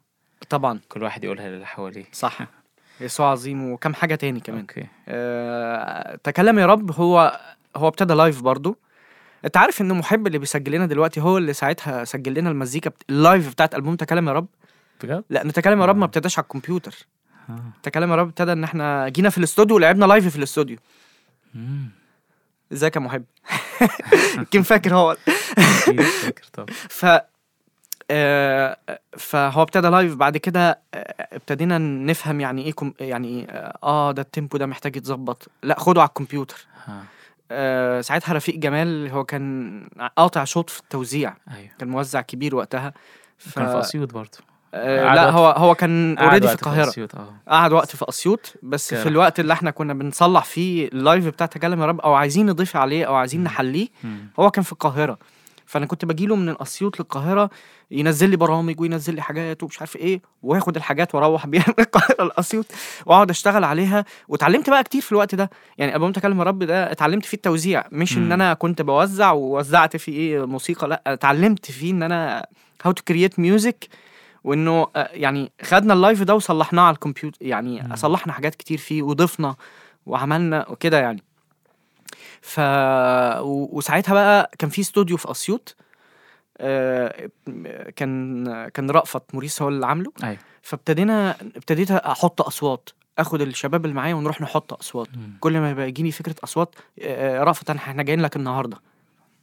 طبعا. 0.49 0.79
كل 0.89 1.03
واحد 1.03 1.23
يقولها 1.23 1.49
للي 1.49 1.65
حواليه. 1.65 2.05
صح. 2.11 2.37
يسوع 3.01 3.31
عظيم 3.31 3.71
وكم 3.71 3.93
حاجة 3.93 4.15
تاني 4.15 4.39
كمان. 4.39 4.59
Okay. 4.59 4.85
آه 5.07 6.15
تكلم 6.23 6.59
يا 6.59 6.65
رب 6.65 6.91
هو 6.91 7.39
هو 7.75 7.87
ابتدى 7.87 8.13
live 8.13 8.41
برضو. 8.41 8.77
أنت 9.45 9.57
عارف 9.57 9.81
ان 9.81 9.93
محب 9.93 10.27
اللي 10.27 10.37
بيسجل 10.37 10.71
لنا 10.71 10.85
دلوقتي 10.85 11.21
هو 11.21 11.37
اللي 11.37 11.53
ساعتها 11.53 12.03
سجل 12.03 12.33
لنا 12.33 12.49
المزيكا 12.49 12.89
بت... 12.89 13.03
ال 13.09 13.18
live 13.18 13.51
بتاعت 13.51 13.75
ألبوم 13.75 13.95
تكلم 13.95 14.27
يا 14.27 14.33
رب؟ 14.33 14.47
بجد؟ 15.03 15.23
لا 15.29 15.43
تكلم 15.51 15.81
يا 15.81 15.85
رب 15.85 15.95
ما. 15.97 16.05
ابتداش 16.05 16.39
على 16.39 16.43
الكمبيوتر. 16.43 16.95
تكلم 17.83 18.11
يا 18.11 18.15
رب 18.15 18.27
ابتدى 18.27 18.51
ان 18.51 18.63
إحنا 18.63 19.09
جينا 19.09 19.29
في 19.29 19.37
الاستوديو 19.37 19.75
ولعبنا 19.75 20.05
live 20.05 20.27
في 20.27 20.35
الاستوديو. 20.35 20.77
ازيك 22.73 22.95
يا 22.95 23.01
محب؟ 23.01 23.23
يمكن 24.37 24.61
فاكر 24.61 24.95
هو. 24.95 25.17
فاكر 26.21 26.43
طبعا. 26.53 26.67
ف 26.89 27.05
آه، 28.11 28.77
فهو 29.17 29.61
ابتدى 29.61 29.87
live 29.87 30.15
بعد 30.15 30.37
كده 30.37 30.79
آه، 30.93 31.27
ابتدينا 31.35 31.77
نفهم 31.77 32.41
يعني 32.41 32.65
إيه 32.65 32.71
كم 32.73 32.93
يعني 32.99 33.47
آه 33.83 34.11
ده 34.11 34.21
ال 34.21 34.27
tempo 34.27 34.57
ده 34.57 34.65
محتاج 34.65 34.95
يتظبط. 34.95 35.47
لا 35.63 35.79
خده 35.79 36.01
على 36.01 36.07
الكمبيوتر. 36.07 36.67
آه 37.51 38.01
ساعتها 38.01 38.33
رفيق 38.33 38.55
جمال 38.55 39.09
هو 39.09 39.23
كان 39.23 39.87
قاطع 40.17 40.43
شوط 40.43 40.69
في 40.69 40.79
التوزيع. 40.79 41.35
أيوه. 41.51 41.69
كان 41.79 41.89
موزع 41.89 42.21
كبير 42.21 42.55
وقتها. 42.55 42.93
ف... 43.37 43.55
كان 43.55 43.71
في 43.71 43.79
أسيوط 43.79 44.13
برضه. 44.13 44.48
آه 44.73 45.15
لا 45.15 45.29
هو 45.29 45.49
هو 45.49 45.75
كان 45.75 46.17
already 46.17 46.47
في 46.47 46.53
القاهرة. 46.53 46.89
اسيوط 46.89 47.15
آه. 47.15 47.33
قعد 47.47 47.73
وقت 47.73 47.95
في 47.95 48.05
اسيوط 48.09 48.53
بس 48.63 48.91
كده. 48.91 49.03
في 49.03 49.09
الوقت 49.09 49.39
اللي 49.39 49.53
إحنا 49.53 49.71
كنا 49.71 49.93
بنصلح 49.93 50.43
فيه 50.45 50.87
ال 50.87 50.95
live 50.95 51.27
بتاع 51.27 51.45
تكلم 51.47 51.81
يا 51.81 51.85
رب 51.85 51.99
أو 52.01 52.13
عايزين 52.13 52.45
نضيف 52.45 52.75
عليه 52.77 53.05
أو 53.05 53.15
عايزين 53.15 53.43
نحليه. 53.43 53.87
هو 54.39 54.51
كان 54.51 54.63
في 54.63 54.71
القاهرة. 54.71 55.17
فأنا 55.65 55.85
كنت 55.85 56.05
بجيله 56.05 56.35
من 56.35 56.55
اسيوط 56.61 56.99
للقاهرة 56.99 57.49
ينزل 57.91 58.29
لي 58.29 58.35
برامج 58.37 58.79
وينزل 58.81 59.15
لي 59.15 59.21
حاجات 59.21 59.63
ومش 59.63 59.79
عارف 59.79 59.95
إيه 59.95 60.21
وآخد 60.43 60.75
الحاجات 60.75 61.15
وأروح 61.15 61.47
بيها 61.47 61.65
من 61.77 61.83
القاهرة 61.83 62.23
لاسيوط 62.23 62.65
وأقعد 63.05 63.29
أشتغل 63.29 63.63
عليها. 63.63 64.05
واتعلمت 64.27 64.69
بقى 64.69 64.83
كتير 64.83 65.01
في 65.01 65.11
الوقت 65.11 65.35
ده. 65.35 65.49
يعني 65.77 65.93
ألبوم 65.95 66.11
تكلم 66.11 66.39
يا 66.39 66.43
رب 66.43 66.63
ده 66.63 66.91
اتعلمت 66.91 67.25
فيه 67.25 67.37
التوزيع. 67.37 67.83
مش 67.91 68.17
إن. 68.17 68.31
أنا 68.31 68.53
كنت 68.53 68.81
بوزع 68.81 69.31
ووزعت 69.31 69.97
فيه 69.97 70.11
إيه 70.13 70.45
موسيقى 70.45 70.87
لا 70.87 71.01
اتعلمت 71.07 71.71
فيه 71.71 71.91
إن 71.91 72.03
أنا 72.03 72.45
how 72.83 72.91
to 72.91 73.03
create 73.03 73.39
music 73.39 73.87
وإنه 74.43 74.87
آه، 74.95 75.09
يعني 75.13 75.51
خدنا 75.61 75.93
ال 75.93 75.99
live 75.99 76.23
ده 76.23 76.35
وصلحناه 76.35 76.83
على 76.83 76.93
الكمبيوتر 76.93 77.37
يعني 77.41 77.81
مم. 77.81 77.95
صلحنا 77.95 78.33
حاجات 78.33 78.55
كتير 78.55 78.77
فيه 78.77 79.01
وضفنا 79.01 79.55
وعملنا 80.05 80.69
وكده 80.69 80.99
يعني. 80.99 81.23
ف 82.41 82.59
وساعتها 83.43 84.13
بقى 84.13 84.51
كان 84.59 84.69
في 84.69 84.81
استوديو 84.81 85.17
في 85.17 85.31
أسيوط 85.31 85.75
آه، 86.57 87.29
كان 87.95 88.43
كان 88.73 88.91
رأفت 88.91 89.23
موريس 89.33 89.61
هو 89.61 89.69
اللي 89.69 89.85
عامله. 89.85 90.11
أيوه. 90.23 90.37
فابتدينا 90.61 91.35
ابتديت 91.55 91.91
أحط 91.91 92.41
أصوات 92.41 92.89
آخد 93.19 93.41
الشباب 93.41 93.85
اللي 93.85 93.95
معايا 93.95 94.15
ونروح 94.15 94.41
نحط 94.41 94.73
أصوات. 94.73 95.07
مم. 95.17 95.37
كل 95.39 95.59
ما 95.59 95.71
يبقى 95.71 95.87
يجيني 95.87 96.11
فكرة 96.11 96.35
أصوات 96.43 96.75
آه، 97.01 97.43
رأفت 97.43 97.69
إحنا 97.69 98.03
جايين 98.03 98.21
لك 98.21 98.35
النهارده. 98.35 98.77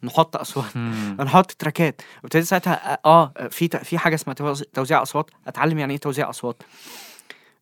نحط 0.02 0.36
أصوات. 0.36 0.76
نحط 1.26 1.52
تراكات. 1.52 2.02
وابتديت 2.22 2.44
ساعتها 2.46 2.98
آه 3.04 3.32
في 3.50 3.68
في 3.68 3.98
حاجة 3.98 4.14
اسمها 4.14 4.34
توز- 4.34 4.64
توزيع 4.74 5.02
أصوات. 5.02 5.30
أتعلم 5.46 5.78
يعني 5.78 5.92
إيه 5.94 6.00
توزيع 6.00 6.30
أصوات. 6.30 6.62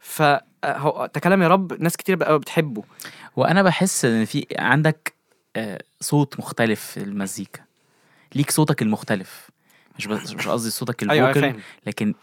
ف 0.01 0.22
آه، 0.22 0.43
هو 0.64 1.07
تكلم 1.12 1.43
يا 1.43 1.49
رب 1.49 1.82
ناس 1.82 1.97
كتير 1.97 2.16
بقى 2.16 2.39
بتحبه. 2.39 2.82
وأنا 3.37 3.62
بحس 3.62 4.05
إن 4.05 4.24
في 4.24 4.47
عندك 4.59 5.14
آه، 5.57 5.82
صوت 6.01 6.39
مختلف 6.39 6.80
في 6.80 6.97
المزيكا. 7.01 7.61
ليك 8.35 8.51
صوتك 8.51 8.82
المختلف. 8.82 9.51
مش 9.99 10.07
بس 10.07 10.33
مش 10.33 10.49
قصدي 10.49 10.71
صوتك 10.71 11.03
أيوه 11.03 11.13
أيوة، 11.15 11.29
الفوكل 11.29 11.47
فاهم. 11.53 11.61
لكن 11.87 12.15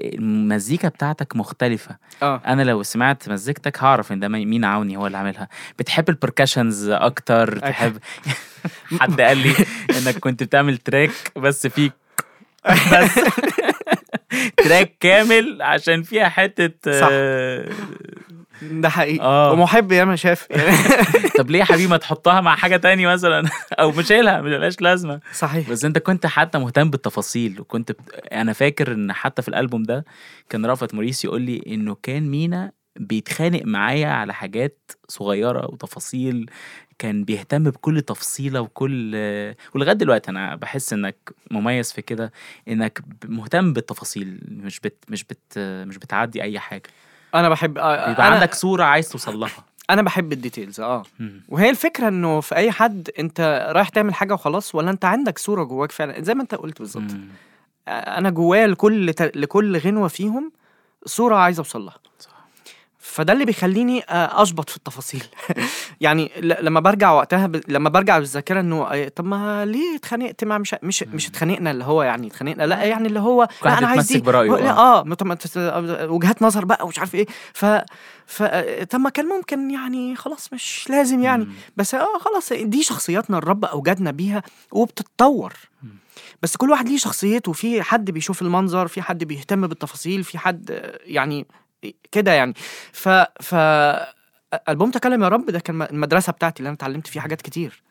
المزيكا 0.00 0.88
بتاعتك 0.88 1.36
مختلفة. 1.36 1.96
آه. 2.22 2.42
أنا 2.46 2.62
لو 2.62 2.82
سمعت 2.82 3.28
مزيكتك 3.28 3.78
هعرف 3.82 4.12
إن 4.12 4.20
ده 4.20 4.28
مي- 4.28 4.46
مين 4.46 4.64
عوني 4.64 4.96
هو 4.96 5.06
اللي 5.06 5.18
عاملها. 5.18 5.48
بتحب 5.78 6.08
ال 6.08 6.15
percussions 6.15 6.88
أكتر؟ 6.88 7.52
أيوة. 7.52 7.70
تحب 7.70 7.98
حد 9.00 9.20
قال 9.20 9.38
لي 9.38 9.54
إنك 9.98 10.18
كنت 10.18 10.42
بتعمل 10.42 10.78
track 10.78 11.10
بس 11.36 11.66
فيه 11.66 11.90
بس 12.92 13.10
track 14.64 14.96
كامل 15.00 15.62
عشان 15.62 16.02
فيها 16.02 16.28
حتة 16.28 16.72
آه، 16.86 17.68
ده 18.70 18.88
حقيقي. 18.88 19.20
آه. 19.24 19.52
ومحب 19.52 19.92
ياما 19.92 20.16
شاف. 20.16 20.46
طب 21.38 21.50
ليه 21.50 21.58
يا 21.58 21.64
حبيبي 21.64 21.86
ما 21.86 21.96
تحطها 21.96 22.40
مع 22.40 22.56
حاجة 22.56 22.76
تاني 22.76 23.06
مثلا؟ 23.06 23.48
أو 23.80 23.90
مش 23.92 24.06
شايلها 24.06 24.40
ملهاش 24.40 24.80
لازمة. 24.80 25.20
صحيح. 25.32 25.70
بس 25.70 25.84
أنت 25.84 25.98
كنت 25.98 26.26
حتى 26.26 26.58
مهتم 26.58 26.90
بالتفاصيل 26.90 27.60
وكنت 27.60 27.92
بت... 27.92 28.14
أنا 28.32 28.52
فاكر 28.52 28.92
إن 28.92 29.12
حتى 29.12 29.42
في 29.42 29.48
الألبوم 29.48 29.82
ده 29.82 30.04
كان 30.50 30.66
رأفت 30.66 30.94
موريس 30.94 31.24
يقول 31.24 31.42
لي 31.42 31.62
إنه 31.66 31.96
كان 32.02 32.30
مينا 32.30 32.72
بيتخانق 32.96 33.62
معايا 33.64 34.08
على 34.08 34.34
حاجات 34.34 34.92
صغيرة 35.08 35.66
وتفاصيل 35.72 36.50
كان 36.98 37.24
بيهتم 37.24 37.62
بكل 37.64 38.00
تفصيلة 38.00 38.60
وكل 38.60 39.14
ولغاية 39.74 39.92
دلوقتي 39.96 40.30
أنا 40.30 40.56
بحس 40.56 40.92
إنك 40.92 41.16
مميز 41.50 41.92
في 41.92 42.02
كده 42.02 42.32
إنك 42.68 43.00
ب- 43.00 43.30
مهتم 43.30 43.72
بالتفاصيل 43.72 44.40
مش 44.48 44.80
بت... 44.80 45.04
مش 45.08 45.24
بت... 45.24 45.58
مش 45.58 45.96
بتعدي 45.98 46.42
أي 46.42 46.58
حاجة. 46.58 46.82
أنا 47.34 47.48
بحب 47.48 47.78
آه، 47.78 48.08
بيبقى 48.08 48.26
أنا 48.26 48.34
عندك 48.34 48.54
صورة 48.54 48.84
عايز 48.84 49.08
توصل 49.08 49.40
لها 49.40 49.50
أنا 49.90 50.02
بحب 50.02 50.32
ال 50.32 50.38
details 50.38 50.80
آه. 50.80 51.02
وهي 51.48 51.70
الفكرة 51.70 52.08
إنه 52.08 52.40
في 52.40 52.54
أي 52.54 52.70
حد 52.70 53.10
أنت 53.18 53.68
رايح 53.74 53.88
تعمل 53.88 54.14
حاجة 54.14 54.34
وخلاص 54.34 54.74
ولا 54.74 54.90
أنت 54.90 55.04
عندك 55.04 55.38
صورة 55.38 55.64
جواك 55.64 55.92
فعلا 55.92 56.22
زي 56.22 56.34
ما 56.34 56.42
أنت 56.42 56.54
قلت 56.54 56.78
بالظبط 56.78 57.12
مم. 57.12 57.28
أنا 57.88 58.30
جوايا 58.30 58.66
لكل 58.66 59.14
لكل 59.20 59.78
غنوة 59.78 60.08
فيهم 60.08 60.52
صورة 61.06 61.36
عايز 61.36 61.58
أوصل 61.58 61.84
لها 61.84 61.96
صح. 62.18 62.41
فده 63.12 63.32
اللي 63.32 63.44
بيخليني 63.44 64.02
آه، 64.02 64.42
أشبط 64.42 64.70
في 64.70 64.76
التفاصيل. 64.76 65.24
يعني 66.00 66.30
لما 66.40 66.80
برجع 66.80 67.10
وقتها 67.12 67.46
ب... 67.46 67.60
لما 67.68 67.88
برجع 67.88 68.18
بالذاكرة 68.18 68.60
إنه 68.60 68.82
آه، 68.86 69.08
طب 69.08 69.24
ما 69.24 69.64
ليه 69.64 69.96
اتخانقت؟ 69.96 70.44
مع 70.44 70.58
مش 70.58 70.74
مش 70.82 71.02
مش 71.02 71.28
اتخانقنا 71.28 71.70
اللي 71.70 71.84
هو 71.84 72.02
يعني 72.02 72.26
اتخانقنا 72.26 72.62
لا 72.66 72.82
يعني 72.84 73.08
اللي 73.08 73.20
هو 73.20 73.48
لا 73.64 73.78
أنا 73.78 73.86
عايز 73.86 74.06
دي. 74.12 74.18
آه. 74.70 75.00
آه 75.00 75.04
تس- 75.34 75.56
وجهات 76.10 76.42
نظر 76.42 76.64
بقى 76.64 76.84
ومش 76.84 76.98
عارف 76.98 77.14
إيه. 77.14 77.26
ف 77.54 77.64
ف 78.26 78.42
آه، 78.42 78.84
طب 78.84 79.00
ما 79.00 79.10
كان 79.10 79.26
ممكن 79.26 79.70
يعني 79.70 80.16
خلاص 80.16 80.52
مش 80.52 80.86
لازم 80.90 81.22
يعني. 81.22 81.46
بس 81.76 81.94
آه 81.94 82.18
خلاص 82.20 82.52
دي 82.52 82.82
شخصياتنا 82.82 83.38
الرب 83.38 83.64
أوجدنا 83.64 84.10
بيها 84.10 84.42
وبتتطور. 84.72 85.52
بس 86.42 86.56
كل 86.56 86.70
واحد 86.70 86.88
ليه 86.88 86.96
شخصيته. 86.98 87.52
في 87.52 87.82
حد 87.82 88.10
بيشوف 88.10 88.42
المنظر 88.42 88.86
في 88.88 89.02
حد 89.02 89.24
بيهتم 89.24 89.66
بالتفاصيل 89.66 90.24
في 90.24 90.38
حد 90.38 90.70
آه، 90.70 90.98
يعني 91.04 91.46
كده 92.12 92.32
يعني. 92.32 92.54
ف 92.92 93.08
ف 93.40 93.54
ألبوم 94.68 94.90
تكلم 94.90 95.22
يا 95.22 95.28
رب 95.28 95.50
ده 95.50 95.60
كان 95.60 95.82
المدرسة 95.82 96.32
بتاعتي 96.32 96.60
اللي 96.60 96.68
أنا 96.68 96.76
اتعلمت 96.76 97.06
فيه 97.06 97.20
حاجات 97.20 97.42
كتير. 97.42 97.82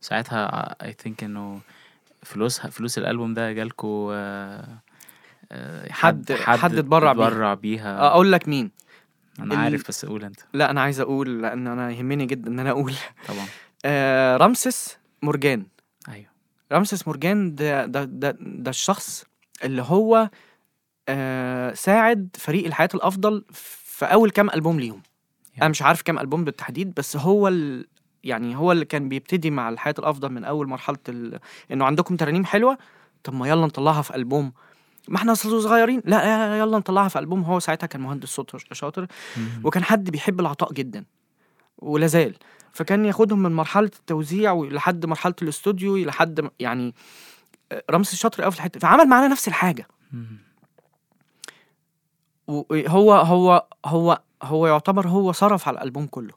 ساعتها 0.00 0.76
اي 0.84 0.92
ثينك 0.92 1.24
إنه 1.24 1.60
فلوسها 2.22 2.70
فلوس 2.70 2.98
الألبوم 2.98 3.34
ده 3.34 3.52
جالكوا 3.52 4.12
آه، 4.14 4.78
آه، 5.52 5.92
حد- 5.92 6.32
حد 6.32 6.74
اتبرع 6.78 7.12
بيها. 7.12 7.26
اتبرع 7.28 7.54
بيها. 7.54 8.06
أقول 8.06 8.32
لك 8.32 8.48
مين. 8.48 8.70
أنا 9.38 9.54
ال- 9.54 9.58
عارف 9.60 9.88
بس 9.88 10.04
قول 10.04 10.24
أنت. 10.24 10.40
لا 10.52 10.70
أنا 10.70 10.80
عايز 10.80 11.00
أقول 11.00 11.42
لأن 11.42 11.66
أنا 11.66 11.90
يهمني 11.90 12.26
جدا 12.26 12.50
إن 12.50 12.58
أنا 12.58 12.70
أقول. 12.70 12.94
طبعا. 13.28 13.46
آه 13.84 14.36
رمسس 14.36 14.98
مورجان. 15.22 15.66
أيوه. 16.08 16.26
رمسيس 16.72 17.06
مورجان 17.06 17.54
ده 17.54 17.86
ده 17.86 18.04
ده, 18.04 18.36
ده 18.40 18.70
الشخص 18.70 19.24
اللي 19.64 19.82
هو 19.82 20.30
آه 21.08 21.74
ساعد 21.74 22.28
فريق 22.38 22.66
الحياة 22.66 22.88
الأفضل 22.94 23.44
في 23.52 24.04
أول 24.04 24.30
كام 24.30 24.50
ألبوم 24.50 24.80
ليهم. 24.80 25.02
أنا 25.58 25.68
مش 25.68 25.82
عارف 25.82 26.02
كام 26.02 26.18
ألبوم 26.18 26.44
بالتحديد 26.44 26.94
بس 26.94 27.16
هو 27.16 27.48
ال 27.48 27.86
يعني 28.24 28.56
هو 28.56 28.72
اللي 28.72 28.84
كان 28.84 29.08
بيبتدي 29.08 29.50
مع 29.50 29.68
الحياة 29.68 29.94
الأفضل 29.98 30.28
من 30.28 30.44
أول 30.44 30.66
مرحلة 30.68 30.98
ال... 31.08 31.38
إنه 31.72 31.84
عندكم 31.84 32.16
ترانيم 32.16 32.44
حلوة 32.44 32.78
طب 33.24 33.34
ما 33.34 33.48
يلا 33.48 33.66
نطلعها 33.66 34.02
في 34.02 34.14
ألبوم. 34.16 34.52
ما 35.08 35.16
إحنا 35.16 35.34
صغيرين. 35.34 36.02
لا 36.04 36.48
لا- 36.48 36.58
يلا 36.58 36.78
نطلعها 36.78 37.08
في 37.08 37.18
ألبوم. 37.18 37.42
هو 37.42 37.60
ساعتها 37.60 37.86
كان 37.86 38.00
مهندس 38.00 38.28
صوت 38.28 38.72
شاطر. 38.72 39.06
وكان 39.64 39.84
حد 39.84 40.10
بيحب 40.10 40.40
العطاء 40.40 40.72
جدا 40.72 41.04
ولا 41.78 42.06
زال. 42.06 42.34
فكان 42.72 43.04
ياخدهم 43.04 43.42
من 43.42 43.52
مرحلة 43.52 43.90
التوزيع 43.98 44.54
لحد 44.70 45.06
مرحلة 45.06 45.34
الاستوديو 45.42 45.96
لحد 45.96 46.48
يعني 46.60 46.94
رمسي 47.90 48.16
شاطر 48.16 48.42
قوي 48.42 48.52
في 48.52 48.56
الحتة. 48.56 48.80
فعمل 48.80 49.08
معانا 49.08 49.28
نفس 49.28 49.48
الحاجة. 49.48 49.88
وهو 52.48 53.12
هو 53.12 53.66
هو 53.86 54.20
هو 54.42 54.66
يعتبر 54.66 55.08
هو 55.08 55.32
صرف 55.32 55.68
على 55.68 55.78
الألبوم 55.78 56.06
كله. 56.06 56.32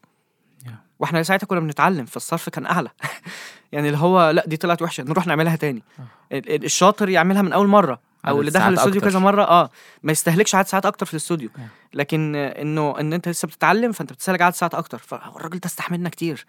Yeah. 0.66 0.70
وإحنا 1.00 1.24
ساعتها 1.24 1.48
كنا 1.48 1.60
بنتعلم 1.60 2.06
فالصرف 2.06 2.50
كان 2.50 2.66
أعلى. 2.66 2.90
يعني 3.72 3.88
اللي 3.88 4.00
هو 4.00 4.30
لأ 4.30 4.44
دي 4.48 4.58
طلعت 4.58 4.82
وحشة 4.82 5.04
نروح 5.04 5.28
نعملها 5.28 5.56
تاني. 5.56 5.84
ال- 6.32 6.66
الشاطر 6.66 7.10
يعملها 7.10 7.42
من 7.42 7.54
أول 7.54 7.68
مرة 7.68 8.00
أو 8.28 8.40
اللي 8.40 8.52
دخل 8.52 8.70
الاستوديو. 8.70 9.02
كذا 9.02 9.20
مرة 9.20 9.44
آه. 9.44 9.70
ما 10.04 10.12
يستهلكش 10.12 10.56
عدد 10.56 10.68
ساعات 10.68 10.86
أكتر 10.86 11.06
في 11.06 11.14
الاستوديو. 11.14 11.50
Yeah. 11.50 11.60
لكن 11.94 12.36
إنه 12.36 13.00
إن 13.00 13.14
أنت 13.14 13.30
لسه 13.30 13.48
بتتعلم 13.48 13.92
فأنت 13.92 14.14
بتستهلك 14.14 14.42
عدد 14.42 14.56
ساعات 14.56 14.76
أكتر. 14.76 14.98
فالراجل 14.98 15.60
ده 15.60 15.66
استحملنا 15.66 16.10
كتير. 16.10 16.46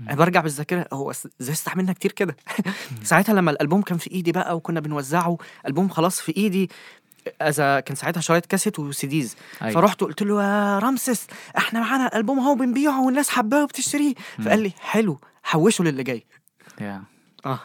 أنا 0.00 0.14
برجع 0.14 0.40
بالذاكرة 0.40 0.86
هو 0.92 1.10
إزاي 1.10 1.52
استحملنا 1.54 1.92
كتير 1.92 2.12
كده؟ 2.12 2.36
ساعتها 3.02 3.34
لما 3.34 3.50
الألبوم 3.50 3.82
كان 3.82 3.98
في 3.98 4.10
إيدي 4.10 4.32
بقى 4.32 4.56
وكنا 4.56 4.80
بنوزعه 4.80 5.38
ألبوم 5.66 5.88
خلاص 5.88 6.20
في 6.20 6.36
إيدي 6.36 6.70
إذا 7.42 7.80
كان 7.80 7.96
ساعتها 7.96 8.20
شرايط 8.20 8.46
كاسيت 8.46 8.78
وسيديز. 8.78 9.36
أيوة. 9.62 9.74
فرحت 9.74 10.00
قلت 10.00 10.22
له 10.22 10.42
يا 10.42 10.78
رمسس 10.78 11.26
إحنا 11.56 11.80
معانا 11.80 12.06
الالبوم 12.06 12.38
أهو 12.38 12.54
بنبيعه 12.54 13.06
والناس 13.06 13.28
حباه 13.28 13.64
وبتشتريه. 13.64 14.14
فقال 14.44 14.62
لي 14.62 14.72
حلو 14.80 15.20
حوشه 15.42 15.84
للي 15.84 16.02
جاي. 16.02 16.26
Yeah. 16.78 16.82
آه. 17.46 17.60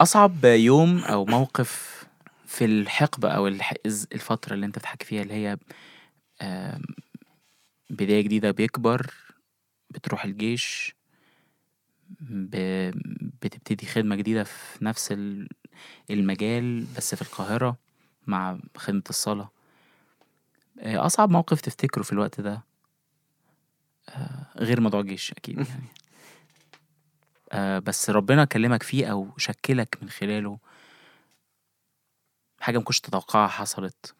أصعب 0.00 0.44
يوم 0.44 0.98
أو 0.98 1.24
موقف 1.24 2.04
في 2.46 2.64
الحقبة 2.64 3.28
أو 3.28 3.46
الفترة 3.46 4.54
اللي 4.54 4.66
أنت 4.66 4.78
بتحكي 4.78 5.04
فيها 5.04 5.22
اللي 5.22 5.34
هي 5.34 5.56
بداية 7.90 8.20
جديدة 8.20 8.50
بيكبر 8.50 9.14
بتروح 9.90 10.24
الجيش 10.24 10.94
بتبتدي 13.40 13.86
خدمة 13.86 14.16
جديدة 14.16 14.44
في 14.44 14.84
نفس 14.84 15.14
المجال 16.10 16.86
بس 16.96 17.14
في 17.14 17.22
القاهرة 17.22 17.76
مع 18.26 18.58
خدمة 18.76 19.02
الصلاه 19.10 19.50
آه، 20.80 21.06
أصعب 21.06 21.30
موقف 21.30 21.60
تفتكره 21.60 22.02
في 22.02 22.12
الوقت 22.12 22.40
ده؟ 22.40 22.62
آه، 24.08 24.46
غير 24.56 24.80
موضوع 24.80 25.00
الجيش 25.00 25.32
أكيد 25.32 25.56
يعني. 25.56 25.84
آه، 27.52 27.78
بس 27.78 28.10
ربنا 28.10 28.44
كلمك 28.44 28.82
فيه 28.82 29.06
أو 29.06 29.28
شكلك 29.36 29.98
من 30.02 30.10
خلاله 30.10 30.58
حاجة 32.60 32.78
ما 32.78 32.84
كنتش 32.84 33.00
تتوقعها 33.00 33.48
حصلت. 33.48 34.14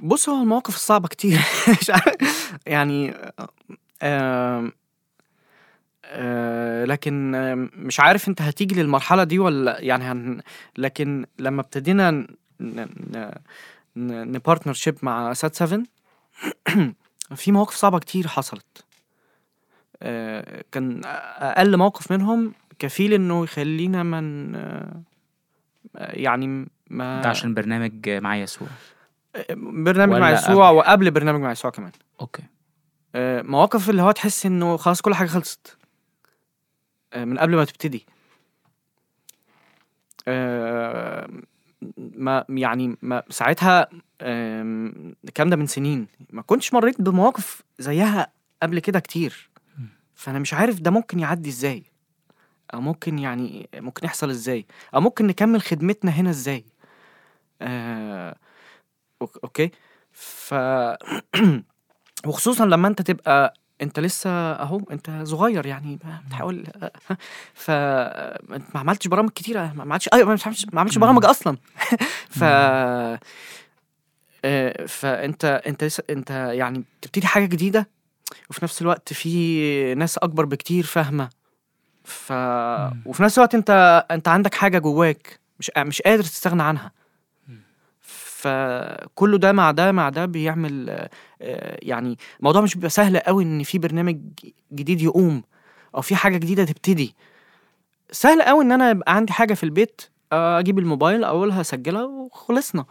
بص 0.00 0.28
هو 0.28 0.42
المواقف 0.42 0.74
الصعبة 0.74 1.08
كتير. 1.08 1.40
يعني 2.66 3.14
آه، 4.02 4.72
لكن 6.84 7.34
آم، 7.34 7.70
مش 7.76 8.00
عارف 8.00 8.28
انت 8.28 8.42
هتيجي 8.42 8.82
للمرحلة 8.82 9.24
دي 9.24 9.38
ولا 9.38 9.80
يعني 9.80 10.04
هن 10.04 10.40
لكن 10.78 11.26
لما 11.38 11.60
ابتدينا 11.60 12.10
ن- 12.10 12.26
ن- 12.60 13.34
ن- 13.96 14.32
نبارتنرشيب 14.32 14.94
مع 15.02 15.32
سات 15.32 15.54
7 15.54 15.82
في 17.36 17.52
مواقف 17.52 17.74
صعبة 17.74 17.98
كتير 17.98 18.28
حصلت. 18.28 18.84
آه، 20.02 20.64
كان 20.72 21.00
أقل 21.04 21.76
موقف 21.76 22.12
منهم 22.12 22.52
كفيل 22.78 23.12
إنه 23.12 23.44
يخلينا 23.44 24.02
من 24.02 24.54
آه، 24.56 25.02
يعني 25.96 26.66
ما 26.90 27.22
ده 27.22 27.28
عشان 27.28 27.54
برنامج 27.54 28.08
مع 28.08 28.36
يسوع. 28.36 28.68
برنامج 29.56 30.12
مع 30.18 30.30
يسوع 30.30 30.70
وقبل 30.70 31.10
برنامج 31.10 31.40
مع 31.40 31.52
يسوع 31.52 31.70
كمان. 31.70 31.92
أوكي. 32.20 32.42
آه، 33.14 33.42
مواقف 33.42 33.90
اللي 33.90 34.02
هو 34.02 34.10
تحس 34.10 34.46
إنه 34.46 34.76
خلاص 34.76 35.00
كل 35.00 35.14
حاجة 35.14 35.28
خلصت. 35.28 35.76
آه، 35.76 35.81
من 37.16 37.38
قبل 37.38 37.56
ما 37.56 37.64
تبتدي. 37.64 38.06
آه، 40.28 41.28
ما 41.96 42.44
يعني 42.48 42.96
ما 43.02 43.22
ساعتها 43.30 43.88
الكلام 45.24 45.50
ده 45.50 45.56
من 45.56 45.66
سنين. 45.66 46.06
ما 46.30 46.42
كنتش 46.42 46.72
مريت 46.74 47.00
بمواقف 47.00 47.62
زيها 47.78 48.32
قبل 48.62 48.78
كده 48.78 49.00
كتير. 49.00 49.50
فأنا 50.14 50.38
مش 50.38 50.54
عارف 50.54 50.80
ده 50.80 50.90
ممكن 50.90 51.18
يعدي 51.20 51.48
إزاي 51.50 51.82
أو 52.74 52.80
ممكن 52.80 53.18
يعني 53.18 53.68
ممكن 53.74 54.06
يحصل 54.06 54.30
إزاي 54.30 54.66
أو 54.94 55.00
ممكن 55.00 55.26
نكمل 55.26 55.62
خدمتنا 55.62 56.10
هنا 56.10 56.30
إزاي. 56.30 56.64
آه 57.62 58.36
أوكي. 59.44 59.70
ف 60.12 60.54
وخصوصا 62.26 62.66
لما 62.66 62.88
أنت 62.88 63.02
تبقى 63.02 63.54
أنت 63.82 64.00
لسه 64.00 64.30
أهو 64.52 64.80
أنت 64.90 65.20
صغير 65.22 65.66
يعني 65.66 65.98
بتحاول 66.26 66.66
ف 67.54 67.70
ما 67.70 68.60
عملتش 68.74 69.08
برامج 69.08 69.30
كتيرة 69.30 69.72
ما 69.76 69.82
عملتش 69.82 70.08
أيوه 70.12 70.26
ما 70.26 70.38
عملتش 70.46 70.66
ما 70.72 70.80
عملتش 70.80 70.98
برامج 70.98 71.24
أصلا. 71.24 71.56
ف 72.38 72.44
آه، 74.44 74.86
فأنت 74.86 75.62
أنت 75.66 75.84
لسه 75.84 76.02
أنت 76.10 76.30
يعني 76.30 76.84
بتبتدي 77.00 77.26
حاجة 77.26 77.46
جديدة 77.46 77.88
وفي 78.50 78.64
نفس 78.64 78.82
الوقت 78.82 79.12
في 79.12 79.94
ناس 79.94 80.18
أكبر 80.18 80.44
بكتير 80.44 80.84
فاهمة. 80.84 81.28
ف 82.04 82.32
وفي 83.06 83.22
نفس 83.22 83.38
الوقت 83.38 83.54
أنت 83.54 84.04
أنت 84.10 84.28
عندك 84.28 84.54
حاجة 84.54 84.78
جواك 84.78 85.40
مش 85.58 85.70
مش 85.78 86.02
قادر 86.02 86.22
تستغنى 86.22 86.62
عنها. 86.62 86.92
فكله 88.42 89.38
ده 89.38 89.52
مع 89.52 89.70
ده 89.70 89.92
مع 89.92 90.08
ده 90.08 90.26
بيعمل 90.26 90.90
آه، 90.90 91.78
يعني 91.82 92.18
الموضوع 92.38 92.60
مش 92.62 92.74
بيبقى 92.74 92.90
سهل 92.90 93.18
قوي 93.18 93.44
إن 93.44 93.62
في 93.62 93.78
برنامج 93.78 94.18
جديد 94.72 95.02
يقوم 95.02 95.42
أو 95.94 96.00
في 96.00 96.16
حاجة 96.16 96.36
جديدة 96.36 96.64
تبتدي. 96.64 97.14
سهل 98.10 98.42
قوي 98.42 98.64
إن 98.64 98.72
أنا 98.72 98.90
يبقى 98.90 99.16
عندي 99.16 99.32
حاجة 99.32 99.54
في 99.54 99.62
البيت 99.62 100.02
آه، 100.32 100.58
أجيب 100.58 100.78
الموبايل 100.78 101.24
أقولها 101.24 101.60
اسجلها 101.60 102.04
وخلصنا. 102.04 102.84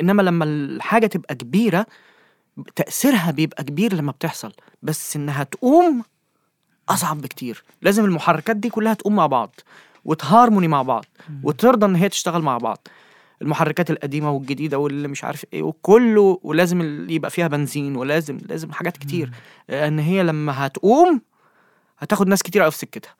إنما 0.00 0.22
لما 0.22 0.44
الحاجة 0.44 1.06
تبقى 1.06 1.34
كبيرة 1.34 1.86
تأثيرها 2.76 3.30
بيبقى 3.30 3.64
كبير 3.64 3.94
لما 3.94 4.12
بتحصل. 4.12 4.52
بس 4.82 5.16
إنها 5.16 5.42
تقوم 5.44 6.02
أصعب 6.88 7.20
بكتير. 7.20 7.64
لازم 7.82 8.04
المحركات 8.04 8.56
دي 8.56 8.70
كلها 8.70 8.94
تقوم 8.94 9.16
مع 9.16 9.26
بعض 9.26 9.54
وتهارموني 10.04 10.68
مع 10.68 10.82
بعض 10.82 11.04
وترضى 11.42 11.86
إن 11.86 11.96
هي 11.96 12.08
تشتغل 12.08 12.42
مع 12.42 12.58
بعض. 12.58 12.88
المحركات 13.42 13.90
القديمة 13.90 14.30
والجديدة 14.30 14.78
واللي 14.78 15.08
مش 15.08 15.24
عارف 15.24 15.44
إيه 15.52 15.62
وكله 15.62 16.40
ولازم 16.42 17.06
يبقى 17.10 17.30
فيها 17.30 17.48
بنزين 17.48 17.96
ولازم 17.96 18.38
لازم 18.48 18.72
حاجات 18.72 18.96
كتير. 18.96 19.30
إن 19.70 19.98
هي 19.98 20.22
لما 20.22 20.66
هتقوم 20.66 21.20
هتاخد 21.98 22.28
ناس 22.28 22.42
كتير 22.42 22.62
قوي 22.62 22.70
في 22.70 22.78
سكتها. 22.78 23.14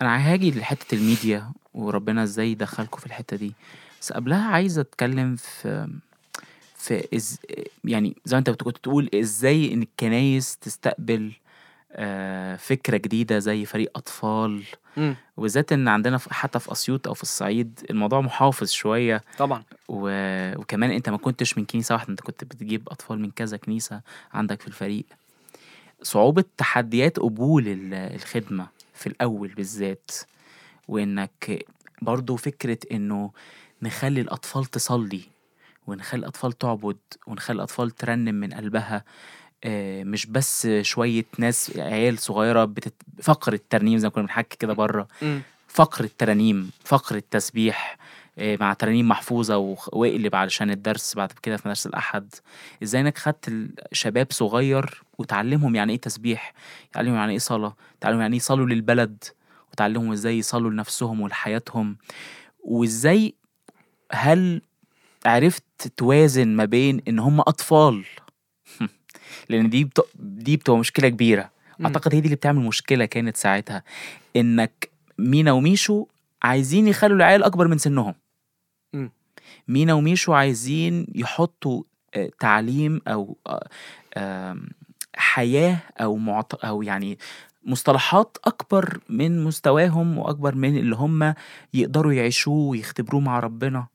أنا 0.00 0.32
هاجي 0.32 0.50
لحتة 0.50 0.94
الميديا 0.94 1.52
وربنا 1.74 2.22
إزاي 2.22 2.50
يدخلكم 2.52 2.98
في 2.98 3.06
الحتة 3.06 3.36
دي. 3.36 3.52
بس 4.00 4.12
قبلها 4.12 4.50
عايز 4.50 4.78
أتكلم 4.78 5.36
في 5.36 5.88
في 6.76 7.08
إز 7.16 7.38
يعني 7.84 8.16
زي 8.24 8.36
ما 8.36 8.38
أنت 8.38 8.50
كنت 8.50 8.78
تقول 8.78 9.10
إزاي 9.14 9.72
إن 9.74 9.82
الكنايس 9.82 10.56
تستقبل 10.56 11.32
آه، 11.92 12.56
فكرة 12.56 12.96
جديدة 12.96 13.38
زي 13.38 13.64
فريق 13.64 13.90
أطفال. 13.98 14.62
وبالذات 15.36 15.72
إن 15.72 15.88
عندنا 15.88 16.18
حتى 16.30 16.58
في 16.58 16.72
أسيوط 16.72 17.08
أو 17.08 17.14
في 17.14 17.22
الصعيد 17.22 17.80
الموضوع 17.90 18.20
محافظ 18.20 18.70
شوية. 18.70 19.22
طبعا. 19.38 19.62
و... 19.88 20.08
وكمان 20.60 20.90
أنت 20.90 21.08
ما 21.08 21.16
كنتش 21.16 21.58
من 21.58 21.64
كنيسة 21.64 21.94
واحدة 21.94 22.10
أنت 22.10 22.20
كنت 22.20 22.44
بتجيب 22.44 22.88
أطفال 22.88 23.18
من 23.20 23.30
كذا 23.30 23.56
كنيسة 23.56 24.00
عندك 24.34 24.60
في 24.60 24.68
الفريق. 24.68 25.04
صعوبة 26.02 26.44
تحديات 26.56 27.18
قبول 27.18 27.68
ال- 27.68 27.94
الخدمة 27.94 28.66
في 28.94 29.06
الأول 29.06 29.48
بالذات 29.48 30.10
وإنك 30.88 31.64
برضو 32.02 32.36
فكرة 32.36 32.78
إنه 32.92 33.30
نخلي 33.82 34.20
الأطفال 34.20 34.64
تصلي 34.64 35.20
ونخلي 35.86 36.18
الأطفال 36.18 36.52
تعبد 36.52 36.96
ونخلي 37.26 37.54
الأطفال 37.56 37.90
ترنم 37.90 38.34
من 38.34 38.54
قلبها. 38.54 39.04
مش 40.04 40.26
بس 40.26 40.68
شوية 40.82 41.24
ناس 41.38 41.72
عيال 41.76 42.18
صغيرة 42.18 42.64
بتت... 42.64 42.94
فقر 43.22 43.52
الترنيم 43.52 43.98
زي 43.98 44.08
ما 44.08 44.12
كنا 44.12 44.22
بنحكي 44.24 44.56
كده 44.58 44.72
بره. 44.72 45.08
فقر 45.68 46.04
الترانيم 46.04 46.70
فقر 46.84 47.16
التسبيح 47.16 47.98
آه، 48.38 48.56
مع 48.60 48.72
ترانيم 48.72 49.08
محفوظة 49.08 49.56
وخ- 49.56 49.94
واقلب 49.94 50.34
علشان 50.36 50.70
الدرس 50.70 51.14
بعد 51.14 51.32
كده 51.42 51.56
في 51.56 51.68
مدرسة 51.68 51.88
الأحد. 51.88 52.34
إزاي 52.82 53.00
إنك 53.00 53.18
خدت 53.18 53.48
الشباب 53.92 54.26
صغير 54.30 55.02
وتعلمهم 55.18 55.74
يعني 55.74 55.92
إيه 55.92 56.00
تسبيح؟ 56.00 56.54
تعلمهم 56.92 57.14
يعني 57.16 57.32
إيه 57.32 57.38
صلاة؟ 57.38 57.76
تعلمهم 58.00 58.20
يعني 58.20 58.32
إيه 58.32 58.36
يصلوا 58.40 58.66
للبلد؟ 58.66 59.24
وتعلمهم 59.72 60.12
إزاي 60.12 60.38
يصلوا 60.38 60.70
لنفسهم 60.70 61.20
ولحياتهم؟ 61.20 61.96
وإزاي 62.64 63.34
هل 64.12 64.62
عرفت 65.26 65.64
توازن 65.96 66.48
ما 66.48 66.64
بين 66.64 67.02
إن 67.08 67.18
هم 67.18 67.40
أطفال؟ 67.40 68.04
لأن 69.48 69.70
دي 69.70 69.84
بت... 69.84 70.00
دي 70.18 70.56
بتبقى 70.56 70.78
مشكلة 70.78 71.08
كبيرة 71.08 71.50
مم. 71.78 71.86
أعتقد 71.86 72.14
هي 72.14 72.20
دي 72.20 72.26
اللي 72.26 72.36
بتعمل 72.36 72.60
مشكلة 72.60 73.04
كانت 73.04 73.36
ساعتها 73.36 73.82
إنك 74.36 74.90
مينا 75.18 75.52
وميشو 75.52 76.06
عايزين 76.42 76.88
يخلوا 76.88 77.16
العيال 77.16 77.42
أكبر 77.44 77.68
من 77.68 77.78
سنهم 77.78 78.14
مم. 78.92 79.10
مينا 79.68 79.94
وميشو 79.94 80.32
عايزين 80.32 81.06
يحطوا 81.14 81.82
آه، 82.14 82.30
تعليم 82.40 83.00
أو 83.08 83.36
آه، 84.16 84.56
حياة 85.16 85.78
أو 86.00 86.16
معط... 86.16 86.64
أو 86.64 86.82
يعني 86.82 87.18
مصطلحات 87.64 88.36
أكبر 88.44 89.00
من 89.08 89.44
مستواهم 89.44 90.18
وأكبر 90.18 90.54
من 90.54 90.76
اللي 90.76 90.96
هم 90.96 91.34
يقدروا 91.74 92.12
يعيشوه 92.12 92.54
ويختبروه 92.68 93.20
مع 93.20 93.40
ربنا 93.40 93.86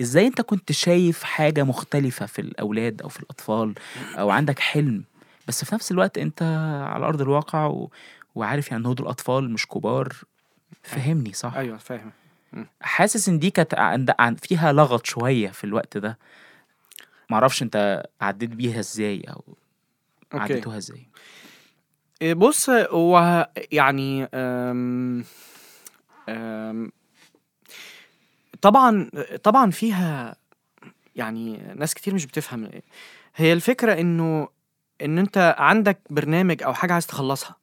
إزاي 0.00 0.26
أنت 0.26 0.40
كنت 0.40 0.72
شايف 0.72 1.22
حاجة 1.22 1.64
مختلفة 1.64 2.26
في 2.26 2.38
الأولاد 2.38 3.02
أو 3.02 3.08
في 3.08 3.20
الأطفال 3.20 3.74
أو 4.18 4.30
عندك 4.30 4.58
حلم 4.58 5.04
بس 5.48 5.64
في 5.64 5.74
نفس 5.74 5.92
الوقت 5.92 6.18
أنت 6.18 6.42
على 6.86 7.06
أرض 7.06 7.20
الواقع 7.20 7.66
و... 7.66 7.90
وعارف 8.34 8.70
يعني 8.70 8.88
إن 8.88 8.94
دول 8.94 9.06
أطفال 9.06 9.50
مش 9.50 9.66
كبار. 9.66 10.16
فهمني 10.82 11.32
صح؟ 11.32 11.54
أيوه 11.54 11.76
فاهم. 11.76 12.12
حاسس 12.80 13.28
إن 13.28 13.38
دي 13.38 13.50
كانت 13.50 13.74
عند... 13.74 14.14
عن... 14.18 14.34
فيها 14.34 14.72
لغط 14.72 15.06
شوية 15.06 15.48
في 15.48 15.64
الوقت 15.64 15.96
ده. 15.98 16.18
معرفش 17.30 17.62
أنت 17.62 18.06
عديت 18.20 18.50
بيها 18.50 18.80
إزاي 18.80 19.20
أو 19.20 19.44
عديتوها 20.32 20.76
إزاي. 20.76 21.08
إيه، 22.22 22.34
بص 22.34 22.70
هو 22.70 23.48
يعني 23.72 24.24
أم 24.34 25.24
أم 26.28 26.92
طبعا 28.62 29.10
طبعا 29.42 29.70
فيها 29.70 30.36
يعني 31.16 31.56
ناس 31.76 31.94
كتير 31.94 32.14
مش 32.14 32.26
بتفهم. 32.26 32.70
هي 33.36 33.52
الفكرة 33.52 34.00
إنه 34.00 34.48
إن 35.02 35.18
أنت 35.18 35.54
عندك 35.58 36.00
برنامج 36.10 36.62
أو 36.62 36.74
حاجة 36.74 36.92
عايز 36.92 37.06
تخلصها. 37.06 37.56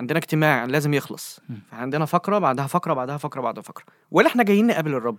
عندنا 0.00 0.18
اجتماع 0.18 0.64
لازم 0.64 0.94
يخلص. 0.94 1.40
مم. 1.48 1.58
فعندنا 1.70 2.04
فقرة 2.04 2.38
بعدها 2.38 2.66
فقرة 2.66 2.94
بعدها 2.94 3.16
فقرة 3.16 3.40
بعدها 3.40 3.62
فقرة. 3.62 3.84
ولا 4.10 4.26
إحنا 4.26 4.42
جايين 4.42 4.66
نقابل 4.66 4.94
الرب. 4.94 5.18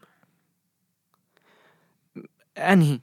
أنهي؟ 2.57 2.99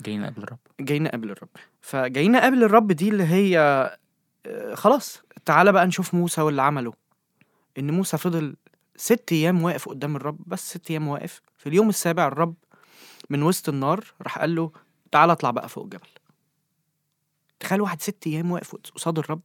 جايين 0.00 0.24
قبل 0.24 0.42
الرب. 0.42 0.58
جايين 0.80 1.02
نقابل 1.02 1.30
الرب. 1.30 1.48
فجايين 1.80 2.32
نقابل 2.32 2.64
الرب 2.64 2.92
دي 2.92 3.08
اللي 3.08 3.24
هي 3.24 3.58
آه، 4.46 4.74
خلاص 4.74 5.22
تعالى 5.44 5.72
بقى 5.72 5.86
نشوف 5.86 6.14
موسى 6.14 6.40
واللي 6.40 6.62
عمله. 6.62 6.92
إن 7.78 7.90
موسى 7.90 8.18
فضل 8.18 8.56
ست 9.00 9.32
أيام 9.32 9.62
واقف 9.62 9.88
قدام 9.88 10.16
الرب 10.16 10.38
بس 10.46 10.70
ست 10.70 10.90
أيام 10.90 11.08
واقف. 11.08 11.40
في 11.58 11.68
اليوم 11.68 11.88
السابع 11.88 12.26
الرب 12.26 12.54
من 13.30 13.42
وسط 13.42 13.68
النار 13.68 14.04
راح 14.22 14.38
قال 14.38 14.54
له 14.54 14.72
تعالى 15.12 15.32
اطلع 15.32 15.50
بقى 15.50 15.68
فوق 15.68 15.84
الجبل. 15.84 16.08
تخيل 17.60 17.80
واحد 17.80 18.02
ست 18.02 18.26
أيام 18.26 18.50
واقف 18.50 18.74
قصاد 18.74 19.18
الرب 19.18 19.40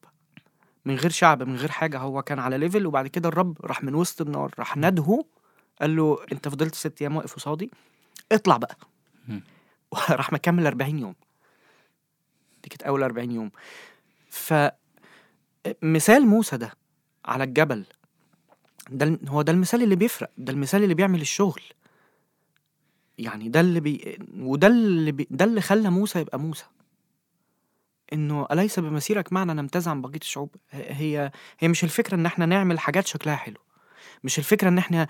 من 0.86 0.96
غير 0.96 1.12
شعب 1.12 1.44
من 1.44 1.56
غير 1.56 1.72
حاجة 1.72 2.00
هو 2.00 2.22
كان 2.22 2.40
على 2.40 2.58
level 2.58 2.86
وبعد 2.86 3.08
كده 3.08 3.30
الرب 3.30 3.66
راح 3.66 3.84
من 3.84 3.96
وسط 3.96 4.22
النار 4.22 4.52
راح 4.60 4.78
نده 4.78 5.26
قال 5.82 5.96
له 5.96 6.18
أنت 6.32 6.48
فضلت 6.48 6.76
ست 6.76 7.02
أيام 7.02 7.16
واقف 7.16 7.36
قصادي 7.36 7.72
اطلع 8.32 8.58
بقى. 8.58 8.78
وراح 9.92 10.34
مكمل 10.34 10.68
40 10.68 11.00
يوم. 11.00 11.16
دي 12.64 12.70
كانت 12.70 12.84
أول 12.84 13.04
40 13.04 13.32
يوم. 13.32 13.52
ف 14.30 14.54
مثال 15.82 16.28
موسى 16.28 16.58
ده 16.58 16.74
على 17.26 17.44
الجبل 17.44 17.86
ده 18.90 19.20
هو 19.28 19.42
ده 19.42 19.52
المثال 19.52 19.84
اللي 19.84 19.96
بيفرق 19.96 20.30
ده 20.38 20.54
المثال 20.54 20.84
اللي 20.84 20.94
بيعمل 20.94 21.22
الشغل. 21.22 21.62
يعني 23.18 23.50
ده 23.50 23.60
اللي 23.60 23.80
بي 23.80 24.18
وده 24.38 24.68
اللي 24.68 25.12
بي... 25.12 25.28
ده 25.32 25.46
اللي 25.46 25.62
خلى 25.62 25.90
موسى 25.90 26.20
يبقى 26.20 26.40
موسى. 26.40 26.66
إنه 28.14 28.48
أليس 28.52 28.80
بمسيرك 28.80 29.34
معنا 29.34 29.54
نمتاز 29.54 29.88
عن 29.88 30.02
بقية 30.02 30.20
الشعوب؟ 30.22 30.56
هي 30.72 31.32
هي 31.60 31.68
مش 31.68 31.84
الفكرة 31.84 32.16
إن 32.16 32.26
إحنا 32.26 32.46
نعمل 32.46 32.80
حاجات 32.80 33.08
شكلها 33.08 33.36
حلو. 33.36 33.58
مش 34.24 34.40
الفكرة 34.40 34.68
إن 34.68 34.78
إحنا 34.78 35.08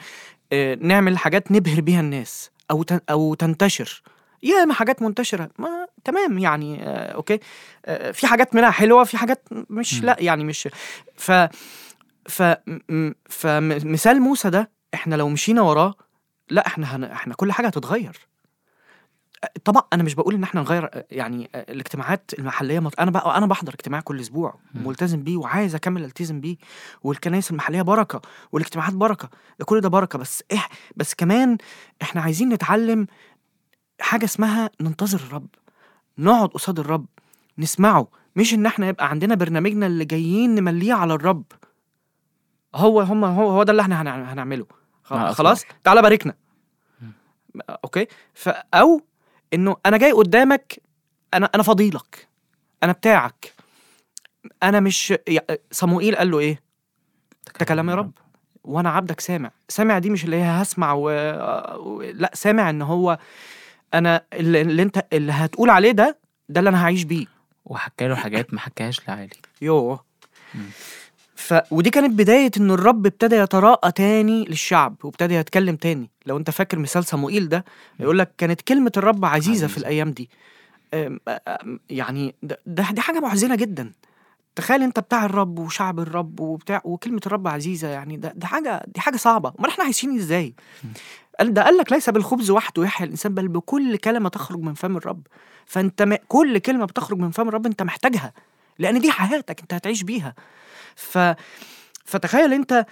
آه، 0.54 0.76
نعمل 0.76 1.18
حاجات 1.18 1.52
نبهر 1.52 1.82
بيها 1.82 2.00
الناس 2.00 2.52
أو. 2.72 2.86
أو 3.10 3.34
تنتشر. 3.34 4.02
ياما 4.44 4.74
حاجات 4.74 5.02
منتشرة 5.02 5.50
ما 5.60 5.88
تمام 6.04 6.38
يعني 6.40 6.84
آه، 6.84 7.12
أوكي. 7.12 7.40
آه، 7.86 8.12
في 8.12 8.28
حاجات 8.28 8.56
منها 8.56 8.72
حلوة 8.72 9.04
في 9.04 9.18
حاجات 9.18 9.48
مش. 9.70 10.02
لا 10.04 10.16
يعني 10.20 10.44
مش. 10.44 10.68
ف 11.18 11.32
ف 12.30 12.44
فمثال 13.30 14.22
موسى 14.22 14.50
ده 14.50 14.72
إحنا 14.94 15.16
لو 15.16 15.30
مشينا 15.30 15.62
وراه 15.62 15.94
لأ 16.50 16.68
إحنا 16.68 16.96
هن... 16.96 17.04
إحنا 17.04 17.34
كل 17.34 17.52
حاجة 17.52 17.68
هتتغير 17.68 18.28
طبعا 19.66 19.84
أنا 19.94 20.04
مش 20.04 20.14
بقول 20.16 20.36
إن 20.36 20.44
إحنا 20.44 20.62
نغير 20.62 20.90
يعني 21.12 21.50
الاجتماعات 21.56 22.32
المحلية 22.40 22.80
مط... 22.80 23.00
أنا 23.00 23.12
بقى 23.12 23.38
أنا 23.38 23.46
بحضر 23.46 23.74
اجتماع 23.74 24.00
كل 24.00 24.20
أسبوع. 24.20 24.60
ملتزم 24.74 25.24
بيه 25.24 25.38
وعايز 25.38 25.76
أكمل 25.76 26.04
التزم 26.04 26.42
بيه 26.42 26.58
والكنائس 27.04 27.52
المحلية 27.52 27.82
بركة 27.82 28.22
والاجتماعات 28.52 28.94
بركة 28.94 29.30
ده 29.60 29.66
كل 29.66 29.82
ده 29.82 29.90
بركة 29.90 30.20
بس 30.20 30.44
إح... 30.54 30.70
بس 30.96 31.14
كمان 31.14 31.58
إحنا 32.02 32.22
عايزين 32.22 32.50
نتعلم 32.50 33.08
حاجة 34.02 34.26
اسمها 34.26 34.70
ننتظر 34.82 35.20
الرب 35.20 35.48
نقعد 36.18 36.50
قصاد 36.50 36.80
الرب 36.80 37.06
نسمعه 37.58 38.08
مش 38.36 38.54
إن 38.54 38.66
إحنا 38.66 38.88
يبقى 38.88 39.10
عندنا 39.10 39.36
برنامجنا 39.36 39.86
اللي 39.88 40.06
جايين 40.06 40.56
نمليه 40.56 40.94
على 40.94 41.14
الرب 41.14 41.44
هو 42.76 43.02
هم 43.02 43.26
هو 43.26 43.50
هو 43.50 43.64
ده 43.64 43.72
اللي 43.72 43.82
إحنا 43.82 44.02
هنع- 44.02 44.34
هنعمله. 44.34 44.66
مع 45.12 45.32
خلاص. 45.32 45.66
تعالى 45.84 46.02
باركنا. 46.02 46.34
أوكي؟ 47.70 48.08
ف 48.34 48.50
أو 48.74 49.02
إنه 49.54 49.76
أنا 49.86 49.98
جاي 49.98 50.12
قدامك 50.12 50.82
أنا 51.34 51.50
أنا 51.56 51.64
فضيلك. 51.64 52.28
أنا 52.84 52.92
بتاعك. 52.92 53.54
أنا 54.64 54.80
مش 54.80 55.14
صموئيل 55.72 56.16
قال 56.16 56.32
له 56.32 56.40
إيه؟ 56.40 56.60
تكلم 57.60 57.90
يا 57.90 57.96
رب. 57.96 58.12
وأنا 58.64 58.90
عبدك 58.90 59.20
سامع. 59.20 59.52
سامع 59.70 60.00
دي 60.00 60.10
مش 60.10 60.26
اللي 60.26 60.36
هي 60.36 60.62
هسمع 60.62 60.94
و... 60.94 61.10
لأ 62.02 62.32
سامع 62.34 62.70
إن 62.70 62.82
هو 62.82 63.18
أنا 63.94 64.26
اللي, 64.34 64.62
اللي 64.62 64.82
أنت 64.82 65.06
اللي 65.14 65.32
هتقول 65.32 65.70
عليه 65.70 65.92
ده 65.92 66.20
ده 66.50 66.60
اللي 66.60 66.70
أنا 66.70 66.84
هعيش 66.84 67.04
بيه. 67.04 67.26
وحكى 67.66 68.08
له 68.08 68.16
حاجات 68.16 68.54
ما 68.54 68.60
حكاهاش 68.60 69.08
لعلي 69.08 69.30
يوه. 69.62 70.04
ف 71.36 71.54
ودي 71.72 71.90
كانت 71.90 72.14
بداية 72.20 72.52
إن 72.58 72.72
الرب 72.72 73.06
ابتدى 73.06 73.36
يتراءى 73.36 73.92
تاني 73.92 74.46
للشعب 74.46 74.96
وابتدى 75.04 75.34
يتكلم 75.36 75.76
تاني 75.76 76.10
لو 76.26 76.38
أنت 76.38 76.50
فاكر 76.50 76.80
مثال 76.80 77.06
صموئيل 77.06 77.50
ده 77.50 77.66
يقول 78.00 78.20
لك 78.20 78.32
كانت 78.38 78.62
كلمة 78.62 78.92
الرب 78.98 79.26
عزيزة, 79.26 79.50
عزيزة. 79.52 79.68
في. 79.68 79.78
الأيام 79.78 80.12
دي 80.12 80.30
أم- 80.96 80.98
أم- 81.50 81.68
يعني 81.90 82.36
ده, 82.44 82.60
ده 82.66 82.86
دي 82.92 83.02
حاجة 83.02 83.20
محزنة 83.20 83.56
جدا 83.56 83.92
تخيل 84.56 84.84
أنت 84.84 85.00
بتاع 85.00 85.26
الرب 85.26 85.60
وشعب 85.60 86.00
الرب 86.00 86.40
وبتاع 86.40 86.82
وكلمة 86.86 87.22
الرب 87.26 87.48
عزيزة 87.48 87.88
يعني 87.88 88.18
ده, 88.18 88.34
ده 88.36 88.48
حاجة 88.48 88.84
دي 88.88 89.00
حاجة 89.02 89.18
صعبة 89.18 89.54
أمال 89.60 89.70
إحنا 89.70 89.84
عايشين 89.84 90.16
إزاي؟ 90.18 90.54
قال 91.40 91.54
ده 91.54 91.64
قال 91.64 91.78
لك 91.78 91.92
ليس 91.92 92.10
بالخبز 92.10 92.52
وحده 92.52 92.84
يحيى 92.84 93.06
الإنسان 93.08 93.34
بل 93.34 93.48
بكل 93.48 93.98
كلمة 93.98 94.30
تخرج 94.30 94.60
من 94.60 94.74
فم 94.74 94.98
الرب 94.98 95.22
فأنت 95.66 96.02
م... 96.02 96.16
كل 96.28 96.58
كلمة 96.58 96.86
بتخرج 96.86 97.18
من 97.20 97.32
فم 97.32 97.48
الرب 97.48 97.66
أنت 97.66 97.82
محتاجها 97.84 98.34
لأن 98.80 99.00
دي 99.00 99.12
حياتك 99.12 99.62
أنت 99.62 99.74
هتعيش 99.74 100.04
بيها 100.04 100.34
ف 100.96 101.18
فتخيل 102.06 102.54
انت 102.54 102.86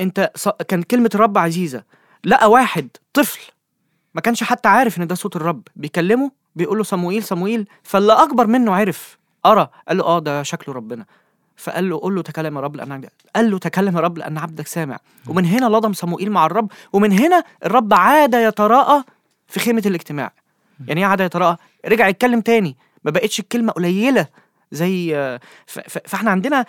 انت 0.00 0.30
ص- 0.36 0.48
كان 0.48 0.82
كلمة 0.82 1.10
الرب 1.14 1.38
عزيزة 1.38 1.82
لقى 2.24 2.50
واحد 2.50 2.88
طفل 3.12 3.40
ما 4.14 4.20
كانش 4.20 4.42
حتى 4.44 4.68
عارف 4.68 4.98
إن 4.98 5.06
ده 5.06 5.14
صوت 5.14 5.36
الرب 5.36 5.62
بيكلمه 5.76 6.30
بيقول 6.56 6.78
له 6.78 6.84
صموئيل 6.84 7.22
صموئيل 7.24 7.68
فاللي 7.82 8.12
أكبر 8.12 8.46
منه 8.46 8.74
عرف 8.74 9.18
ارى 9.46 9.68
قال 9.88 9.96
له 9.98 10.04
آه 10.04 10.18
ده 10.18 10.42
شكله 10.42 10.74
ربنا 10.74 11.04
فقال 11.56 11.88
له 11.90 11.98
قول 12.00 12.14
له 12.14 12.22
تكلم 12.22 12.56
يا 12.56 12.60
رب 12.60 12.76
لأن 12.76 12.92
عبدك 12.92 13.12
قال 13.36 13.50
له 13.50 13.58
تكلم 13.58 13.96
يا 13.96 14.00
رب 14.00 14.18
لأن 14.18 14.38
عبدك 14.38 14.66
سامع 14.66 14.98
ومن 15.26 15.44
هنا 15.44 15.66
لضم 15.66 15.92
صموئيل 15.92 16.30
مع 16.30 16.46
الرب 16.46 16.70
ومن 16.92 17.12
هنا 17.12 17.44
الرب 17.64 17.94
عاد 17.94 18.34
يتراءى 18.34 19.04
في 19.48 19.60
خيمة 19.60 19.82
الاجتماع. 19.86 20.32
يعني 20.86 21.00
إيه 21.00 21.06
عاد 21.06 21.20
يتراءى؟ 21.20 21.56
رجع 21.86 22.08
يتكلم 22.08 22.40
تاني 22.40 22.76
ما 23.04 23.10
بقتش 23.10 23.40
الكلمة 23.40 23.72
قليلة 23.72 24.26
زي 24.72 25.38
فاحنا 26.06 26.30
عندنا 26.30 26.64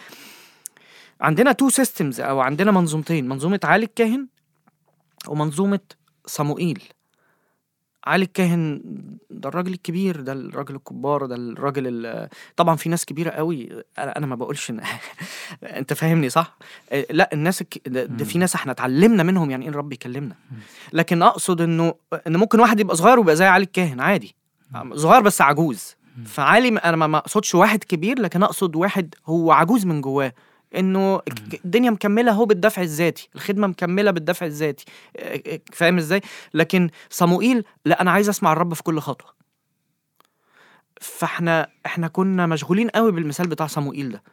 عندنا 1.21 1.51
two 1.51 1.69
systems 1.69 2.21
أو 2.21 2.39
عندنا 2.39 2.71
منظومتين 2.71 3.27
منظومة 3.29 3.59
علي 3.63 3.85
الكاهن 3.85 4.27
ومنظومة 5.27 5.79
صموئيل. 6.25 6.83
علي 8.05 8.23
الكاهن 8.25 8.81
ده 9.29 9.49
الراجل 9.49 9.73
الكبير 9.73 10.21
ده 10.21 10.33
الراجل 10.33 10.75
الكبار 10.75 11.25
ده 11.25 11.35
الراجل 11.35 11.87
ال- 11.87 12.29
طبعا 12.55 12.75
في 12.75 12.89
ناس 12.89 13.05
كبيرة 13.05 13.29
قوي. 13.29 13.83
أنا 13.97 14.25
ما 14.25 14.35
بقولش 14.35 14.69
إن 14.69 14.81
أنت 15.63 15.93
فاهمني 15.93 16.29
صح؟ 16.29 16.57
آه، 16.91 17.05
لا 17.09 17.29
الناس 17.33 17.61
الك... 17.61 17.81
ده, 17.89 18.05
ده 18.05 18.25
في 18.25 18.37
ناس 18.37 18.55
إحنا 18.55 18.71
اتعلمنا 18.71 19.23
منهم 19.23 19.51
يعني 19.51 19.63
إيه 19.65 19.69
الرب 19.71 19.93
يكلمنا. 19.93 20.35
لكن 20.93 21.21
أقصد 21.21 21.61
إنه 21.61 21.93
إن 22.27 22.37
ممكن 22.37 22.59
واحد 22.59 22.79
يبقى 22.79 22.95
صغير 22.95 23.19
ويبقى 23.19 23.35
زي 23.35 23.45
علي 23.45 23.63
الكاهن 23.63 23.99
عادي. 23.99 24.35
صغير 24.93 25.21
بس 25.21 25.41
عجوز. 25.41 25.95
فعالي 26.25 26.67
أنا 26.67 27.07
ما 27.07 27.17
أقصدش 27.17 27.55
واحد 27.55 27.83
كبير 27.83 28.19
لكن 28.19 28.43
أقصد 28.43 28.75
واحد 28.75 29.15
هو 29.25 29.51
عجوز 29.51 29.85
من 29.85 30.01
جواه. 30.01 30.33
إنه 30.75 31.21
الدنيا 31.65 31.89
مكملة 31.89 32.31
أهو 32.31 32.45
بالدفع 32.45 32.81
الذاتي 32.81 33.29
الخدمة 33.35 33.67
مكملة 33.67 34.11
بالدفع 34.11 34.45
الذاتي. 34.45 34.85
آه، 35.17 35.41
آه، 35.47 35.59
فاهم 35.73 35.97
إزاي؟ 35.97 36.21
لكن 36.53 36.89
صموئيل 37.09 37.63
لا 37.85 38.01
أنا 38.01 38.11
عايز 38.11 38.29
أسمع 38.29 38.51
الرب 38.53 38.73
في 38.73 38.83
كل 38.83 38.99
خطوة. 38.99 39.39
فإحنا 41.01 41.67
إحنا 41.85 42.07
كنا 42.07 42.45
مشغولين 42.45 42.89
قوي 42.89 43.11
بالمثال 43.11 43.47
بتاع 43.47 43.67
صموئيل 43.67 44.11
ده 44.11 44.23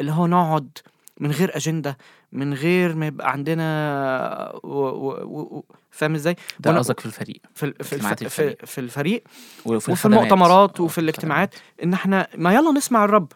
اللي 0.00 0.12
هو 0.12 0.26
نقعد 0.26 0.78
من 1.20 1.30
غير 1.30 1.56
أجندة 1.56 1.98
من 2.32 2.54
غير 2.54 2.94
ما 2.94 3.06
يبقى 3.06 3.30
عندنا 3.32 4.60
و... 4.64 4.68
و... 4.78 5.10
و... 5.58 5.64
فاهم 5.90 6.14
إزاي 6.14 6.36
ده 6.60 6.78
قصدك 6.78 7.00
في 7.00 7.06
الفريق 7.06 7.40
في 7.54 7.66
ال- 7.66 7.84
في 7.84 7.92
الف... 7.92 8.22
الفريق. 8.22 8.64
في 8.64 8.78
الفريق 8.80 9.24
وفي, 9.66 9.92
وفي. 9.92 10.04
المؤتمرات 10.06 10.80
وفي 10.80 10.94
في 10.94 11.00
الاجتماعات 11.00 11.54
إن 11.82 11.92
إحنا 11.92 12.28
ما 12.36 12.54
يلا 12.54 12.70
نسمع 12.72 13.04
الرب 13.04 13.32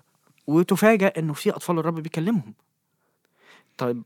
وتفاجأ 0.47 1.13
إنه 1.19 1.33
في 1.33 1.51
أطفال 1.51 1.79
الرب 1.79 1.95
بيكلمهم 2.01 2.55
طيب 3.79 4.03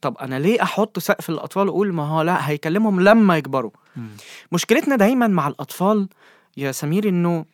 طب 0.00 0.16
أنا 0.18 0.38
ليه 0.38 0.62
أحط 0.62 0.98
سقف 0.98 1.30
الأطفال 1.30 1.68
وأقول 1.68 1.92
ما 1.92 2.02
هو 2.08 2.22
لا 2.22 2.48
هيكلمهم 2.48 3.00
لما 3.00 3.36
يكبروا 3.38 3.70
مم. 3.96 4.08
مشكلتنا 4.52 4.96
دايما 4.96 5.26
مع 5.26 5.48
الأطفال 5.48 6.08
يا 6.56 6.72
سمير 6.72 7.08
إنه 7.08 7.44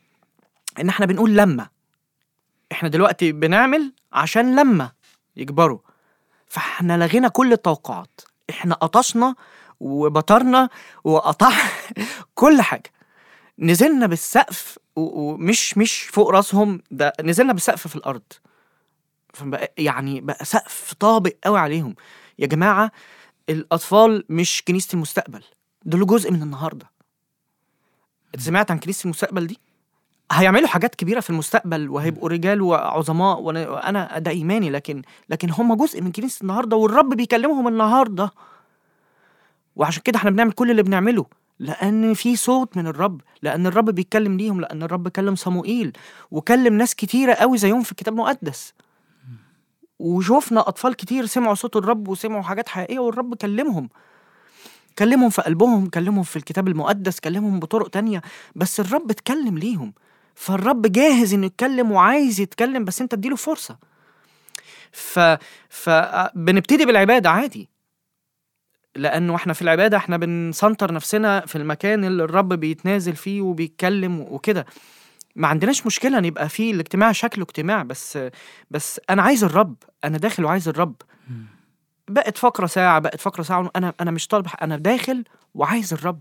إن 0.81 0.89
إحنا 0.89 1.07
بنقول 1.07 1.37
لما 1.37 1.69
إحنا 2.73 2.89
دلوقتي 2.89 3.33
بنعمل 3.33 3.93
عشان 4.13 4.57
لما 4.61 4.91
يكبروا. 5.37 5.79
فاحنا 6.47 6.97
لغينا 6.99 7.29
كل 7.29 7.53
التوقعات. 7.53 8.21
إحنا 8.51 8.75
قطشنا 8.75 9.35
وبطرنا 9.81 10.69
وقطع 11.05 11.53
كل 12.35 12.61
حاجة. 12.63 12.93
نزلنا 13.59 14.07
بالسقف 14.07 14.79
ومش 14.97 15.79
مش 15.79 16.03
فوق 16.03 16.31
راسهم 16.31 16.83
ده 16.91 17.13
نزلنا 17.23 17.53
بالسقف 17.53 17.89
في 17.89 17.97
الأرض. 17.97 18.23
فبقى 19.35 19.73
يعني 19.79 20.21
بقى 20.21 20.45
سقف 20.45 20.95
طابق 20.95 21.33
قوي 21.45 21.59
عليهم. 21.59 21.95
يا 22.39 22.47
جماعة 22.47 22.93
الأطفال 23.49 24.25
مش 24.29 24.63
كنيسة 24.69 24.89
المستقبل. 24.95 25.45
دول 25.85 26.07
جزء 26.07 26.31
من 26.31 26.43
النهارده. 26.43 26.91
سمعت 28.39 28.71
عن 28.71 28.79
كنيسة 28.79 29.05
المستقبل 29.05 29.47
دي؟ 29.47 29.59
هيعملوا 30.33 30.69
حاجات 30.69 30.95
كبيرة 30.95 31.21
في 31.21 31.31
المستقبل 31.31 31.91
وهيبقوا 31.91 32.29
رجال 32.29 32.63
وعظماء 32.63 33.41
وأنا 33.41 33.69
وأنا 33.71 34.19
ده 34.19 34.31
إيماني 34.31 34.71
لكن 34.71 35.03
لكن 35.29 35.51
هم 35.51 35.75
جزء 35.75 36.03
من 36.03 36.13
كنيسة 36.13 36.43
النهارده 36.43 36.77
والرب 36.77 37.09
بيكلمهم 37.15 37.69
النهارده. 37.69 38.31
وعشان 39.77 40.03
كده 40.03 40.19
إحنا 40.19 40.31
بنعمل 40.31 40.53
كل 40.53 40.71
اللي 40.71 40.83
بنعمله 40.83 41.27
لأن 41.59 42.15
في 42.15 42.37
صوت 42.37 42.77
من 42.77 42.87
الرب 42.87 43.21
لأن 43.43 43.67
الرب 43.67 43.91
بيتكلم 43.91 44.37
ليهم 44.37 44.61
لأن 44.61 44.83
الرب 44.83 45.09
كلم 45.09 45.35
صموئيل 45.35 45.93
وكلم 46.31 46.75
ناس 46.75 46.95
كتيرة 46.95 47.35
قوي 47.35 47.59
زيهم 47.59 47.83
في 47.83 47.91
الكتاب 47.93 48.15
المقدس. 48.15 48.75
وشوفنا 49.99 50.61
أطفال 50.69 50.95
كتير 50.95 51.27
سمعوا 51.27 51.55
صوت 51.55 51.77
الرب 51.77 52.09
وسمعوا 52.09 52.43
حاجات 52.43 52.69
حقيقية 52.69 52.99
والرب 52.99 53.35
كلمهم. 53.35 53.89
كلمهم 54.99 55.31
في 55.31 55.43
قلبهم 55.43 55.89
كلمهم 55.89 56.23
في 56.23 56.37
الكتاب 56.37 56.69
المقدس 56.69 57.21
كلمهم 57.21 57.61
بطرق 57.61 57.89
تانية 57.89 58.23
بس 58.57 58.81
الرب 58.81 59.11
اتكلم 59.11 59.59
ليهم. 59.59 59.93
فالرب 60.35 60.83
جاهز 60.93 61.35
إنه 61.35 61.47
يتكلم 61.47 61.93
وعايز 61.93 62.41
يتكلم 62.41 62.85
بس 62.85 63.01
أنت 63.01 63.15
اديله 63.15 63.37
فرصة. 63.37 63.79
ف 64.93 65.21
فبنبتدي 65.69 66.85
بالعبادة 66.87 67.31
عادي. 67.31 67.69
لأنه 68.97 69.37
إحنا 69.37 69.53
في 69.53 69.63
العبادة 69.63 69.97
إحنا 69.97 70.17
بنسنتر 70.17 70.93
نفسنا 70.93 71.47
في 71.47 71.57
المكان 71.57 72.05
اللي 72.05 72.25
الرب 72.25 72.49
بيتنازل 72.53 73.17
فيه 73.17 73.41
وبيتكلم 73.41 74.21
وكده. 74.21 74.67
ما 75.37 75.49
عندناش 75.49 75.87
مشكلة 75.87 76.19
إن 76.19 76.25
يبقى 76.25 76.49
فيه 76.49 76.73
الاجتماع 76.73 77.13
شكله 77.13 77.45
اجتماع 77.45 77.83
بس 77.83 78.19
بس 78.71 79.01
أنا 79.11 79.23
عايز 79.23 79.45
الرب. 79.45 79.77
أنا 80.05 80.19
داخل 80.19 80.45
وعايز 80.45 80.69
الرب. 80.69 80.95
بقت 82.09 82.39
فقرة 82.39 82.67
ساعة 82.67 82.99
بقت 82.99 83.21
فقرة 83.21 83.43
ساعة 83.43 83.71
أنا 83.77 83.95
أنا 84.01 84.11
مش 84.11 84.27
طالب 84.29 84.47
أنا 84.63 84.77
داخل 84.77 85.25
وعايز 85.55 85.93
الرب. 85.93 86.21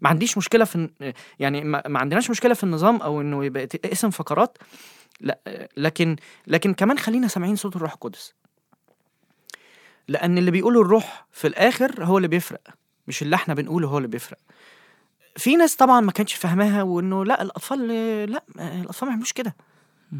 ما 0.00 0.08
عنديش 0.08 0.38
مشكلة 0.38 0.64
في 0.64 0.88
يعني 1.38 1.64
ما, 1.64 1.82
ما 1.88 1.98
عندناش 1.98 2.30
مشكلة 2.30 2.54
في 2.54 2.64
النظام 2.64 2.96
أو 3.02 3.20
إنه 3.20 3.44
يبقى 3.44 3.68
اسم 3.84 4.10
فقرات 4.10 4.58
لا 5.20 5.68
لكن 5.76 6.16
لكن 6.46 6.74
كمان 6.74 6.98
خلينا 6.98 7.28
سامعين 7.28 7.56
صوت 7.56 7.76
الروح 7.76 7.92
القدس. 7.92 8.34
لأن 10.08 10.38
اللي 10.38 10.50
بيقوله 10.50 10.80
الروح 10.80 11.26
في 11.32 11.46
الآخر 11.46 12.04
هو 12.04 12.16
اللي 12.16 12.28
بيفرق 12.28 12.60
مش 13.08 13.22
اللي 13.22 13.36
إحنا 13.36 13.54
بنقوله 13.54 13.88
هو 13.88 13.96
اللي 13.96 14.08
بيفرق. 14.08 14.38
في 15.36 15.56
ناس 15.56 15.76
طبعا 15.76 16.00
ما 16.00 16.12
كانتش 16.12 16.34
فاهماها 16.34 16.82
وإنه 16.82 17.24
لا 17.24 17.42
الأطفال 17.42 17.88
لا 18.30 18.42
الأطفال 18.58 19.06
ما 19.08 19.12
يعملوش 19.12 19.32
كده. 19.32 19.56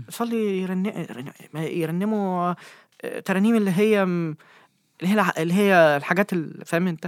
صلي 0.09 0.59
يرن... 0.63 0.87
يرن- 0.87 1.33
يرنموا 1.57 2.55
آه، 3.05 3.21
ترانيم 3.21 3.57
اللي 3.57 3.71
هي 3.71 4.07
اللي 5.03 5.15
هي 5.21 5.33
اللي 5.39 5.55
هي 5.55 5.97
الحاجات 5.97 6.33
اللي 6.33 6.65
فاهم 6.65 6.89
انت؟ 6.89 7.07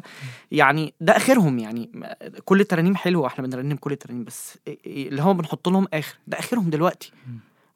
يعني 0.53 0.95
ده 1.01 1.17
آخرهم 1.17 1.59
يعني. 1.59 1.91
كل 2.45 2.61
الترانيم 2.61 2.97
حلوة 2.97 3.27
إحنا 3.27 3.47
بنرنم 3.47 3.77
كل 3.77 3.93
الترانيم 3.93 4.25
بس 4.25 4.59
اللي 4.87 5.23
هو 5.23 5.35
بنحط 5.35 5.69
لهم 5.69 5.87
آخر 5.95 6.15
ده 6.27 6.39
آخرهم 6.39 6.71
دلوقتي. 6.71 7.13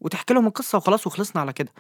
وتحكي 0.01 0.35
لهم 0.35 0.47
القصة 0.47 0.79
وخلاص 0.79 1.07
وخلصنا 1.07 1.41
على 1.41 1.53
كده. 1.53 1.73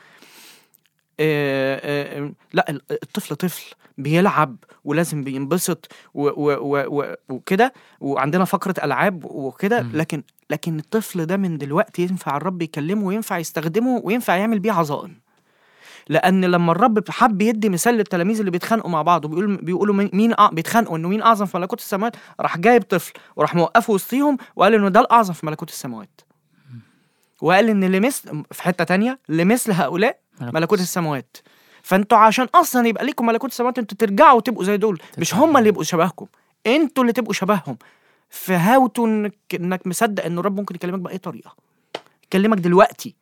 لأ 2.52 2.70
ال- 2.70 2.82
الطفل 2.90 3.36
طفل 3.36 3.74
بيلعب 3.98 4.56
ولازم 4.84 5.24
بينبسط 5.24 5.92
وكده 6.14 7.72
وعندنا 8.00 8.44
فقرة 8.44 8.74
ألعاب 8.84 9.24
وكده. 9.24 9.80
لكن 9.92 10.22
لكن 10.50 10.78
الطفل 10.78 11.26
ده 11.26 11.36
من 11.36 11.58
دلوقتي 11.58 12.02
ينفع 12.02 12.36
الرب 12.36 12.62
يكلمه 12.62 13.06
وينفع 13.06 13.38
يستخدمه 13.38 14.00
وينفع 14.04 14.36
يعمل 14.36 14.58
بيه 14.58 14.72
عظائم. 14.72 15.21
لأن 16.08 16.44
لما 16.44 16.72
الرب 16.72 17.10
حب 17.10 17.42
يدي 17.42 17.68
مثال 17.68 17.94
للتلاميذ 17.94 18.38
اللي 18.38 18.50
بيتخانقوا 18.50 18.90
مع 18.90 19.02
بعض 19.02 19.24
وبيقول 19.24 19.56
بيقولوا 19.56 19.94
مين- 20.12 20.34
أع- 20.34 20.50
بيتخانقوا 20.54 20.96
إنه 20.96 21.08
مين 21.08 21.22
أعظم 21.22 21.46
في 21.46 21.58
ملكوت 21.58 21.78
السماوات 21.80 22.16
راح 22.40 22.58
جايب 22.58 22.82
طفل 22.82 23.12
وراح 23.36 23.54
موقفه 23.54 23.92
وسطيهم 23.92 24.36
وقال 24.56 24.74
إنه 24.74 24.88
ده 24.88 25.00
الأعظم 25.00 25.32
في 25.32 25.46
ملكوت 25.46 25.68
السماوات. 25.70 26.20
وقال 27.40 27.68
إن 27.68 27.84
لمثل 27.84 28.42
في 28.52 28.62
حتة 28.62 28.84
تانية 28.84 29.18
لمثل 29.28 29.72
هؤلاء 29.72 30.18
ملكوت 30.40 30.80
السماوات. 30.80 31.36
فأنتوا 31.82 32.18
عشان 32.18 32.46
أصلا 32.54 32.88
يبقى 32.88 33.04
ليكم 33.04 33.26
ملكوت 33.26 33.50
السماوات 33.50 33.78
أنتوا 33.78 33.96
ترجعوا 33.98 34.40
تبقوا 34.40 34.64
زي 34.64 34.76
دول. 34.76 35.00
مش. 35.18 35.34
هم 35.34 35.56
اللي 35.56 35.68
يبقوا 35.68 35.84
شبهكم. 35.84 36.26
أنتوا 36.66 37.02
اللي 37.02 37.12
تبقوا 37.12 37.32
شبههم. 37.32 37.76
فهاوتوا 38.30 39.06
انك 39.06 39.34
إنك 39.54 39.86
مصدق 39.86 40.24
إن 40.24 40.38
الرب 40.38 40.56
ممكن 40.60 40.74
يكلمك 40.74 40.98
بأي 41.00 41.18
طريقة. 41.18 41.56
يكلمك 42.24 42.58
دلوقتي. 42.58 43.14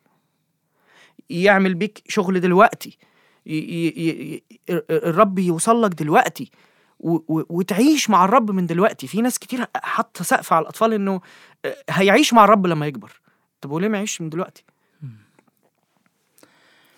يعمل 1.31 1.73
بيك 1.73 2.03
شغل 2.07 2.39
دلوقتي. 2.39 2.97
ي- 3.45 3.51
ي- 3.53 4.33
ي- 4.35 4.43
الرب 4.89 5.39
يوصل 5.39 5.81
لك 5.83 5.91
دلوقتي 5.91 6.51
وتعيش 6.99 8.09
مع 8.09 8.25
الرب 8.25 8.51
من 8.51 8.65
دلوقتي. 8.65 9.07
في 9.07 9.21
ناس 9.21 9.39
كتير 9.39 9.65
حاطه 9.75 10.23
سقف 10.23 10.53
على 10.53 10.61
الأطفال 10.63 10.93
إنه 10.93 11.21
هيعيش 11.89 12.33
مع 12.33 12.43
الرب 12.43 12.67
لما 12.67 12.87
يكبر. 12.87 13.21
طب 13.61 13.71
وليه 13.71 13.87
ما 13.87 13.97
يعيش 13.97 14.21
من 14.21 14.29
دلوقتي؟ 14.29 14.63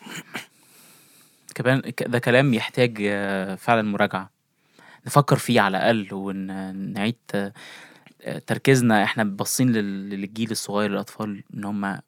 كمان 1.55 1.81
ده 2.01 2.19
كلام 2.19 2.53
يحتاج 2.53 2.97
آه، 3.01 3.55
فعلا 3.55 3.81
مراجعة. 3.81 4.29
نفكر 5.05 5.35
فيه 5.37 5.61
على 5.61 5.77
الأقل 5.77 6.07
ونعيد 6.13 7.15
آه، 7.35 7.53
آه، 8.21 8.39
تركيزنا. 8.39 9.03
إحنا 9.03 9.23
باصين 9.23 9.71
لل- 9.71 10.09
للجيل 10.09 10.51
الصغير 10.51 10.91
الأطفال 10.91 11.43
إن 11.53 11.63
هم 11.63 11.99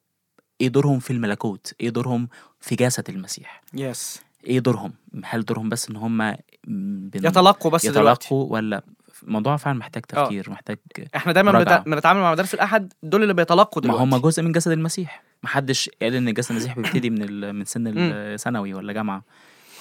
إيه 0.62 0.68
دورهم 0.68 0.99
في 0.99 1.14
الملكوت؟ 1.14 1.74
إيه 1.82 1.89
دورهم 1.89 2.28
في 2.62 2.76
جسد 2.76 3.10
المسيح؟ 3.10 3.62
يس 3.74 4.22
إيه 4.47 4.60
دورهم؟ 4.60 4.93
هل 5.24 5.45
دورهم 5.45 5.70
بس 5.70 5.89
إن 5.89 5.95
هم 5.95 6.36
بن- 6.68 7.10
يتلقوا 7.16 7.72
بس 7.72 7.86
دلوقتي؟ 7.86 8.26
يتلقوا 8.26 8.53
ولا 8.53 8.82
الموضوع 9.24 9.58
فعلا 9.58 9.78
محتاج 9.78 10.03
تفكير 10.03 10.49
محتاج 10.49 10.78
إحنا 11.16 11.32
دايما. 11.34 11.51
بنتع- 11.51 11.84
بنتعامل 11.84 12.20
مع 12.20 12.32
مدارس 12.32 12.53
الأحد 12.53 12.93
دول 13.03 13.22
اللي 13.24 13.34
بيتلقوا 13.34 13.82
ما 13.82 13.88
دلوقتي. 13.88 14.03
هم 14.03 14.18
جزء 14.18 14.43
من 14.43 14.51
جسد 14.51 14.72
المسيح. 14.72 15.24
محدش 15.43 15.89
قال 16.01 16.16
إن 16.16 16.34
جسد 16.34 16.51
المسيح 16.51 16.76
بيبتدي 16.76 17.10
من 17.10 17.22
ال... 17.22 17.53
من 17.53 17.66
سن. 17.66 17.84
الثانوي 17.88 18.74
ولا 18.74 18.93
جامعة. 18.93 19.24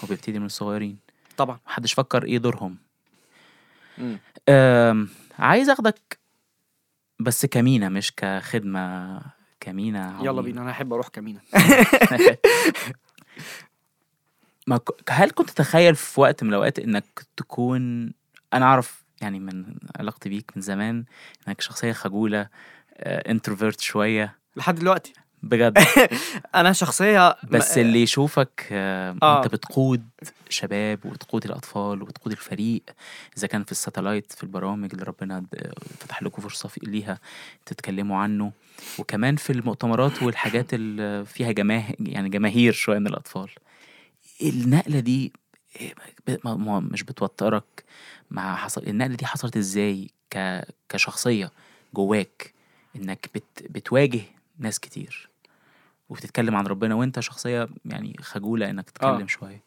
هو 0.04 0.08
بيبتدي 0.08 0.38
من 0.38 0.46
الصغيرين. 0.46 0.98
طبعا. 1.36 1.58
محدش 1.66 1.92
فكر 1.92 2.24
إيه 2.24 2.38
دورهم. 2.38 2.76
أم... 4.48 5.08
عايز 5.38 5.70
آخدك 5.70 6.18
بس 7.20 7.46
كمينة 7.46 7.88
مش 7.88 8.12
كخدمة. 8.16 9.20
كمينة 9.60 10.24
يلا. 10.24 10.42
بينا 10.42 10.62
أنا 10.62 10.70
أحب 10.70 10.92
أروح 10.92 11.08
كمينة. 11.08 11.40
ما 14.66 14.76
ك... 14.76 14.90
هل 15.10 15.30
كنت 15.30 15.50
تتخيل 15.50 15.94
في 15.96 16.20
وقت 16.20 16.42
من 16.42 16.48
الأوقات 16.50 16.78
إنك 16.78 17.26
تكون 17.36 18.12
أنا 18.54 18.64
أعرف 18.64 19.04
يعني 19.20 19.40
من 19.40 19.76
علاقتي 19.96 20.28
بيك 20.28 20.52
من 20.56 20.62
زمان 20.62 21.04
إنك 21.48 21.60
شخصية 21.60 21.92
خجولة 21.92 22.48
انتروفيرت 23.06 23.80
شوية. 23.80 24.38
لحد 24.56 24.74
دلوقتي. 24.74 25.12
بجد 25.48 25.78
أنا 26.54 26.72
شخصية 26.72 27.36
بس 27.50 27.76
م- 27.78 27.80
اللي 27.80 28.02
يشوفك 28.02 28.66
آه. 28.72 29.16
آه. 29.22 29.44
أنت 29.44 29.52
بتقود 29.52 30.08
شباب 30.48 30.98
وتقود 31.04 31.44
الأطفال 31.44 32.02
وتقود 32.02 32.32
الفريق 32.32 32.82
إذا 33.38 33.46
كان 33.46 33.64
في 33.64 33.72
الساتلايت 33.72 34.32
في 34.32 34.42
البرامج 34.42 34.90
اللي 34.92 35.04
ربنا 35.04 35.44
فتح 36.00 36.22
لكم 36.22 36.42
فرصة 36.42 36.70
ليها 36.82 37.18
تتكلموا 37.66 38.18
عنه 38.18 38.52
وكمان 38.98 39.36
في 39.36 39.50
المؤتمرات 39.52 40.22
والحاجات 40.22 40.74
اللي 40.74 41.24
فيها 41.24 41.52
جماه 41.52 41.84
يعني 42.00 42.28
جماهير 42.28 42.72
شوية 42.72 42.98
من 42.98 43.06
الأطفال 43.06 43.50
النقلة 44.42 45.00
دي 45.00 45.32
إيه، 45.80 45.94
مش 46.80 47.02
بتوترك 47.02 47.84
مع 48.30 48.56
حصل 48.56 48.82
النقلة 48.86 49.14
دي 49.14 49.26
حصلت 49.26 49.56
إزاي 49.56 50.10
ك... 50.30 50.64
كشخصية 50.88 51.50
جواك 51.94 52.54
إنك 52.96 53.30
بت... 53.34 53.62
بتواجه 53.70 54.20
ناس 54.58 54.80
كتير 54.80 55.28
وبتتكلم 56.08 56.56
عن 56.56 56.66
ربنا 56.66 56.94
وانت 56.94 57.20
شخصية 57.20 57.68
يعني 57.84 58.16
خجولة 58.20 58.70
إنك 58.70 58.90
تتكلم 58.90 59.20
آه. 59.22 59.26
شوية. 59.26 59.62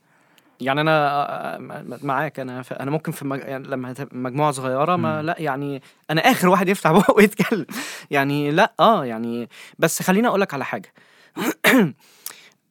يعني 0.62 0.82
أنا 0.82 1.26
آه، 1.56 1.58
م- 1.58 2.00
معاك. 2.04 2.40
أنا 2.40 2.62
ف- 2.62 2.74
أنا 2.74 2.92
ممكن 2.92 3.12
في 3.12 3.26
مج... 3.26 3.40
يعني 3.40 3.68
لما 3.68 3.94
مجموعة 4.12 4.52
صغيرة 4.52 4.96
ما. 4.96 5.22
لا 5.22 5.36
يعني 5.40 5.82
أنا 6.10 6.22
آخر 6.22 6.48
واحد 6.48 6.70
يفتح 6.70 6.92
بقه 6.92 7.14
ويتكلم. 7.18 7.66
يعني 8.12 8.52
لا 8.52 8.74
آه 8.80 9.06
يعني 9.06 9.50
بس 9.80 10.02
خليني 10.02 10.28
أقول 10.28 10.42
لك 10.42 10.54
على 10.54 10.66
حاجة. 10.66 10.94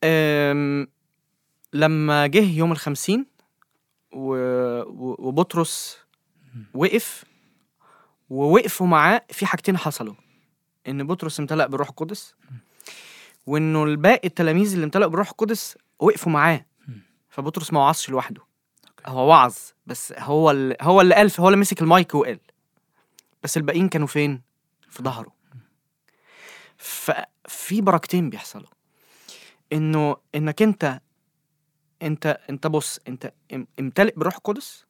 أم، 0.05 0.89
لما 1.73 2.27
جه 2.27 2.43
يوم 2.59 2.73
الخمسين 2.73 3.27
و... 4.13 4.35
و... 4.83 5.17
وبطرس 5.19 5.99
وقف 6.75 7.25
ووقفوا 8.31 8.87
معاه 8.87 9.23
في 9.31 9.47
حاجتين 9.47 9.77
حصلوا. 9.79 10.15
إن 10.89 11.07
بطرس 11.07 11.41
امتلأ 11.41 11.67
بالروح 11.67 11.89
القدس 11.89 12.35
وإنه 13.47 13.85
الباقي 13.85 14.29
التلاميذ 14.29 14.73
اللي 14.73 14.85
امتلأوا 14.85 15.11
بالروح 15.11 15.29
القدس 15.31 15.79
وقفوا 15.99 16.33
معاه. 16.33 16.67
فبطرس 17.29 17.73
ما 17.73 17.81
وعظش 17.81 18.11
لوحده. 18.11 18.41
هو 19.07 19.29
وعظ 19.29 19.55
بس 19.87 20.15
هو 20.19 20.51
اللي 20.51 20.77
هو 20.81 21.01
اللي 21.01 21.15
قال 21.15 21.33
هو 21.41 21.49
اللي 21.49 21.59
مسك 21.61 21.83
المايك 21.83 22.15
وقال. 22.15 22.39
بس 23.43 23.57
الباقيين 23.57 23.89
كانوا 23.89 24.07
فين؟ 24.07 24.43
في 24.89 25.03
ظهره. 25.03 25.33
ففي 26.77 27.81
بركتين 27.81 28.31
بيحصلوا. 28.31 28.69
إنه 29.73 30.17
إنك 30.35 30.63
أنت 30.63 31.01
أنت 32.03 32.41
أنت 32.51 32.67
بص 32.67 33.01
أنت 33.09 33.33
ام- 33.55 33.67
امتلئ 33.81 34.15
بالروح 34.17 34.35
القدس؟ 34.37 34.87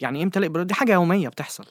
يعني 0.00 0.18
إيه 0.18 0.24
امتلئ 0.24 0.48
بالروح؟ 0.48 0.66
دي 0.66 0.74
حاجة 0.74 0.92
يومية 0.92 1.28
بتحصل. 1.28 1.64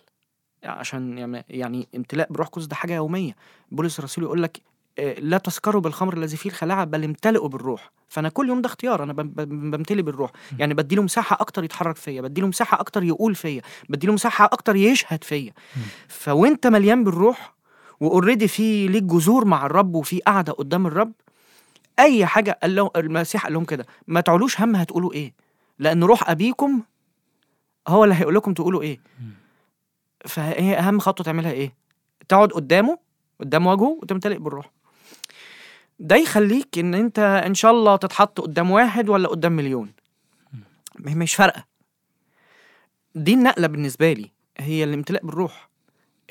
عشان 0.63 1.17
يعني- 1.17 1.45
يعني 1.49 1.87
امتلاء 1.95 2.27
بالروح 2.29 2.47
القدس 2.47 2.65
ده 2.65 2.75
حاجة 2.75 2.93
يومية. 2.93 3.35
بولس 3.71 3.99
الرسول 3.99 4.23
يقول 4.23 4.43
لك 4.43 4.61
لا 5.17 5.37
تسكروا 5.37 5.81
بالخمر 5.81 6.17
الذي 6.17 6.37
فيه 6.37 6.49
الخلاعة 6.49 6.83
بل 6.85 7.03
امتلئوا 7.03 7.47
بالروح. 7.47 7.91
فأنا 8.09 8.29
كل 8.29 8.47
يوم 8.49 8.61
ده 8.61 8.67
اختيار 8.67 9.03
أنا 9.03 9.13
بم- 9.13 9.27
بم- 9.29 9.71
بمتلي 9.71 10.01
بالروح. 10.01 10.31
يعني 10.59 10.73
بديله 10.73 11.03
مساحة 11.03 11.37
أكتر 11.39 11.63
يتحرك 11.63 11.95
فيا 11.95 12.21
بديله 12.21 12.47
مساحة 12.47 12.79
أكتر 12.79 13.03
يقول 13.03 13.35
فيا 13.35 13.61
بديله 13.89 14.13
مساحة 14.13 14.45
أكتر 14.45 14.75
يشهد 14.75 15.23
فيا. 15.23 15.53
فوأنت 16.07 16.67
مليان 16.67 17.03
بالروح 17.03 17.53
وأوريدي 17.99 18.47
في 18.47 18.87
ليك 18.87 19.03
جذور 19.03 19.45
مع 19.45 19.65
الرب 19.65 19.95
وفي 19.95 20.19
قاعدة 20.19 20.53
قدام 20.53 20.87
الرب 20.87 21.11
أي 21.99 22.25
حاجة 22.25 22.59
قال 22.61 22.75
له 22.75 22.91
المسيح 22.95 23.43
قال 23.43 23.53
لهم 23.53 23.65
كده 23.65 23.85
ما 24.07 24.21
تعلوش 24.21 24.61
هم 24.61 24.75
هتقولوا 24.75 25.13
إيه. 25.13 25.33
لأن 25.79 26.03
روح 26.03 26.29
أبيكم 26.29 26.81
هو 27.87 28.03
اللي 28.03 28.15
هيقول 28.15 28.35
لكم 28.35 28.53
تقولوا 28.53 28.81
إيه. 28.81 28.99
فهي 30.25 30.75
أهم 30.77 30.99
خطوة 30.99 31.25
تعملها 31.25 31.51
إيه؟ 31.51 31.73
تقعد 32.29 32.51
قدامه 32.51 32.97
قدام 33.39 33.67
وجهه 33.67 33.97
وتمتلئ 34.01 34.37
بالروح. 34.37 34.71
ده 36.03 36.15
يخليك 36.15 36.77
إن 36.79 36.93
أنت 36.93 37.19
إن 37.19 37.53
شاء 37.53 37.71
الله 37.71 37.95
تتحط 37.95 38.41
قدام 38.41 38.71
واحد 38.71 39.09
ولا 39.09 39.27
قدام 39.27 39.51
مليون. 39.51 39.91
مش 40.99 41.35
فارقة. 41.35 41.65
دي 43.15 43.33
النقلة 43.33 43.67
بالنسبة 43.67 44.13
لي. 44.13 44.31
هي 44.57 44.83
الامتلاء 44.83 45.25
بالروح. 45.25 45.69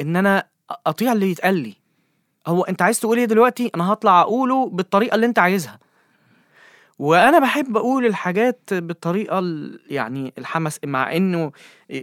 إن 0.00 0.16
أنا 0.16 0.46
أطيع 0.86 1.12
اللي 1.12 1.30
يتقال 1.30 1.54
لي. 1.54 1.74
هو 2.46 2.62
أنت 2.62 2.82
عايز 2.82 3.00
تقول 3.00 3.18
إيه 3.18 3.24
دلوقتي؟ 3.24 3.70
أنا 3.74 3.92
هطلع 3.92 4.20
أقوله 4.20 4.68
بالطريقة 4.68 5.14
اللي 5.14 5.26
أنت 5.26 5.38
عايزها. 5.38 5.78
وأنا 6.98 7.38
بحب 7.38 7.76
أقول 7.76 8.06
الحاجات 8.06 8.60
بالطريقة 8.74 9.38
ال- 9.38 9.80
يعني 9.88 10.32
الحمس 10.38 10.80
مع 10.84 11.16
إنه 11.16 11.52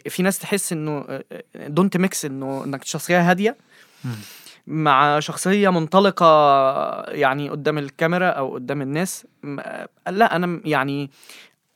في 0.09 0.23
ناس 0.23 0.39
تحس 0.39 0.73
إنه 0.73 1.21
don't 1.55 1.97
mix 1.97 2.25
إنه 2.25 2.63
إنك 2.63 2.83
شخصية 2.83 3.29
هادية. 3.29 3.57
مع 4.67 5.19
شخصية 5.19 5.69
منطلقة 5.69 6.25
يعني 7.07 7.49
قدام 7.49 7.77
الكاميرا 7.77 8.27
أو 8.27 8.53
قدام 8.53 8.81
الناس 8.81 9.27
لا 10.07 10.35
أنا 10.35 10.47
م- 10.47 10.61
يعني 10.65 11.09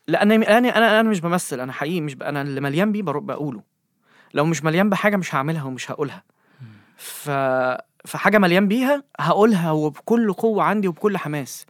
لا 0.08 0.24
أنا 0.24 0.36
أنا 0.36 0.78
أنا, 0.78 1.00
أنا 1.00 1.10
مش 1.10 1.20
بمثل 1.20 1.60
أنا 1.60 1.72
حقيقي 1.74 2.02
مش 2.02 2.16
ب... 2.16 2.24
أنا 2.24 2.42
اللي 2.42 2.62
مليان 2.62 2.92
بيه 2.92 3.02
بقوله. 3.04 3.62
لو 4.34 4.46
مش 4.46 4.64
مليان 4.64 4.90
بحاجة 4.90 5.18
مش 5.18 5.36
هعملها 5.36 5.64
ومش 5.64 5.92
هقولها. 5.92 6.24
ف 6.98 7.30
في 8.06 8.18
حاجة 8.18 8.38
مليان 8.38 8.68
بيها 8.68 9.04
هقولها 9.20 9.72
وبكل 9.72 10.34
قوة 10.34 10.64
عندي 10.64 10.88
وبكل 10.88 11.18
حماس. 11.18 11.66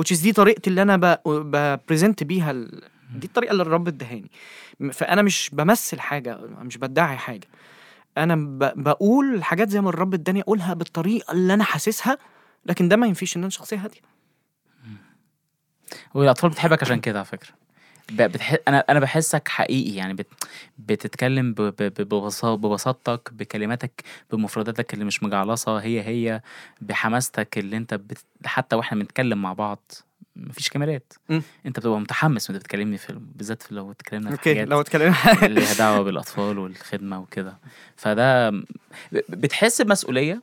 Is 0.00 0.22
دي 0.22 0.32
طريقتي 0.32 0.70
اللي 0.70 0.82
أنا 0.82 1.18
ببريزنت 1.26 2.22
بيها 2.24 2.50
ال... 2.50 2.82
دي 3.14 3.26
الطريقة 3.26 3.52
اللي 3.52 3.62
الرب 3.62 3.88
ادهاني. 3.88 4.30
فأنا 4.92 5.22
مش 5.22 5.50
بمثل 5.52 6.00
حاجة 6.00 6.38
مش 6.62 6.76
بدعي 6.78 7.16
حاجة. 7.16 7.46
أنا. 8.18 8.34
بقول 8.76 9.34
الحاجات 9.34 9.68
زي 9.68 9.80
ما 9.80 9.88
الرب 9.88 10.14
اداني 10.14 10.40
أقولها 10.40 10.74
بالطريقة 10.74 11.32
اللي 11.32 11.54
أنا 11.54 11.64
حاسسها 11.64 12.18
لكن 12.66 12.88
ده 12.88 12.96
ما 12.96 13.06
ينفيش 13.06 13.36
إن 13.36 13.42
أنا 13.42 13.50
شخصية 13.50 13.76
هادية. 13.76 14.00
والأطفال 16.14 16.50
بتحبك 16.50 16.82
عشان 16.82 17.00
كده 17.00 17.18
على 17.18 17.26
فكرة. 17.26 17.50
بتح... 18.12 18.56
أنا 18.68 18.84
أنا 18.88 19.00
بحسك 19.00 19.48
حقيقي 19.48 19.96
يعني 19.96 20.14
بت... 20.14 20.26
بتتكلم 20.78 21.52
ب... 21.52 21.60
ب... 21.60 21.74
ب- 21.82 22.08
ببسا... 22.08 22.54
ببساطتك 22.54 23.32
بكلماتك 23.32 24.02
بمفرداتك 24.30 24.94
اللي 24.94 25.04
مش 25.04 25.22
مجعلصة 25.22 25.78
هي 25.78 26.02
هي 26.02 26.42
بحماستك 26.80 27.58
اللي 27.58 27.76
أنت 27.76 27.94
بت... 27.94 28.18
حتى 28.44 28.76
وإحنا 28.76 28.98
بنتكلم 28.98 29.42
مع 29.42 29.52
بعض. 29.52 29.92
مفيش 30.38 30.68
كاميرات. 30.68 31.12
انت 31.66 31.78
بتبقى 31.78 32.00
متحمس 32.00 32.50
وانت 32.50 32.62
بتكلمني 32.62 32.98
في 32.98 33.12
بالذات 33.36 33.72
لو 33.72 33.90
اتكلمنا 33.90 34.30
في 34.30 34.32
أوكي 34.36 34.54
حاجات 34.54 34.68
لو 34.68 34.80
اتكلمنا. 34.80 35.16
اللي 35.46 35.60
ليها 35.60 35.74
دعوة 35.74 36.02
بالأطفال 36.02 36.58
والخدمة 36.58 37.20
وكده. 37.20 37.58
فده 37.96 38.50
بتحس 39.12 39.82
بمسؤولية 39.82 40.42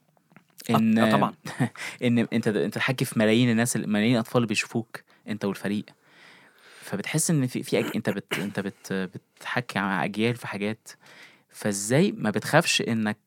إن 0.69 0.97
آه، 0.99 1.11
طبعا. 1.11 1.33
إن 2.03 2.19
أنت 2.19 2.47
أنت 2.47 2.75
تحكي 2.75 3.05
في 3.05 3.19
ملايين 3.19 3.49
الناس 3.51 3.77
ملايين 3.77 4.15
الأطفال 4.15 4.37
اللي 4.37 4.47
بيشوفوك 4.47 5.01
أنت 5.27 5.45
والفريق. 5.45 5.85
فبتحس 6.81 7.31
إن 7.31 7.47
في 7.47 7.63
في 7.63 7.79
أج... 7.79 7.85
أنت 7.95 8.09
بت... 8.09 8.39
أنت 8.39 8.59
بت... 8.59 9.09
بتحكي 9.37 9.79
مع 9.79 10.05
أجيال 10.05 10.35
في 10.35 10.47
حاجات. 10.47 10.89
فإزاي 11.49 12.11
ما 12.11 12.29
بتخافش 12.29 12.81
إنك 12.81 13.17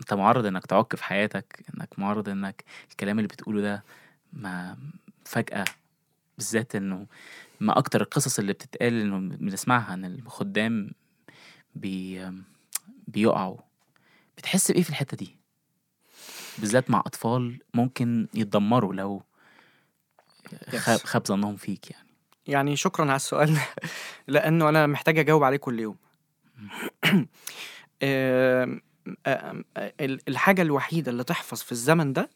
أنت 0.00 0.14
معرض 0.14 0.46
إنك 0.46 0.66
تعك 0.66 0.96
في 0.96 1.04
حياتك 1.04 1.64
إنك 1.74 1.98
معرض 1.98 2.28
إنك 2.28 2.64
الكلام 2.90 3.18
اللي 3.18 3.28
بتقوله 3.28 3.60
ده 3.60 3.84
ما 4.32 4.76
فجأة 5.24 5.64
بالذات 6.38 6.74
إنه 6.74 7.06
ما 7.60 7.78
أكتر 7.78 8.00
القصص 8.00 8.38
اللي 8.38 8.52
بتتقال 8.52 9.00
إنه 9.00 9.36
بنسمعها 9.36 9.94
إن 9.94 10.04
الخدام 10.04 10.90
بي 11.74 12.30
بيقعوا. 13.08 13.58
بتحس 14.36 14.70
بإيه 14.70 14.82
في 14.82 14.90
الحتة 14.90 15.16
دي؟ 15.16 15.36
بالذات 16.58 16.90
مع 16.90 16.98
أطفال 17.06 17.58
ممكن 17.74 18.28
يتدمروا 18.34 18.94
لو 18.94 19.22
خاب 21.04 21.26
ظنهم 21.26 21.56
فيك 21.56 21.90
يعني. 21.90 22.08
يعني 22.46 22.76
شكرا 22.76 23.04
على 23.04 23.16
السؤال 23.16 23.58
لأنه 24.26 24.68
أنا 24.68 24.86
محتاج 24.86 25.18
أجاوب 25.18 25.42
عليه 25.42 25.56
كل 25.56 25.80
يوم. 25.80 25.96
الحاجة 30.28 30.62
الوحيدة 30.62 31.10
اللي 31.10 31.24
تحفظ 31.24 31.62
في 31.62 31.72
الزمن 31.72 32.12
ده 32.12 32.30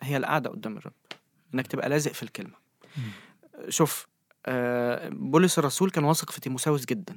هي 0.00 0.16
القعدة 0.16 0.50
قدام 0.50 0.76
الرب. 0.76 0.92
إنك 1.54 1.66
تبقى 1.66 1.88
لازق 1.88 2.12
في 2.12 2.22
الكلمة. 2.22 2.54
شوف 3.68 4.06
آه، 4.46 5.08
بولس 5.08 5.58
الرسول 5.58 5.90
كان 5.90 6.04
واثق 6.04 6.30
في 6.30 6.40
تيموساوس 6.40 6.84
جدا 6.84 7.16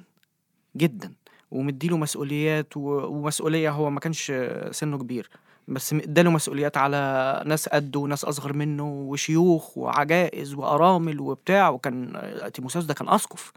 جدا 0.78 1.14
ومديله 1.52 1.98
مسؤوليات 1.98 2.68
ومسؤولية 2.78 3.70
هو 3.72 3.90
ما 3.90 4.00
كانش 4.00 4.32
سنه 4.72 4.98
كبير 4.98 5.30
بس 5.68 5.94
اداله 5.94 6.32
مسؤوليات 6.32 6.78
على 6.78 7.44
ناس 7.46 7.70
قده 7.70 8.00
وناس 8.00 8.26
أصغر 8.26 8.54
منه 8.54 8.84
وشيوخ 8.92 9.78
وعجائز 9.78 10.54
وأرامل 10.54 11.20
وبتاع 11.20 11.70
وكان 11.70 12.22
تيموساوس 12.54 12.86
ده 12.86 12.94
كان 12.94 13.10
أسقف 13.10 13.52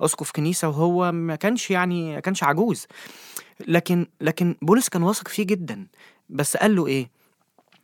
أسقف 0.00 0.30
كنيسة 0.30 0.68
وهو 0.68 1.12
ما 1.12 1.36
كانش 1.36 1.70
يعني 1.70 2.14
ما 2.14 2.20
كانش 2.20 2.42
عجوز. 2.44 2.86
لكن 3.68 4.06
لكن 4.20 4.56
بولس 4.62 4.88
كان 4.88 5.02
واثق 5.02 5.28
فيه 5.28 5.42
جدا 5.46 5.86
بس 6.28 6.56
قال 6.56 6.76
له 6.76 6.86
إيه؟ 6.86 7.10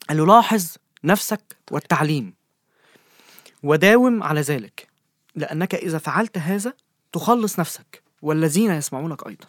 قال 0.09 0.19
له 0.19 0.27
لاحظ 0.27 0.77
نفسك 1.05 1.57
والتعليم. 1.71 2.35
وداوم 3.63 4.23
على 4.23 4.41
ذلك 4.41 4.89
لأنك 5.35 5.75
إذا 5.75 5.99
فعلت 5.99 6.39
هذا 6.39 6.75
تخلص 7.13 7.59
نفسك 7.59 8.03
والذين 8.23 8.71
يسمعونك 8.71 9.27
أيضا. 9.27 9.47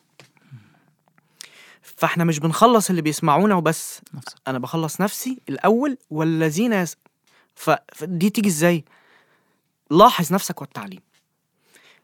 فإحنا 1.82 2.24
مش 2.24 2.40
بنخلص 2.40 2.90
اللي 2.90 3.02
بيسمعونا 3.02 3.56
وبس 3.56 4.02
نفسك. 4.14 4.38
أنا 4.48 4.60
بخلص 4.60 5.02
نفسي 5.02 5.42
الأول 5.50 5.98
والذين 6.10 6.74
يس... 6.74 6.98
فدي 7.56 8.30
تيجي 8.30 8.50
إزاي؟ 8.50 8.86
لاحظ 9.92 10.34
نفسك 10.34 10.62
والتعليم. 10.62 11.02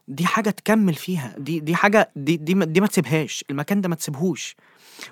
دي 0.08 0.26
حاجة 0.26 0.50
تكمل 0.50 0.94
فيها. 0.94 1.34
دي 1.38 1.60
دي 1.60 1.74
حاجة 1.74 2.10
دي 2.16 2.36
دي 2.36 2.54
ما, 2.54 2.64
دي 2.64 2.80
ما 2.80 2.86
تسيبهاش. 2.86 3.44
المكان 3.50 3.80
ده 3.80 3.88
ما 3.88 3.94
تسيبهوش. 3.94 4.56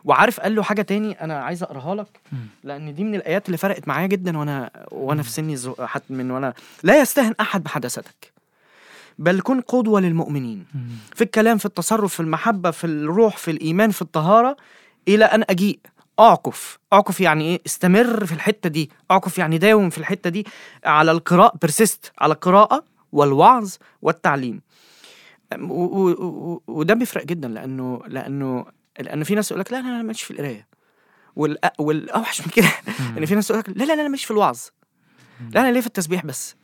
وعارف 0.04 0.40
قال 0.40 0.54
له 0.54 0.62
حاجة 0.62 0.82
تاني 0.82 1.12
أنا 1.12 1.42
عايز 1.42 1.62
أقراها 1.62 1.94
لك. 1.94 2.20
لأن 2.64 2.94
دي 2.94 3.04
من 3.04 3.14
الآيات 3.14 3.46
اللي 3.46 3.58
فرقت 3.58 3.88
معايا 3.88 4.06
جدا 4.06 4.38
وأنا 4.38 4.70
وأنا 4.90 5.22
في 5.22 5.30
سني. 5.30 5.56
حتى 5.80 6.12
من 6.12 6.30
وأنا 6.30 6.54
لا 6.82 7.00
يستهن 7.00 7.34
أحد 7.40 7.62
بحدثتك 7.62 8.32
بل 9.18 9.40
كن 9.40 9.60
قدوة 9.60 10.00
للمؤمنين. 10.00 10.64
في 11.14 11.24
الكلام 11.24 11.58
في 11.58 11.66
التصرف 11.66 12.14
في 12.14 12.20
المحبة 12.20 12.70
في 12.70 12.86
الروح 12.86 13.36
في 13.36 13.50
الإيمان 13.50 13.90
في 13.90 14.02
الطهارة 14.02 14.56
إلى 15.08 15.24
أن 15.24 15.44
أجيء. 15.50 15.78
أعكف. 16.20 16.78
أعكف 16.92 17.20
يعني 17.20 17.44
إيه؟ 17.44 17.60
استمر 17.66 18.26
في 18.26 18.32
الحتة 18.32 18.68
دي. 18.68 18.90
أعكف 19.10 19.38
يعني 19.38 19.58
داوم 19.58 19.90
في 19.90 19.98
الحتة 19.98 20.30
دي. 20.30 20.46
على 20.84 21.10
القراءة 21.10 21.58
persist 21.66 22.10
على 22.18 22.32
القراءة. 22.34 22.84
والوعظ 23.16 23.74
والتعليم. 24.02 24.60
وده 26.68 26.94
بيفرق 26.94 27.24
جدا 27.24 27.48
لأنه 27.48 28.02
لأنه 28.06 28.66
لأن 28.98 29.24
في 29.24 29.34
ناس 29.34 29.50
يقول 29.50 29.60
لك 29.60 29.72
لا 29.72 29.82
لا 29.82 29.88
لا 29.96 30.02
ماليش 30.02 30.22
في 30.22 30.30
القراية. 30.30 30.66
والأ- 31.40 31.70
والأوحش 31.80 32.40
من 32.40 32.46
كده 32.46 32.68
إن 33.18 33.26
في 33.26 33.34
ناس 33.34 33.46
تقول 33.48 33.58
لك 33.60 33.68
لا 33.68 33.84
لا 33.84 33.96
لا 33.96 34.02
ماليش 34.02 34.24
في 34.24 34.30
الوعظ. 34.30 34.58
لا 35.50 35.60
أنا 35.60 35.72
ليه 35.72 35.80
في 35.80 35.86
التسبيح 35.86 36.26
بس. 36.26 36.56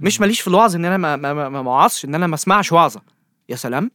مش 0.00 0.20
ماليش 0.20 0.40
في 0.40 0.48
الوعظ 0.48 0.74
إن 0.76 0.84
أنا 0.84 0.96
ما 0.96 1.16
ما 1.16 1.32
ما- 1.34 1.48
ما 1.48 1.62
موعظش 1.62 2.04
إن 2.04 2.14
أنا 2.14 2.26
ما 2.26 2.34
أسمعش 2.34 2.72
وعظة. 2.72 3.02
يا 3.48 3.56
سلام. 3.56 3.90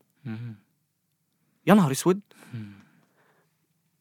يا 1.67 1.73
نهار 1.73 1.91
أسود. 1.91 2.19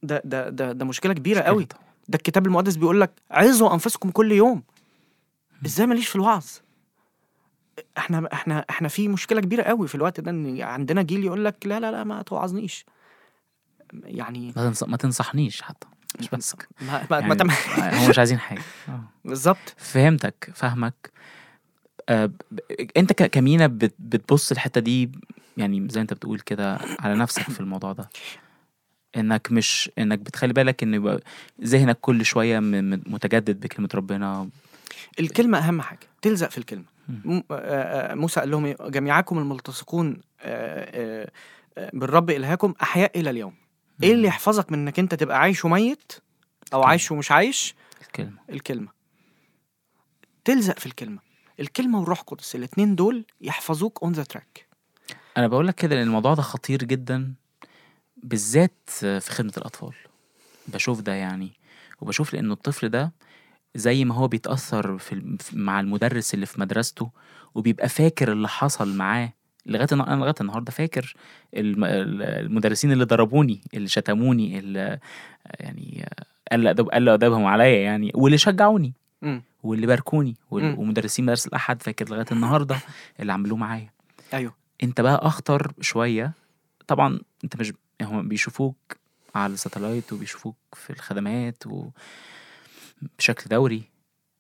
ده 0.03 0.23
ده 0.25 0.49
ده 0.51 0.73
ده 0.73 0.85
مشكلة 0.85 1.13
كبيرة 1.13 1.41
قوي. 1.41 1.67
ده 2.09 2.17
الكتاب 2.17 2.47
المقدس 2.47 2.77
بيقول 2.77 3.01
لك 3.01 3.11
عظوا 3.31 3.75
أنفسكم 3.75 4.11
كل 4.11 4.33
يوم. 4.33 4.63
إزاي 5.67 5.87
ماليش 5.87 6.09
في 6.09 6.17
الوعظ؟ 6.17 6.47
إحنا 7.99 8.29
إحنا 8.33 8.65
إحنا 8.71 8.89
في 8.89 9.09
مشكلة 9.09 9.41
كبيرة 9.41 9.63
قوي 9.63 9.89
في 9.89 9.95
الوقت 9.95 10.21
ده 10.21 10.31
إن 10.31 10.61
عندنا 10.61 11.03
جيل 11.03 11.25
يقول 11.25 11.45
لك 11.45 11.57
لا 11.67 11.81
لا 11.81 11.93
لا 11.93 12.05
ما 12.05 12.23
توعظنيش. 12.23 12.87
يعني 14.05 14.53
ما, 14.57 14.69
تنص... 14.69 14.83
ما 14.83 14.97
تنصحنيش 14.97 15.63
حتى 15.63 15.87
مش 16.21 16.29
بس. 16.29 16.57
ما 16.81 17.07
ما, 17.11 17.19
يعني 17.19 17.35
ما. 17.35 17.55
هم 18.05 18.09
مش 18.09 18.19
عايزين 18.19 18.39
حاجة. 18.39 18.63
آه. 18.89 19.05
بالظبط. 19.25 19.75
فهمتك 19.77 20.51
فاهمك. 20.55 21.11
آه 22.09 22.31
أنت 22.97 23.13
كمينا 23.13 23.67
بت- 23.67 23.95
بتبص 23.99 24.53
الحتة 24.53 24.81
دي 24.81 25.11
يعني 25.57 25.89
زي 25.91 26.01
أنت 26.01 26.13
بتقول 26.15 26.41
كده 26.41 26.79
على 27.01 27.15
نفسك 27.15 27.43
في 27.43 27.61
الموضوع 27.61 27.93
ده. 27.93 28.09
إنك 29.17 29.53
مش 29.53 29.91
إنك 29.99 30.19
بتخلي 30.19 30.53
بالك 30.53 30.83
إن 30.83 30.95
يبقى 30.95 31.21
ذهنك 31.65 31.99
كل 32.01 32.25
شوية 32.25 32.61
متجدد 32.61 33.61
بكلمة 33.61 33.89
ربنا. 33.95 34.49
الكلمة 35.21 35.59
أهم 35.59 35.83
حاجة 35.83 36.09
تلزق 36.23 36.51
في 36.51 36.59
الكلمة. 36.59 36.96
موسى 37.09 38.41
قال 38.41 38.51
لهم 38.51 38.67
إيه؟ 38.67 38.77
جميعكم 38.81 39.39
الملتصقون 39.39 40.21
آه، 40.41 41.25
آه، 41.25 41.31
آه، 41.79 41.91
بالرب 41.95 42.31
الهاكم 42.31 42.75
أحياء 42.83 43.21
إلى 43.21 43.31
اليوم. 43.31 43.55
إيه 44.03 44.13
اللي 44.13 44.29
يحفظك 44.29 44.73
من 44.73 44.79
إنك 44.79 44.99
أنت 44.99 45.15
تبقى 45.15 45.39
عايش 45.41 45.65
وميت 45.65 46.13
أو 46.75 46.83
عايش 46.83 47.11
ومش 47.13 47.33
عايش؟ 47.33 47.75
الكلمة. 48.03 48.39
الكلمة. 48.51 48.89
تلزق 50.45 50.79
في 50.79 50.87
الكلمة. 50.87 51.19
الكلمة 51.61 52.01
والروح 52.01 52.21
القدس 52.21 52.57
الاتنين 52.57 52.95
دول 52.95 53.25
يحفظوك 53.41 54.03
on 54.03 54.13
the 54.13 54.25
track 54.25 54.67
أنا 55.37 55.49
بقول 55.49 55.67
لك 55.67 55.75
كده 55.75 55.97
لأن 55.97 56.07
الموضوع 56.07 56.35
ده 56.35 56.43
خطير 56.43 56.85
جدا 56.85 57.35
بالذات 58.17 58.73
في 58.89 59.21
خدمة 59.21 59.53
الأطفال. 59.57 59.93
بشوف 60.69 61.01
ده 61.01 61.13
يعني 61.15 61.53
وبشوف 62.01 62.35
لأنه 62.35 62.53
الطفل 62.53 62.89
ده 62.89 63.13
زي 63.77 64.05
ما 64.05 64.15
هو 64.15 64.29
بيتأثر 64.29 64.99
في 64.99 65.37
مع 65.53 65.81
المدرس 65.81 66.35
اللي 66.35 66.47
في 66.47 66.61
مدرسته 66.61 67.11
وبيبقى 67.55 67.89
فاكر 67.89 68.33
اللي 68.33 68.49
حصل 68.49 68.97
معاه. 68.97 69.33
لغاية 69.67 69.87
أنا 69.93 70.15
لغاية 70.21 70.35
النهارده 70.41 70.73
فاكر 70.73 71.15
الم- 71.57 71.85
ال- 71.85 72.23
المدرسين 72.23 72.93
اللي 72.93 73.05
ضربوني 73.05 73.61
اللي 73.75 73.89
شتموني 73.89 74.59
اللي 74.59 74.99
يعني 75.61 76.09
قال 76.51 76.67
أدب 76.67 76.89
قال 76.89 77.09
أدبهم 77.09 77.45
عليا 77.47 77.81
يعني 77.83 78.13
واللي 78.15 78.39
شجعوني. 78.39 78.93
مم. 79.23 79.43
واللي 79.63 79.87
باركوني. 79.87 80.35
ومدرسين 80.51 81.25
مدرسه 81.25 81.49
الأحد 81.49 81.83
فاكر 81.83 82.09
لغاية 82.09 82.27
النهارده 82.33 82.77
اللي 83.21 83.33
عملوه 83.33 83.59
معايا. 83.59 83.91
أيوه. 84.35 84.55
أنت 84.83 85.01
بقى 85.01 85.27
أخطر 85.27 85.73
شوية 85.81 86.33
طبعا 86.87 87.21
أنت 87.45 87.57
مش 87.57 87.73
هم 88.03 88.29
بيشوفوك 88.29 88.77
على 89.35 89.53
الساتلايت 89.53 90.13
وبيشوفوك 90.13 90.57
في 90.73 90.91
الخدمات 90.91 91.67
و 91.67 91.89
بشكل 93.19 93.51
دوري 93.51 93.83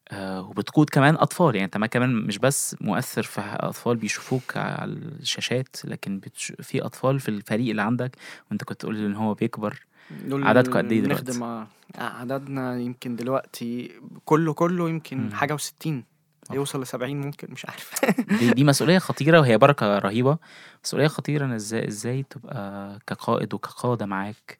آه 0.08 0.42
وبتقود 0.48 0.90
كمان 0.90 1.14
أطفال 1.14 1.54
يعني 1.54 1.64
أنت 1.64 1.76
ما 1.76 1.86
كمان 1.86 2.14
مش 2.14 2.38
بس 2.38 2.76
مؤثر 2.80 3.22
في 3.22 3.40
أطفال 3.40 3.96
بيشوفوك 3.96 4.56
على 4.56 4.92
الشاشات 4.92 5.76
لكن 5.84 6.18
بتش... 6.18 6.52
في 6.62 6.82
أطفال 6.82 7.20
في 7.20 7.28
الفريق 7.28 7.70
اللي 7.70 7.82
عندك 7.82 8.16
وأنت 8.50 8.64
كنت 8.64 8.80
تقول 8.80 9.04
إن 9.04 9.14
هو 9.14 9.34
بيكبر 9.34 9.86
عددكم 10.32 10.78
قد 10.78 10.92
إيه 10.92 11.00
دلوقتي؟ 11.00 11.24
بنخدم 11.24 11.42
آه، 11.42 11.66
عددنا 11.98 12.78
يمكن 12.80 13.16
دلوقتي 13.16 14.00
كله 14.24 14.52
كله 14.52 14.88
يمكن. 14.88 15.32
حاجة 15.32 15.54
وستين 15.54 16.04
أوف. 16.50 16.56
يوصل 16.56 16.82
لسبعين 16.82 17.20
ممكن 17.20 17.48
مش 17.52 17.66
عارف 17.66 17.92
دي, 18.38 18.50
دي 18.50 18.64
مسؤولية 18.64 18.98
خطيرة 18.98 19.40
وهي 19.40 19.58
بركة 19.58 19.98
رهيبة 19.98 20.38
مسؤولية 20.84 21.06
خطيرة 21.08 21.44
إن 21.44 21.52
إزاي 21.52 21.88
إزاي 21.88 22.22
تبقى 22.22 22.98
كقائد 23.06 23.54
وكقادة 23.54 24.06
معاك 24.06 24.58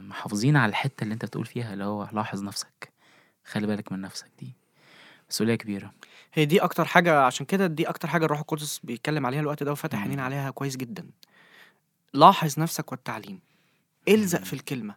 محافظين 0.00 0.56
على 0.56 0.70
الحتة 0.70 1.04
اللي 1.04 1.14
انت 1.14 1.24
بتقول 1.24 1.46
فيها 1.46 1.72
اللي 1.72 1.84
هو 1.84 2.08
لاحظ 2.12 2.42
نفسك 2.42 2.92
خلي 3.44 3.66
بالك 3.66 3.92
من 3.92 4.00
نفسك 4.00 4.30
دي 4.38 4.52
مسؤولية 5.30 5.54
كبيرة. 5.54 5.92
هي 6.34 6.44
دي 6.44 6.58
أكتر 6.58 6.84
حاجة 6.84 7.20
عشان 7.22 7.46
كده 7.46 7.66
دي 7.66 7.88
أكتر 7.88 8.08
حاجة 8.08 8.24
الروح 8.24 8.38
القدس 8.38 8.80
بيتكلم 8.84 9.26
عليها 9.26 9.40
الوقت 9.40 9.62
ده 9.62 9.72
وفتح 9.72 9.98
مم. 9.98 10.02
عينينا 10.04 10.22
عليها 10.22 10.50
كويس 10.50 10.76
جدا. 10.76 11.10
لاحظ 12.14 12.58
نفسك 12.58 12.92
والتعليم. 12.92 13.40
الزق. 14.08 14.44
في 14.44 14.52
الكلمة. 14.52 14.94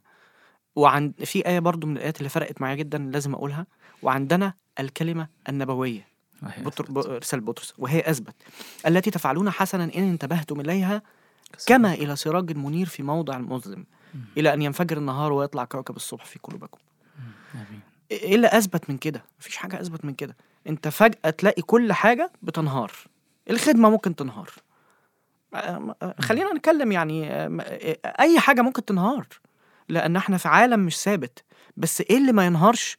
وعند 0.75 1.23
في 1.23 1.47
آية 1.47 1.59
برضو 1.59 1.87
من 1.87 1.97
الآيات 1.97 2.17
اللي 2.17 2.29
فرقت 2.29 2.61
معايا 2.61 2.75
جدا 2.75 2.97
لازم 2.97 3.33
أقولها. 3.33 3.67
وعندنا 4.01 4.53
الكلمة 4.79 5.27
النبوية. 5.49 6.07
وهي 6.43 6.63
بطر... 6.63 7.17
رسالة 7.17 7.41
بطرس. 7.41 7.73
وهي 7.77 8.09
أثبت. 8.09 8.35
التي 8.87 9.11
تفعلون 9.11 9.49
حسنا 9.49 9.83
إن 9.83 9.89
انتبهتم 9.89 10.59
إليها 10.59 10.97
كسر. 10.97 11.11
كما 11.67 11.93
إلى 11.93 12.15
سراج 12.15 12.57
منير 12.57 12.85
في 12.85 13.03
موضع 13.03 13.37
مظلم 13.37 13.85
مم. 14.13 14.21
إلى 14.37 14.53
أن 14.53 14.61
ينفجر 14.61 14.97
النهار 14.97 15.33
ويطلع 15.33 15.65
كوكب 15.65 15.95
الصبح 15.95 16.25
في 16.25 16.39
قلوبكم. 16.43 16.79
إيه 18.11 18.35
اللي 18.35 18.47
أثبت 18.47 18.89
من 18.89 18.97
كده. 18.97 19.23
مفيش 19.39 19.57
حاجة 19.57 19.81
أثبت 19.81 20.05
من 20.05 20.13
كده. 20.13 20.37
أنت 20.67 20.87
فجأة 20.87 21.29
تلاقي 21.29 21.61
كل 21.61 21.93
حاجة 21.93 22.31
بتنهار. 22.41 22.91
الخدمة 23.49 23.89
ممكن 23.89 24.15
تنهار. 24.15 24.49
آه، 25.53 25.95
آه، 26.01 26.15
خلينا 26.19 26.53
نتكلم 26.53 26.91
يعني 26.91 27.31
آه، 27.31 27.97
أي 28.19 28.39
حاجة 28.39 28.61
ممكن 28.61 28.85
تنهار 28.85 29.27
لأن 29.89 30.15
إحنا 30.15 30.37
في 30.37 30.47
عالم 30.47 30.79
مش 30.79 30.97
ثابت. 30.97 31.43
بس 31.77 32.01
إيه 32.01 32.17
اللي 32.17 32.31
ما 32.31 32.45
ينهارش؟ 32.45 32.97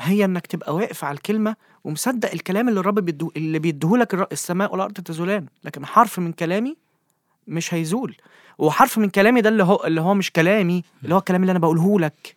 هي 0.00 0.24
إنك 0.24 0.46
تبقى 0.46 0.74
واقف 0.74 1.04
على 1.04 1.16
الكلمة 1.16 1.56
ومصدق 1.84 2.30
الكلام 2.32 2.68
اللي 2.68 2.80
الرب 2.80 2.98
بيدو 2.98 3.32
اللي 3.36 3.58
بيديهولك 3.58 4.32
السماء 4.32 4.72
والأرض 4.72 4.92
تزولان. 4.92 5.46
لكن 5.64 5.86
حرف 5.86 6.18
من 6.18 6.32
كلامي 6.32 6.76
مش 7.46 7.74
هيزول. 7.74 8.16
وحرف 8.58 8.98
من 8.98 9.10
كلامي 9.10 9.40
ده 9.40 9.48
اللي 9.48 9.62
هو 9.64 9.84
اللي 9.84 10.00
هو 10.00 10.14
مش 10.14 10.32
كلامي 10.32 10.82
اللي 11.02 11.14
هو 11.14 11.18
الكلام 11.18 11.40
اللي 11.40 11.50
أنا 11.50 11.58
بقوله 11.58 12.00
لك. 12.00 12.34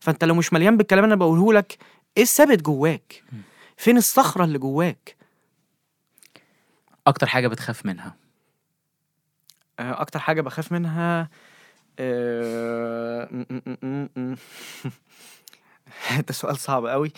فأنت 0.00 0.24
لو 0.24 0.34
مش 0.34 0.52
مليان 0.52 0.76
بالكلام 0.76 1.04
اللي 1.04 1.14
أنا 1.14 1.20
بقوله 1.20 1.52
لك 1.52 1.78
إيه 2.16 2.22
الثابت 2.22 2.62
جواك. 2.62 3.24
فين 3.76 3.96
الصخرة 3.96 4.44
اللي 4.44 4.58
جواك؟ 4.58 5.16
أكتر 7.06 7.26
حاجة 7.26 7.48
بتخاف 7.48 7.86
منها. 7.86 8.16
آه، 9.80 10.00
أكتر 10.00 10.18
حاجة 10.18 10.40
بخاف 10.40 10.72
منها 10.72 11.28
آه، 11.98 13.28
ده 16.28 16.32
سؤال 16.32 16.56
صعب 16.56 16.86
قوي 16.86 17.12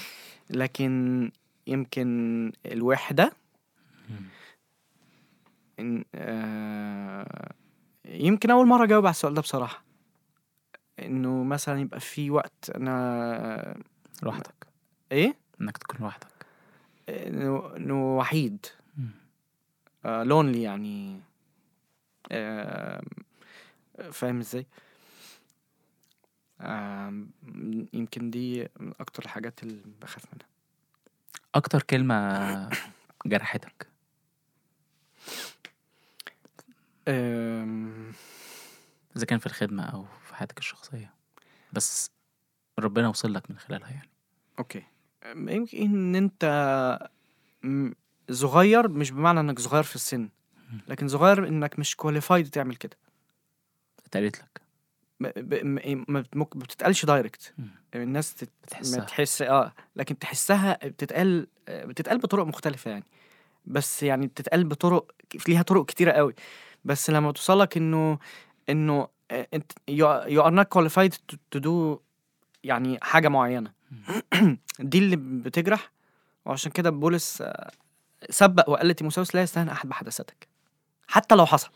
لكن 0.50 1.30
يمكن 1.66 2.52
الوحدة. 2.66 3.32
إن- 5.80 6.04
آه، 6.14 7.52
يمكن 8.04 8.50
أول 8.50 8.66
مرة 8.66 8.84
أجاوب 8.84 9.06
على 9.06 9.10
السؤال 9.12 9.34
ده 9.34 9.40
بصراحة. 9.42 9.84
إنه 10.98 11.44
مثلا 11.44 11.80
يبقى 11.80 12.00
في 12.00 12.30
وقت 12.30 12.70
أنا 12.70 13.76
لوحدك. 14.22 14.66
إيه؟ 15.12 15.34
إنك 15.60 15.78
تكون 15.78 15.96
لوحدك. 16.00 16.26
إنه 17.08 17.76
إنه 17.76 18.16
وحيد. 18.16 18.66
مم. 18.96 19.10
لونلي 20.22 20.62
يعني. 20.62 21.20
آم، 22.32 23.02
فاهم 24.12 24.38
إزاي؟ 24.38 24.66
آم، 26.60 27.30
يمكن 27.92 28.30
دي 28.30 28.68
من 28.80 28.92
أكتر 29.00 29.22
الحاجات 29.24 29.62
اللي 29.62 29.82
بخاف 30.02 30.24
منها. 30.34 30.46
أكتر 31.54 31.82
كلمة 31.82 32.68
جرحتك 33.26 33.86
آم، 36.68 36.74
إذا 39.16 39.26
كان 39.26 39.38
في 39.38 39.46
الخدمة 39.46 39.82
أو 39.84 40.06
في 40.26 40.34
حياتك 40.34 40.58
الشخصية. 40.58 41.14
بس 41.72 42.10
ربنا 42.78 43.08
وصل 43.08 43.34
لك 43.34 43.50
من 43.50 43.58
خلالها 43.58 43.90
يعني. 43.90 44.08
okay. 44.58 44.82
يمكن 45.36 45.78
إن 45.78 46.16
أنت 46.16 47.10
صغير 48.30 48.88
مش 48.88 49.10
بمعنى 49.10 49.40
إنك 49.40 49.58
صغير 49.58 49.82
في 49.82 49.94
السن. 49.94 50.28
لكن 50.88 51.08
صغير 51.08 51.48
إنك 51.48 51.78
مش 51.78 51.96
qualified 51.96 52.50
تعمل 52.50 52.76
كده. 52.76 52.96
اتقالت 54.06 54.38
لك. 54.38 54.60
م- 55.20 56.04
ما 56.08 56.44
بتتقالش 56.54 57.04
direct. 57.04 57.54
الناس 57.94 58.34
تت... 58.34 58.50
بتحسها. 58.62 59.04
تحس 59.04 59.42
آه 59.42 59.72
لكن 59.96 60.18
تحسها 60.18 60.78
بتتقال 60.84 61.46
بتتقال 61.68 62.18
بطرق 62.18 62.46
مختلفة 62.46 62.90
يعني. 62.90 63.04
بس 63.66 64.02
يعني 64.02 64.26
بتتقال 64.26 64.64
بطرق 64.64 65.12
ليها 65.48 65.62
طرق 65.62 65.86
كتيرة 65.86 66.12
قوي. 66.12 66.34
بس 66.84 67.10
لما 67.10 67.32
توصلك 67.32 67.76
إنه 67.76 68.18
إنه 68.68 69.08
آه، 69.30 69.48
أنت 69.54 69.72
are 69.90 70.52
not 70.60 70.66
qualified 70.78 71.12
to, 71.12 71.36
to 71.56 71.60
do 71.60 71.98
يعني 72.64 72.98
حاجة 73.02 73.28
معينة. 73.28 73.72
دي 74.80 74.98
اللي 74.98 75.16
بتجرح 75.16 75.92
وعشان 76.44 76.72
كده 76.72 76.90
بولس 76.90 77.42
آه، 77.42 77.70
سبق 78.30 78.68
وقال 78.68 78.88
لتيموثاوس 78.88 79.34
لا 79.34 79.42
يستهن 79.42 79.68
أحد 79.68 79.88
بحدثتك 79.88 80.48
حتى 81.08 81.34
لو 81.34 81.46
حصل. 81.46 81.70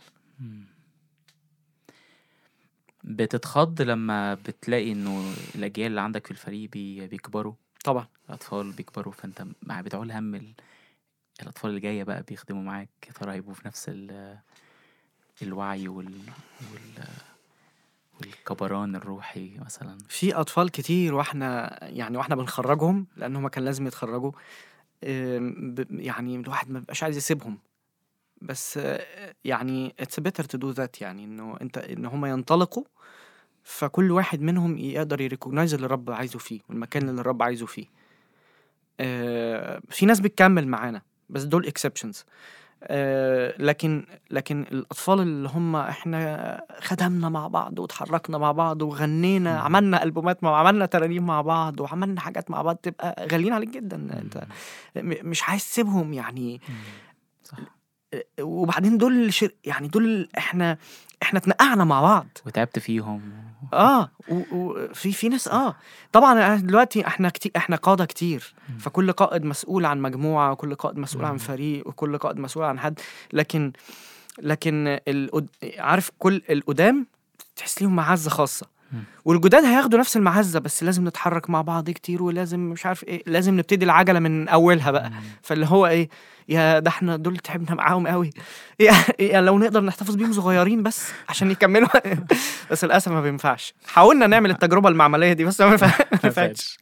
بتتخض 3.04 3.82
لما 3.82 4.34
بتلاقي 4.34 4.92
إنه 4.92 5.34
الأجيال 5.54 5.86
اللي 5.86 6.00
عندك 6.00 6.24
في 6.26 6.30
الفريق 6.30 6.70
بي... 6.70 7.06
بيكبروا؟ 7.06 7.54
طبعا. 7.84 8.06
الأطفال 8.28 8.72
بيكبروا 8.72 9.12
فأنت 9.12 9.46
مع 9.62 9.80
بتعول 9.80 10.12
هم 10.12 10.34
ال... 10.34 10.54
الأطفال 11.42 11.70
اللي 11.70 11.80
جاية 11.80 12.04
بقى 12.04 12.22
بيخدموا 12.22 12.62
معاك 12.62 12.88
يا 13.06 13.12
ترى 13.12 13.32
هيبقوا 13.32 13.54
في 13.54 13.66
نفس 13.66 13.88
ال... 13.88 14.38
الوعي 15.42 15.88
وال... 15.88 16.12
وال... 16.72 17.04
والكبران 18.20 18.96
الروحي 18.96 19.58
مثلا. 19.58 19.98
في 20.08 20.34
أطفال 20.34 20.70
كتير 20.70 21.14
وإحنا 21.14 21.78
يعني 21.84 22.16
وإحنا 22.16 22.34
بنخرجهم 22.34 23.06
لأن 23.16 23.36
هم 23.36 23.48
كان 23.48 23.64
لازم 23.64 23.86
يتخرجوا 23.86 24.32
يعني 25.90 26.36
الواحد 26.36 26.70
ما 26.70 26.78
بيبقاش 26.78 27.02
عايز 27.02 27.16
يسيبهم. 27.16 27.58
بس 28.42 28.78
آه، 28.78 29.34
يعني 29.44 29.94
اتس 30.00 30.20
better 30.20 30.44
to 30.44 30.58
do 30.58 30.76
that 30.76 31.00
يعني 31.00 31.24
إنه 31.24 31.56
أنت 31.60 31.78
إن 31.78 32.06
هم 32.06 32.26
ينطلقوا 32.26 32.84
فكل 33.64 34.12
واحد 34.12 34.40
منهم 34.40 34.78
يقدر 34.78 35.20
ي 35.20 35.26
recognize 35.26 35.74
اللي 35.74 35.86
الرب 35.86 36.10
عايزه 36.10 36.38
فيه 36.38 36.60
والمكان 36.68 37.08
اللي 37.08 37.20
الرب 37.20 37.42
عايزه 37.42 37.66
فيه. 37.66 37.86
آه، 39.00 39.82
في 39.90 40.06
ناس 40.06 40.20
بتكمل 40.20 40.68
معانا 40.68 41.02
بس 41.30 41.42
دول 41.42 41.66
exceptions 41.66 42.24
لكن 43.58 44.06
لكن 44.30 44.64
الأطفال 44.72 45.20
اللي 45.20 45.48
هم 45.48 45.76
إحنا 45.76 46.60
خدمنا 46.80 47.28
مع 47.28 47.48
بعض 47.48 47.78
وتحركنا 47.78 48.38
مع 48.38 48.52
بعض 48.52 48.82
وغنينا. 48.82 49.58
عملنا 49.60 50.02
ألبومات 50.02 50.44
مع 50.44 50.58
عملنا 50.58 50.86
ترانيم 50.86 51.26
مع 51.26 51.40
بعض 51.40 51.80
وعملنا 51.80 52.20
حاجات 52.20 52.50
مع 52.50 52.62
بعض 52.62 52.76
تبقى 52.76 53.26
غاليين 53.32 53.52
عليك 53.52 53.68
جدا. 53.68 53.96
أنت 53.96 54.46
مش 55.24 55.42
عايز 55.42 55.64
تسيبهم 55.64 56.12
يعني. 56.12 56.60
صح. 57.44 57.58
وبعدين 58.40 58.98
دول 58.98 59.32
شر... 59.32 59.50
يعني 59.64 59.88
دول 59.88 60.28
إحنا 60.38 60.78
إحنا 61.22 61.38
اتنقعنا 61.38 61.84
مع 61.84 62.00
بعض. 62.00 62.26
وتعبت 62.46 62.78
فيهم. 62.78 63.45
آه 63.72 64.10
وفي 64.52 65.12
في 65.12 65.28
ناس 65.28 65.48
آه 65.48 65.76
طبعا 66.12 66.56
دلوقتي 66.56 67.06
إحنا 67.06 67.28
كتير 67.28 67.52
إحنا 67.56 67.76
قادة 67.76 68.04
كتير. 68.04 68.54
فكل 68.78 69.12
قائد 69.12 69.44
مسؤول 69.44 69.84
عن 69.84 70.02
مجموعة 70.02 70.52
وكل 70.52 70.74
قائد 70.74 70.98
مسؤول 70.98 71.24
عن. 71.24 71.36
فريق 71.36 71.88
وكل 71.88 72.18
قائد 72.18 72.36
مسؤول 72.38 72.64
عن 72.64 72.78
حد 72.78 73.00
لكن 73.32 73.72
لكن. 74.38 74.98
عارف 75.78 76.10
كل 76.18 76.42
القدام 76.50 77.06
تحس 77.56 77.82
ليهم 77.82 77.96
معزة 77.96 78.30
خاصة. 78.30 78.75
والجداد 79.24 79.64
هياخدوا 79.64 79.98
نفس 79.98 80.16
المعزة 80.16 80.58
بس 80.60 80.82
لازم 80.82 81.08
نتحرك 81.08 81.50
مع 81.50 81.62
بعض 81.62 81.90
كتير 81.90 82.22
ولازم 82.22 82.60
مش 82.60 82.86
عارف 82.86 83.04
إيه 83.04 83.22
لازم 83.26 83.54
نبتدي 83.58 83.84
العجلة 83.84 84.18
من 84.18 84.48
أولها 84.48 84.90
بقى. 84.90 85.10
فاللي 85.42 85.66
هو 85.66 85.86
إيه 85.86 86.08
يا 86.48 86.78
ده 86.78 86.88
إحنا 86.88 87.16
دول 87.16 87.36
تعبنا 87.36 87.74
معاهم 87.74 88.06
قوي 88.06 88.30
يعني 88.78 88.96
يعني 89.18 89.46
لو 89.46 89.58
نقدر 89.58 89.80
نحتفظ 89.80 90.14
بيهم 90.14 90.32
صغيرين 90.32 90.82
بس 90.82 91.08
عشان 91.28 91.50
يكملوا. 91.50 91.88
بس 92.70 92.84
للأسف 92.84 93.12
ما 93.12 93.20
بينفعش. 93.20 93.74
حاولنا 93.86 94.26
نعمل 94.26 94.50
التجربة 94.50 94.88
المعملية 94.88 95.32
دي 95.32 95.44
بس 95.44 95.60
ما 95.60 95.66
ينفع- 95.70 95.86
ما 96.12 96.18
ينفعش. 96.24 96.78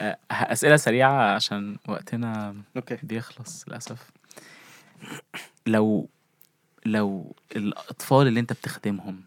آه، 0.00 0.18
أسئلة 0.30 0.76
سريعة 0.76 1.34
عشان 1.34 1.76
وقتنا 1.88 2.54
أوكي. 2.76 2.98
بيخلص 3.02 3.64
للأسف. 3.68 3.98
لو 5.66 6.08
لو 6.86 7.36
الأطفال 7.56 8.26
اللي 8.26 8.40
أنت 8.40 8.52
بتخدمهم 8.52 9.20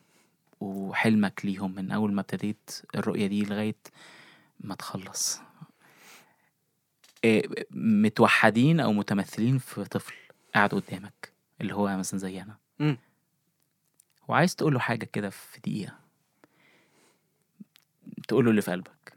وحلمك 0.61 1.41
ليهم 1.43 1.75
من 1.75 1.91
أول 1.91 2.13
ما 2.13 2.21
ابتديت 2.21 2.71
الرؤية 2.95 3.27
دي 3.27 3.45
لغاية 3.45 3.75
ما 4.59 4.75
تخلص. 4.75 5.39
إيه، 7.23 7.49
متوحدين 7.71 8.79
أو 8.79 8.93
متمثلين 8.93 9.57
في 9.57 9.83
طفل 9.83 10.13
قاعد 10.55 10.69
قدامك 10.69 11.31
اللي 11.61 11.75
هو 11.75 11.97
مثلا 11.97 12.19
زي 12.19 12.41
أنا. 12.41 12.57
مم. 12.79 12.97
وعايز 14.27 14.55
تقول 14.55 14.73
له 14.73 14.79
حاجة 14.79 15.05
كده 15.05 15.29
في 15.29 15.59
دقيقة. 15.59 15.93
تقول 18.27 18.45
له 18.45 18.51
اللي 18.51 18.61
في 18.61 18.71
قلبك. 18.71 19.13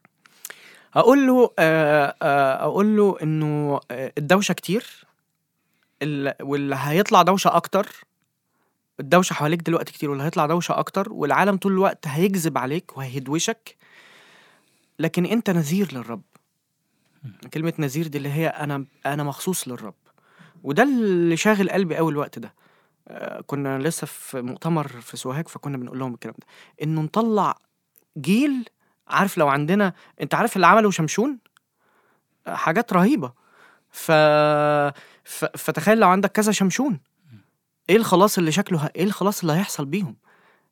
أقول 0.95 1.27
له 1.27 1.51
آه، 1.59 2.15
آه، 2.23 2.65
أقول 2.65 2.97
له 2.97 3.17
إنه 3.23 3.81
آه، 3.91 4.13
الدوشة 4.19 4.53
كتير. 4.53 5.05
ال- 6.03 6.35
واللي 6.43 6.77
هيطلع 6.79 7.23
دوشة 7.23 7.57
أكتر 7.57 8.04
الدوشة 9.01 9.35
حواليك 9.35 9.63
دلوقتي 9.63 9.93
كتير 9.93 10.11
واللي 10.11 10.25
هيطلع 10.25 10.47
دوشة 10.47 10.79
أكتر 10.79 11.13
والعالم 11.13 11.57
طول 11.57 11.73
الوقت 11.73 12.09
هيجذب 12.09 12.59
عليك 12.59 12.97
وهيدوشك 12.99 13.77
لكن 14.99 15.27
أنت 15.27 15.51
نذير 15.51 15.95
للرب. 15.95 16.23
كلمة 17.55 17.73
نذير 17.79 18.07
دي 18.07 18.19
اللي 18.19 18.29
هي 18.29 18.49
أنا 18.49 18.85
أنا 19.07 19.25
مخصوص 19.25 19.69
للرب. 19.69 19.95
وده 20.63 20.83
اللي 20.83 21.37
شاغل 21.37 21.71
قلبي 21.71 21.97
قوي 21.97 22.13
الوقت 22.13 22.39
ده. 22.39 22.55
آه، 23.09 23.41
كنا 23.41 23.79
لسه 23.79 24.07
في 24.07 24.43
مؤتمر 24.43 24.89
في 24.89 25.17
سوهاج 25.17 25.49
فكنا 25.49 25.77
بنقول 25.77 25.99
لهم 25.99 26.15
الكلام 26.15 26.35
ده. 26.39 26.47
إنه 26.83 27.01
نطلع 27.01 27.59
جيل 28.19 28.69
عارف 29.09 29.39
لو 29.39 29.49
عندنا 29.49 29.93
أنت 30.21 30.35
عارف 30.35 30.57
اللي 30.57 30.67
عمله 30.67 30.91
شمشون؟ 30.91 31.39
آه، 32.47 32.55
حاجات 32.55 32.93
رهيبة. 32.93 33.33
ف... 33.91 34.11
ف... 35.25 35.45
فتخيل 35.45 35.99
لو 35.99 36.09
عندك 36.09 36.33
كذا 36.33 36.53
شمشون. 36.53 37.01
إيه 37.91 37.97
الخلاص 37.97 38.39
اللي 38.39 38.53
شكله 38.53 38.79
ه... 38.79 38.91
إيه 38.97 39.05
الخلاص 39.05 39.41
اللي 39.41 39.53
هيحصل 39.53 39.85
بيهم؟ 39.85 40.17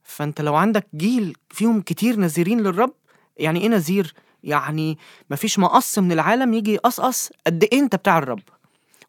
فأنت 0.05 0.41
لو 0.41 0.55
عندك 0.55 0.87
جيل 0.95 1.37
فيهم 1.51 1.81
كتير 1.81 2.17
نذيرين 2.17 2.61
للرب 2.61 2.93
يعني 3.37 3.61
إيه 3.61 3.69
نذير؟ 3.69 4.15
يعني 4.45 4.99
مفيش 5.31 5.59
مقص 5.59 5.99
من 5.99 6.13
العالم 6.13 6.55
يجي 6.55 6.75
يقصقص 6.75 7.31
قد 7.47 7.65
إيه 7.73 7.79
أنت 7.81 7.97
بتاع 7.97 8.19
الرب 8.19 8.43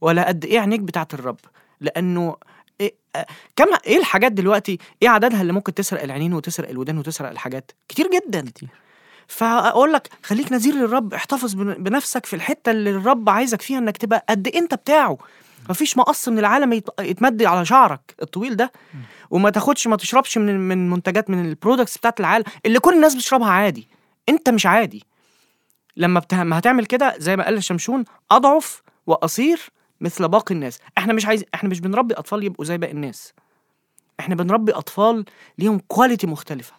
ولا 0.02 0.28
قد 0.28 0.46
إيه 0.46 0.60
عينيك 0.60 0.80
بتاعت 0.80 1.14
الرب. 1.14 1.40
لأنه 1.82 2.36
إيه 2.82 2.96
آه، 3.16 3.26
كم 3.56 3.66
إيه 3.88 3.98
الحاجات 3.98 4.32
دلوقتي 4.32 4.78
إيه 5.02 5.10
عددها 5.10 5.42
اللي 5.42 5.54
ممكن 5.54 5.74
تسرق 5.74 6.04
العينين 6.04 6.34
وتسرق 6.34 6.70
الودان 6.70 6.98
وتسرق 6.98 7.30
الحاجات؟ 7.30 7.72
كتير 7.88 8.10
جدا. 8.14 8.42
كتير. 8.42 8.70
فأقول 9.28 9.94
لك 9.94 10.10
خليك 10.24 10.52
نذير 10.52 10.74
للرب 10.76 11.14
احتفظ 11.14 11.54
بن- 11.54 11.74
بنفسك 11.84 12.26
في 12.26 12.36
الحتة 12.36 12.72
اللي 12.72 12.90
الرب 12.90 13.30
عايزك 13.30 13.62
فيها 13.62 13.78
إنك 13.78 13.98
تبقى 13.98 14.26
قد 14.30 14.48
إيه 14.48 14.60
أنت 14.60 14.74
بتاعه. 14.74 15.18
مفيش 15.70 15.98
مقص 15.98 16.30
من 16.30 16.40
العالم 16.40 16.74
يت- 16.74 16.90
يتمد 17.00 17.44
على 17.44 17.66
شعرك 17.66 18.16
الطويل 18.22 18.56
ده. 18.56 18.72
وما 19.30 19.50
تاخدش 19.50 19.88
ما 19.88 19.96
تشربش 19.96 20.38
من 20.38 20.60
من 20.60 20.90
منتجات 20.90 21.30
من 21.30 21.46
ال 21.46 21.52
products 21.52 21.98
بتاعت 21.98 22.20
العالم 22.20 22.44
اللي 22.66 22.80
كل 22.80 22.94
الناس 22.94 23.16
بتشربها 23.16 23.50
عادي. 23.50 23.88
انت 24.30 24.50
مش 24.50 24.66
عادي. 24.66 25.04
لما 25.98 26.20
بت... 26.20 26.34
ما 26.34 26.60
هتعمل 26.60 26.86
كده 26.86 27.16
زي 27.18 27.36
ما 27.36 27.46
قال 27.46 27.64
شمشون 27.64 28.04
أضعف 28.32 28.82
وأصير 29.08 29.60
مثل 30.02 30.28
باقي 30.28 30.56
الناس. 30.56 30.80
إحنا 30.98 31.14
مش 31.14 31.26
عايز 31.26 31.44
إحنا 31.56 31.70
مش 31.70 31.80
بنربي 31.80 32.14
أطفال 32.14 32.44
يبقوا 32.44 32.66
زي 32.66 32.78
باقي 32.78 32.94
الناس. 32.94 33.34
إحنا 34.20 34.36
بنربي 34.36 34.72
أطفال 34.72 35.26
ليهم 35.58 35.80
quality 35.88 36.28
مختلفة. 36.28 36.74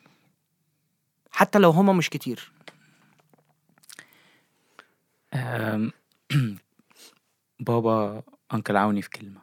حتى 1.30 1.58
لو 1.58 1.70
هما 1.70 1.92
مش 1.92 2.10
كتير. 2.10 2.52
بابا 7.60 8.22
انكل 8.54 8.76
عوني 8.76 9.02
في 9.02 9.10
كلمة. 9.10 9.40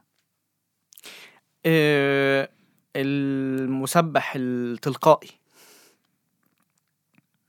آه 1.65 2.49
المسبح 2.95 4.33
التلقائي. 4.35 5.29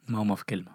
ماما 0.08 0.34
في 0.34 0.44
كلمة. 0.44 0.72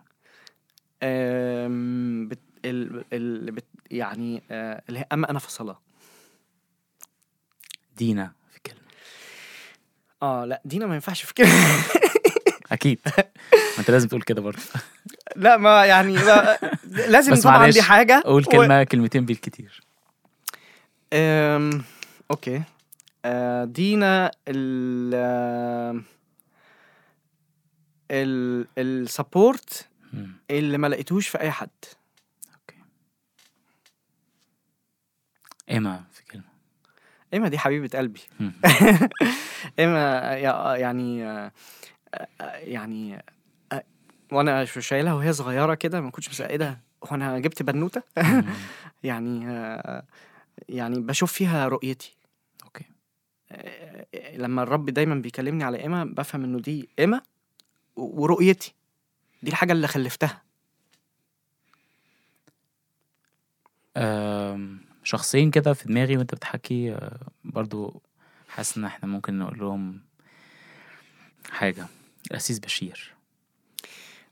بت... 2.28 2.40
ال... 2.66 3.04
ال... 3.14 3.52
بت... 3.52 3.66
يعني 3.92 4.44
آه، 4.52 4.82
اللي 4.90 5.06
أما 5.14 5.30
أنا 5.30 5.40
في 5.40 5.48
الصلاة. 5.48 5.82
دينا 7.98 8.32
في 8.52 8.60
كلمة. 8.60 8.82
آه 10.22 10.46
لا 10.46 10.62
دينا 10.66 10.86
ما 10.86 10.94
ينفعش 10.94 11.24
في 11.24 11.34
كده 11.34 11.48
أكيد. 12.72 13.00
ما 13.18 13.80
أنت 13.80 13.92
لازم 13.92 14.08
تقول 14.08 14.22
كده 14.22 14.42
برضه. 14.42 14.60
لا 15.36 15.58
ما 15.58 15.86
يعني 15.86 16.14
ما... 16.14 16.58
لازم 16.84 17.36
طبعا 17.36 17.58
معلش، 17.58 17.76
دي 17.76 17.82
حاجة. 17.82 18.22
قول 18.26 18.44
و- 18.44 18.50
كلمة 18.52 18.84
كلمتين 18.84 19.26
بالكتير. 19.26 19.82
أم... 21.14 21.84
أوكي 22.32 22.64
دينا 23.64 24.32
ال 24.48 25.14
ال 28.12 28.68
السبورت. 28.78 29.88
اللي 30.52 30.78
ما 30.78 30.88
لقيتوش 30.88 31.28
في 31.28 31.40
اي 31.40 31.52
حد 31.52 31.70
أوكي 32.54 32.76
ايما 35.70 36.04
في 36.14 36.24
كلمه 36.24 36.44
ايما 37.34 37.48
دي 37.48 37.58
حبيبه 37.58 37.98
قلبي. 37.98 38.22
ايما 39.80 40.20
يعني 40.78 41.20
يعني 42.44 43.24
وأنا 44.32 44.66
شايلها 44.66 45.14
وهي 45.14 45.34
صغيرة 45.34 45.74
كده 45.74 46.02
ما 46.02 46.12
كنتش 46.12 46.30
مصدق 46.30 46.48
إيه 46.48 46.58
ده. 46.58 46.80
هو 47.04 47.16
أنا 47.16 47.40
جبت 47.40 47.64
بنوتة. 47.64 48.04
مم. 48.18 48.46
يعني 49.04 49.48
آه، 49.50 50.04
يعني 50.70 51.00
بشوف 51.00 51.34
فيها 51.34 51.68
رؤيتي. 51.68 52.16
أوكي. 52.64 52.86
آه، 53.52 54.38
لما 54.38 54.64
الرب 54.64 54.90
دايما 54.90 55.16
بيكلمني 55.16 55.64
على 55.64 55.80
ايما 55.80 56.04
بفهم 56.04 56.44
إنه 56.44 56.60
دي 56.60 56.90
ايما 57.00 57.22
ورؤيتي. 57.96 58.74
دي 59.44 59.50
الحاجة 59.50 59.72
اللي 59.72 59.88
خلفتها. 59.88 60.42
أم، 63.98 64.80
شخصين 65.04 65.52
كده 65.52 65.74
في 65.74 65.88
دماغي 65.88 66.18
وأنت 66.18 66.36
بتحكي 66.36 66.94
أه، 66.94 67.20
برضو 67.44 68.02
حاسس 68.50 68.78
إن 68.78 68.86
إحنا 68.86 69.10
ممكن 69.10 69.40
نقول 69.40 69.60
لهم 69.60 70.02
حاجة. 71.52 71.88
الأسيس 72.32 72.60
بشير. 72.60 73.14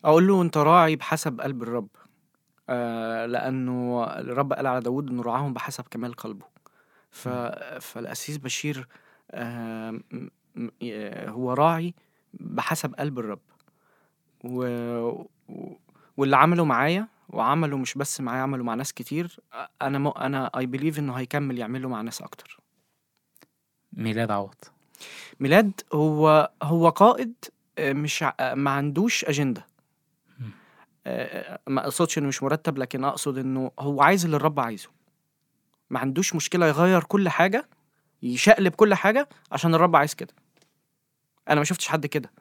أقول 0.06 0.28
له 0.28 0.42
أنت 0.42 0.58
راعي 0.58 0.96
بحسب 0.96 1.42
قلب 1.42 1.64
الرب. 1.64 1.88
آه 2.70 3.26
لأنه 3.26 4.04
الرب 4.04 4.54
قال 4.54 4.68
على 4.68 4.80
داود 4.82 5.10
إنه 5.10 5.22
رعاهم 5.24 5.54
بحسب 5.54 5.84
كمال 5.92 6.14
قلبه. 6.14 6.46
ف... 7.12 7.28
فالأسيس 7.80 8.38
بشير 8.38 8.88
آه 9.32 10.00
هو 11.28 11.54
راعي 11.54 11.94
بحسب 12.34 12.96
قلب 12.96 13.20
الرب. 13.20 13.40
و... 14.44 14.64
و... 15.50 15.78
واللي 16.18 16.38
عمله 16.38 16.66
معايا 16.66 17.08
وعمله 17.30 17.78
مش 17.78 17.94
بس 17.94 18.22
معايا 18.22 18.42
عمله 18.42 18.64
مع 18.64 18.74
ناس 18.76 18.94
كتير 18.94 19.40
أنا 19.82 20.00
م... 20.00 20.08
أنا 20.08 20.52
اي 20.58 20.66
بليف 20.66 21.00
إنه 21.00 21.14
هيكمل 21.14 21.58
يعمله 21.58 21.90
مع 21.90 22.02
ناس 22.02 22.22
أكتر. 22.22 22.60
ميلاد 23.94 24.32
عوض. 24.32 24.56
ميلاد 25.40 25.82
هو 25.94 26.52
هو 26.64 26.90
قائد 26.90 27.34
آه، 27.78 27.94
مش 27.94 28.24
ع- 28.24 28.54
ما 28.54 28.72
عندوش 28.72 29.26
أجندة. 29.26 29.66
ما 31.68 31.82
اقصدش 31.84 32.18
انه 32.18 32.28
مش 32.28 32.44
مرتب 32.44 32.78
لكن 32.78 33.04
اقصد 33.04 33.38
انه 33.38 33.72
هو 33.80 34.02
عايز 34.02 34.26
اللي 34.26 34.38
الرب 34.38 34.60
عايزه. 34.60 34.90
ما 35.90 36.00
عندوش 36.00 36.36
مشكلة 36.36 36.68
يغير 36.68 37.04
كل 37.04 37.30
حاجة 37.30 37.68
يشقلب 38.24 38.74
كل 38.74 38.94
حاجة 38.94 39.30
عشان 39.52 39.76
الرب 39.76 39.96
عايز 39.96 40.14
كده. 40.14 40.34
أنا 41.50 41.56
ما 41.60 41.64
شفتش 41.64 41.88
حد 41.88 42.06
كده. 42.06 42.32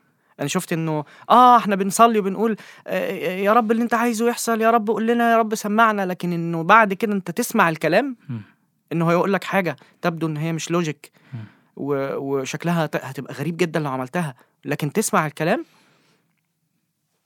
أنا 0.41 0.49
شفت 0.49 0.73
إنه 0.73 1.05
آه 1.31 1.57
إحنا 1.57 1.77
بنصلي 1.77 2.19
وبنقول 2.19 2.57
آه 2.87 3.11
يا 3.37 3.53
رب 3.53 3.71
اللي 3.73 3.83
أنت 3.83 3.95
عايزه 3.95 4.29
يحصل 4.29 4.61
يا 4.61 4.71
رب 4.71 4.89
قول 4.89 5.07
لنا 5.07 5.33
يا 5.33 5.39
رب 5.39 5.55
سمعنا. 5.55 6.07
لكن 6.07 6.33
إنه 6.33 6.63
بعد 6.63 6.93
كده 6.93 7.13
أنت 7.13 7.31
تسمع 7.31 7.69
الكلام. 7.69 8.17
إنه 8.93 9.11
هيقول 9.11 9.33
لك 9.33 9.45
حاجة 9.45 9.77
تبدو 10.03 10.27
إن 10.27 10.37
هي 10.37 10.53
مش 10.53 10.71
logic 10.71 11.13
وشكلها 11.77 12.85
هت- 12.85 13.05
هتبقى 13.05 13.35
غريب 13.35 13.57
جدا 13.57 13.81
لو 13.81 13.91
عملتها. 13.91 14.35
لكن 14.65 14.93
تسمع 14.93 15.27
الكلام 15.27 15.65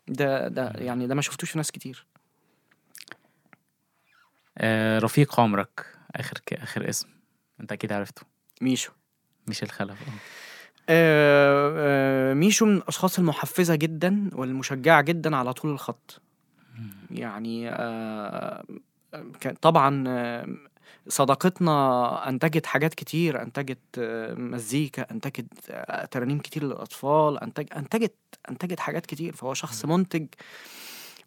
ده 0.09 0.49
ده 0.49 0.73
يعني 0.77 1.07
ده 1.07 1.15
ما 1.15 1.23
شفتوش 1.23 1.51
في 1.51 1.59
ناس 1.59 1.71
كتير. 1.71 2.07
أه، 4.59 4.99
رفيق 4.99 5.41
عمرك 5.41 5.87
آخر 6.17 6.39
ك... 6.47 6.53
آخر 6.53 6.89
اسم. 6.89 7.09
أنت 7.61 7.73
أكيد 7.73 7.93
عرفته. 7.93 8.23
ميشو. 8.61 8.93
مش 9.47 9.63
الخلف 9.63 10.03
آه. 10.03 10.13
آه 10.89 11.75
آه 11.77 12.35
ميشو 12.35 12.67
من 12.67 12.77
الأشخاص 12.77 13.19
المحفزة 13.19 13.75
جدا 13.75 14.31
والمشجعة 14.33 15.01
جدا 15.03 15.37
على 15.37 15.53
طول 15.53 15.71
الخط. 15.71 16.21
يعني 17.11 17.69
آه 17.71 18.65
كان 19.41 19.55
طبعا 19.55 20.05
آه، 20.09 20.49
صداقتنا 21.09 22.29
أنتجت 22.29 22.67
حاجات 22.67 22.95
كتير 22.95 23.43
أنتجت 23.43 23.79
آه، 23.99 24.35
مزيكا 24.35 25.11
أنتجت 25.11 25.47
آه، 25.71 26.05
ترانيم 26.05 26.39
كتير 26.39 26.65
للأطفال 26.65 27.39
انتج 27.39 27.67
أنتجت 27.77 28.15
أنتجت 28.51 28.81
حاجات 28.81 29.07
كتير. 29.07 29.37
فهو 29.37 29.55
شخص 29.55 29.85
منتج 29.85 30.27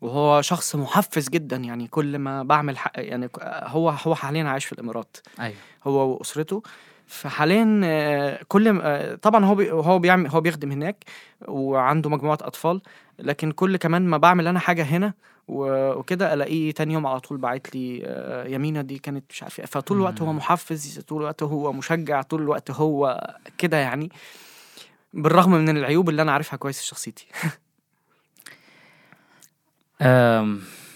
وهو 0.02 0.42
شخص 0.42 0.76
محفز 0.76 1.30
جدا. 1.30 1.58
يعني 1.58 1.88
كل 1.88 2.20
ما 2.20 2.44
بعمل 2.44 2.78
حق 2.78 2.92
يعني 2.96 3.30
هو 3.44 3.90
هو 3.90 4.16
حاليا 4.16 4.44
عايش 4.44 4.66
في 4.66 4.74
الإمارات. 4.74 5.18
أيوه. 5.40 5.56
هو 5.84 6.18
وأسرته. 6.18 6.64
فحاليا 7.08 7.82
آه، 7.84 8.40
كل 8.48 8.82
طبعا 9.18 9.46
هو 9.46 9.56
بي 9.56 9.72
هو 9.72 10.00
بيعمل 10.00 10.28
هو 10.30 10.42
بيخدم 10.42 10.72
هناك 10.72 11.04
وعنده 11.48 12.10
مجموعة 12.10 12.38
أطفال. 12.42 12.82
لكن 13.20 13.52
كل 13.52 13.78
كمان 13.78 14.02
ما 14.08 14.18
بعمل 14.18 14.48
أنا 14.48 14.60
حاجة 14.60 14.84
هنا 14.84 15.14
وكده 15.52 16.34
ألاقيه 16.34 16.72
تاني 16.72 16.94
يوم 16.94 17.08
على 17.08 17.20
طول 17.20 17.38
باعت 17.38 17.76
لي 17.76 18.02
آه، 18.06 18.48
يمينة 18.48 18.82
دي 18.82 19.00
كانت 19.00 19.24
مش 19.30 19.44
عارف 19.44 19.60
إيه. 19.60 19.66
فطول 19.66 19.98
الوقت 19.98 20.22
هو. 20.22 20.34
محفز 20.34 21.00
طول 21.00 21.22
الوقت 21.22 21.44
هو 21.44 21.74
مشجع 21.74 22.22
طول 22.22 22.42
الوقت 22.42 22.72
هو 22.72 23.28
كده 23.58 23.78
يعني 23.78 24.10
بالرغم 25.14 25.52
من 25.52 25.78
العيوب 25.78 26.10
اللي 26.10 26.22
أنا 26.22 26.32
عارفها 26.32 26.58
كويس 26.58 26.80
في 26.80 26.86
شخصيتي 26.88 27.28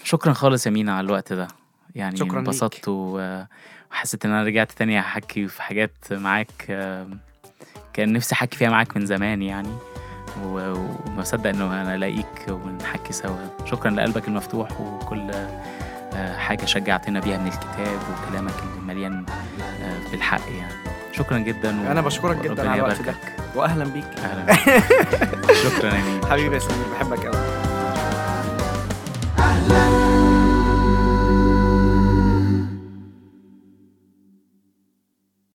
شكرا 0.04 0.32
خالص 0.32 0.66
يا 0.66 0.70
مينا 0.70 0.96
على 0.96 1.04
الوقت 1.04 1.32
ده 1.32 1.48
يعني 1.94 2.16
شكراً. 2.16 2.38
انبسطت 2.38 2.88
وحسيت 2.88 4.24
إن 4.24 4.30
أنا 4.30 4.42
رجعت 4.42 4.72
تاني 4.72 5.00
أحكي 5.00 5.48
في 5.48 5.62
حاجات 5.62 5.92
معاك 6.10 6.52
كان 7.92 8.12
نفسي 8.12 8.34
أحكي 8.34 8.56
فيها 8.56 8.70
معاك 8.70 8.96
من 8.96 9.06
زمان 9.06 9.42
يعني 9.42 9.76
وما 10.44 11.22
صدق 11.22 11.48
إنه 11.50 11.80
أنا 11.80 11.94
الاقيك 11.94 12.46
ونحكي 12.48 13.12
سوا. 13.12 13.36
شكرا 13.64 13.90
لقلبك 13.90 14.28
المفتوح 14.28 14.80
وكل 14.80 15.30
آه، 16.14 16.36
حاجة 16.36 16.64
شجعتنا 16.64 17.20
بيها 17.20 17.38
من 17.38 17.46
الكتاب 17.46 17.98
وكلامك 18.10 18.52
اللي 18.62 18.94
مليان 18.94 19.24
آه، 19.82 20.10
بالحق 20.10 20.40
يعني. 20.58 20.72
شكرا 21.12 21.38
جدا 21.38 21.80
و- 21.80 21.90
أنا 21.90 22.00
بشكرك 22.00 22.36
جداً 22.44 22.70
على 22.70 22.78
الوقت 22.80 22.96
ده. 22.96 23.00
يباركك. 23.02 23.36
واهلا 23.54 23.84
بيك. 23.84 24.04
أهلا 24.18 24.54
شكرا 25.64 25.94
يا 25.94 26.26
حبيبي 26.30 26.54
يا 26.54 26.60
سمير 26.60 26.84
بحبك 26.94 27.26
قوي 27.26 27.65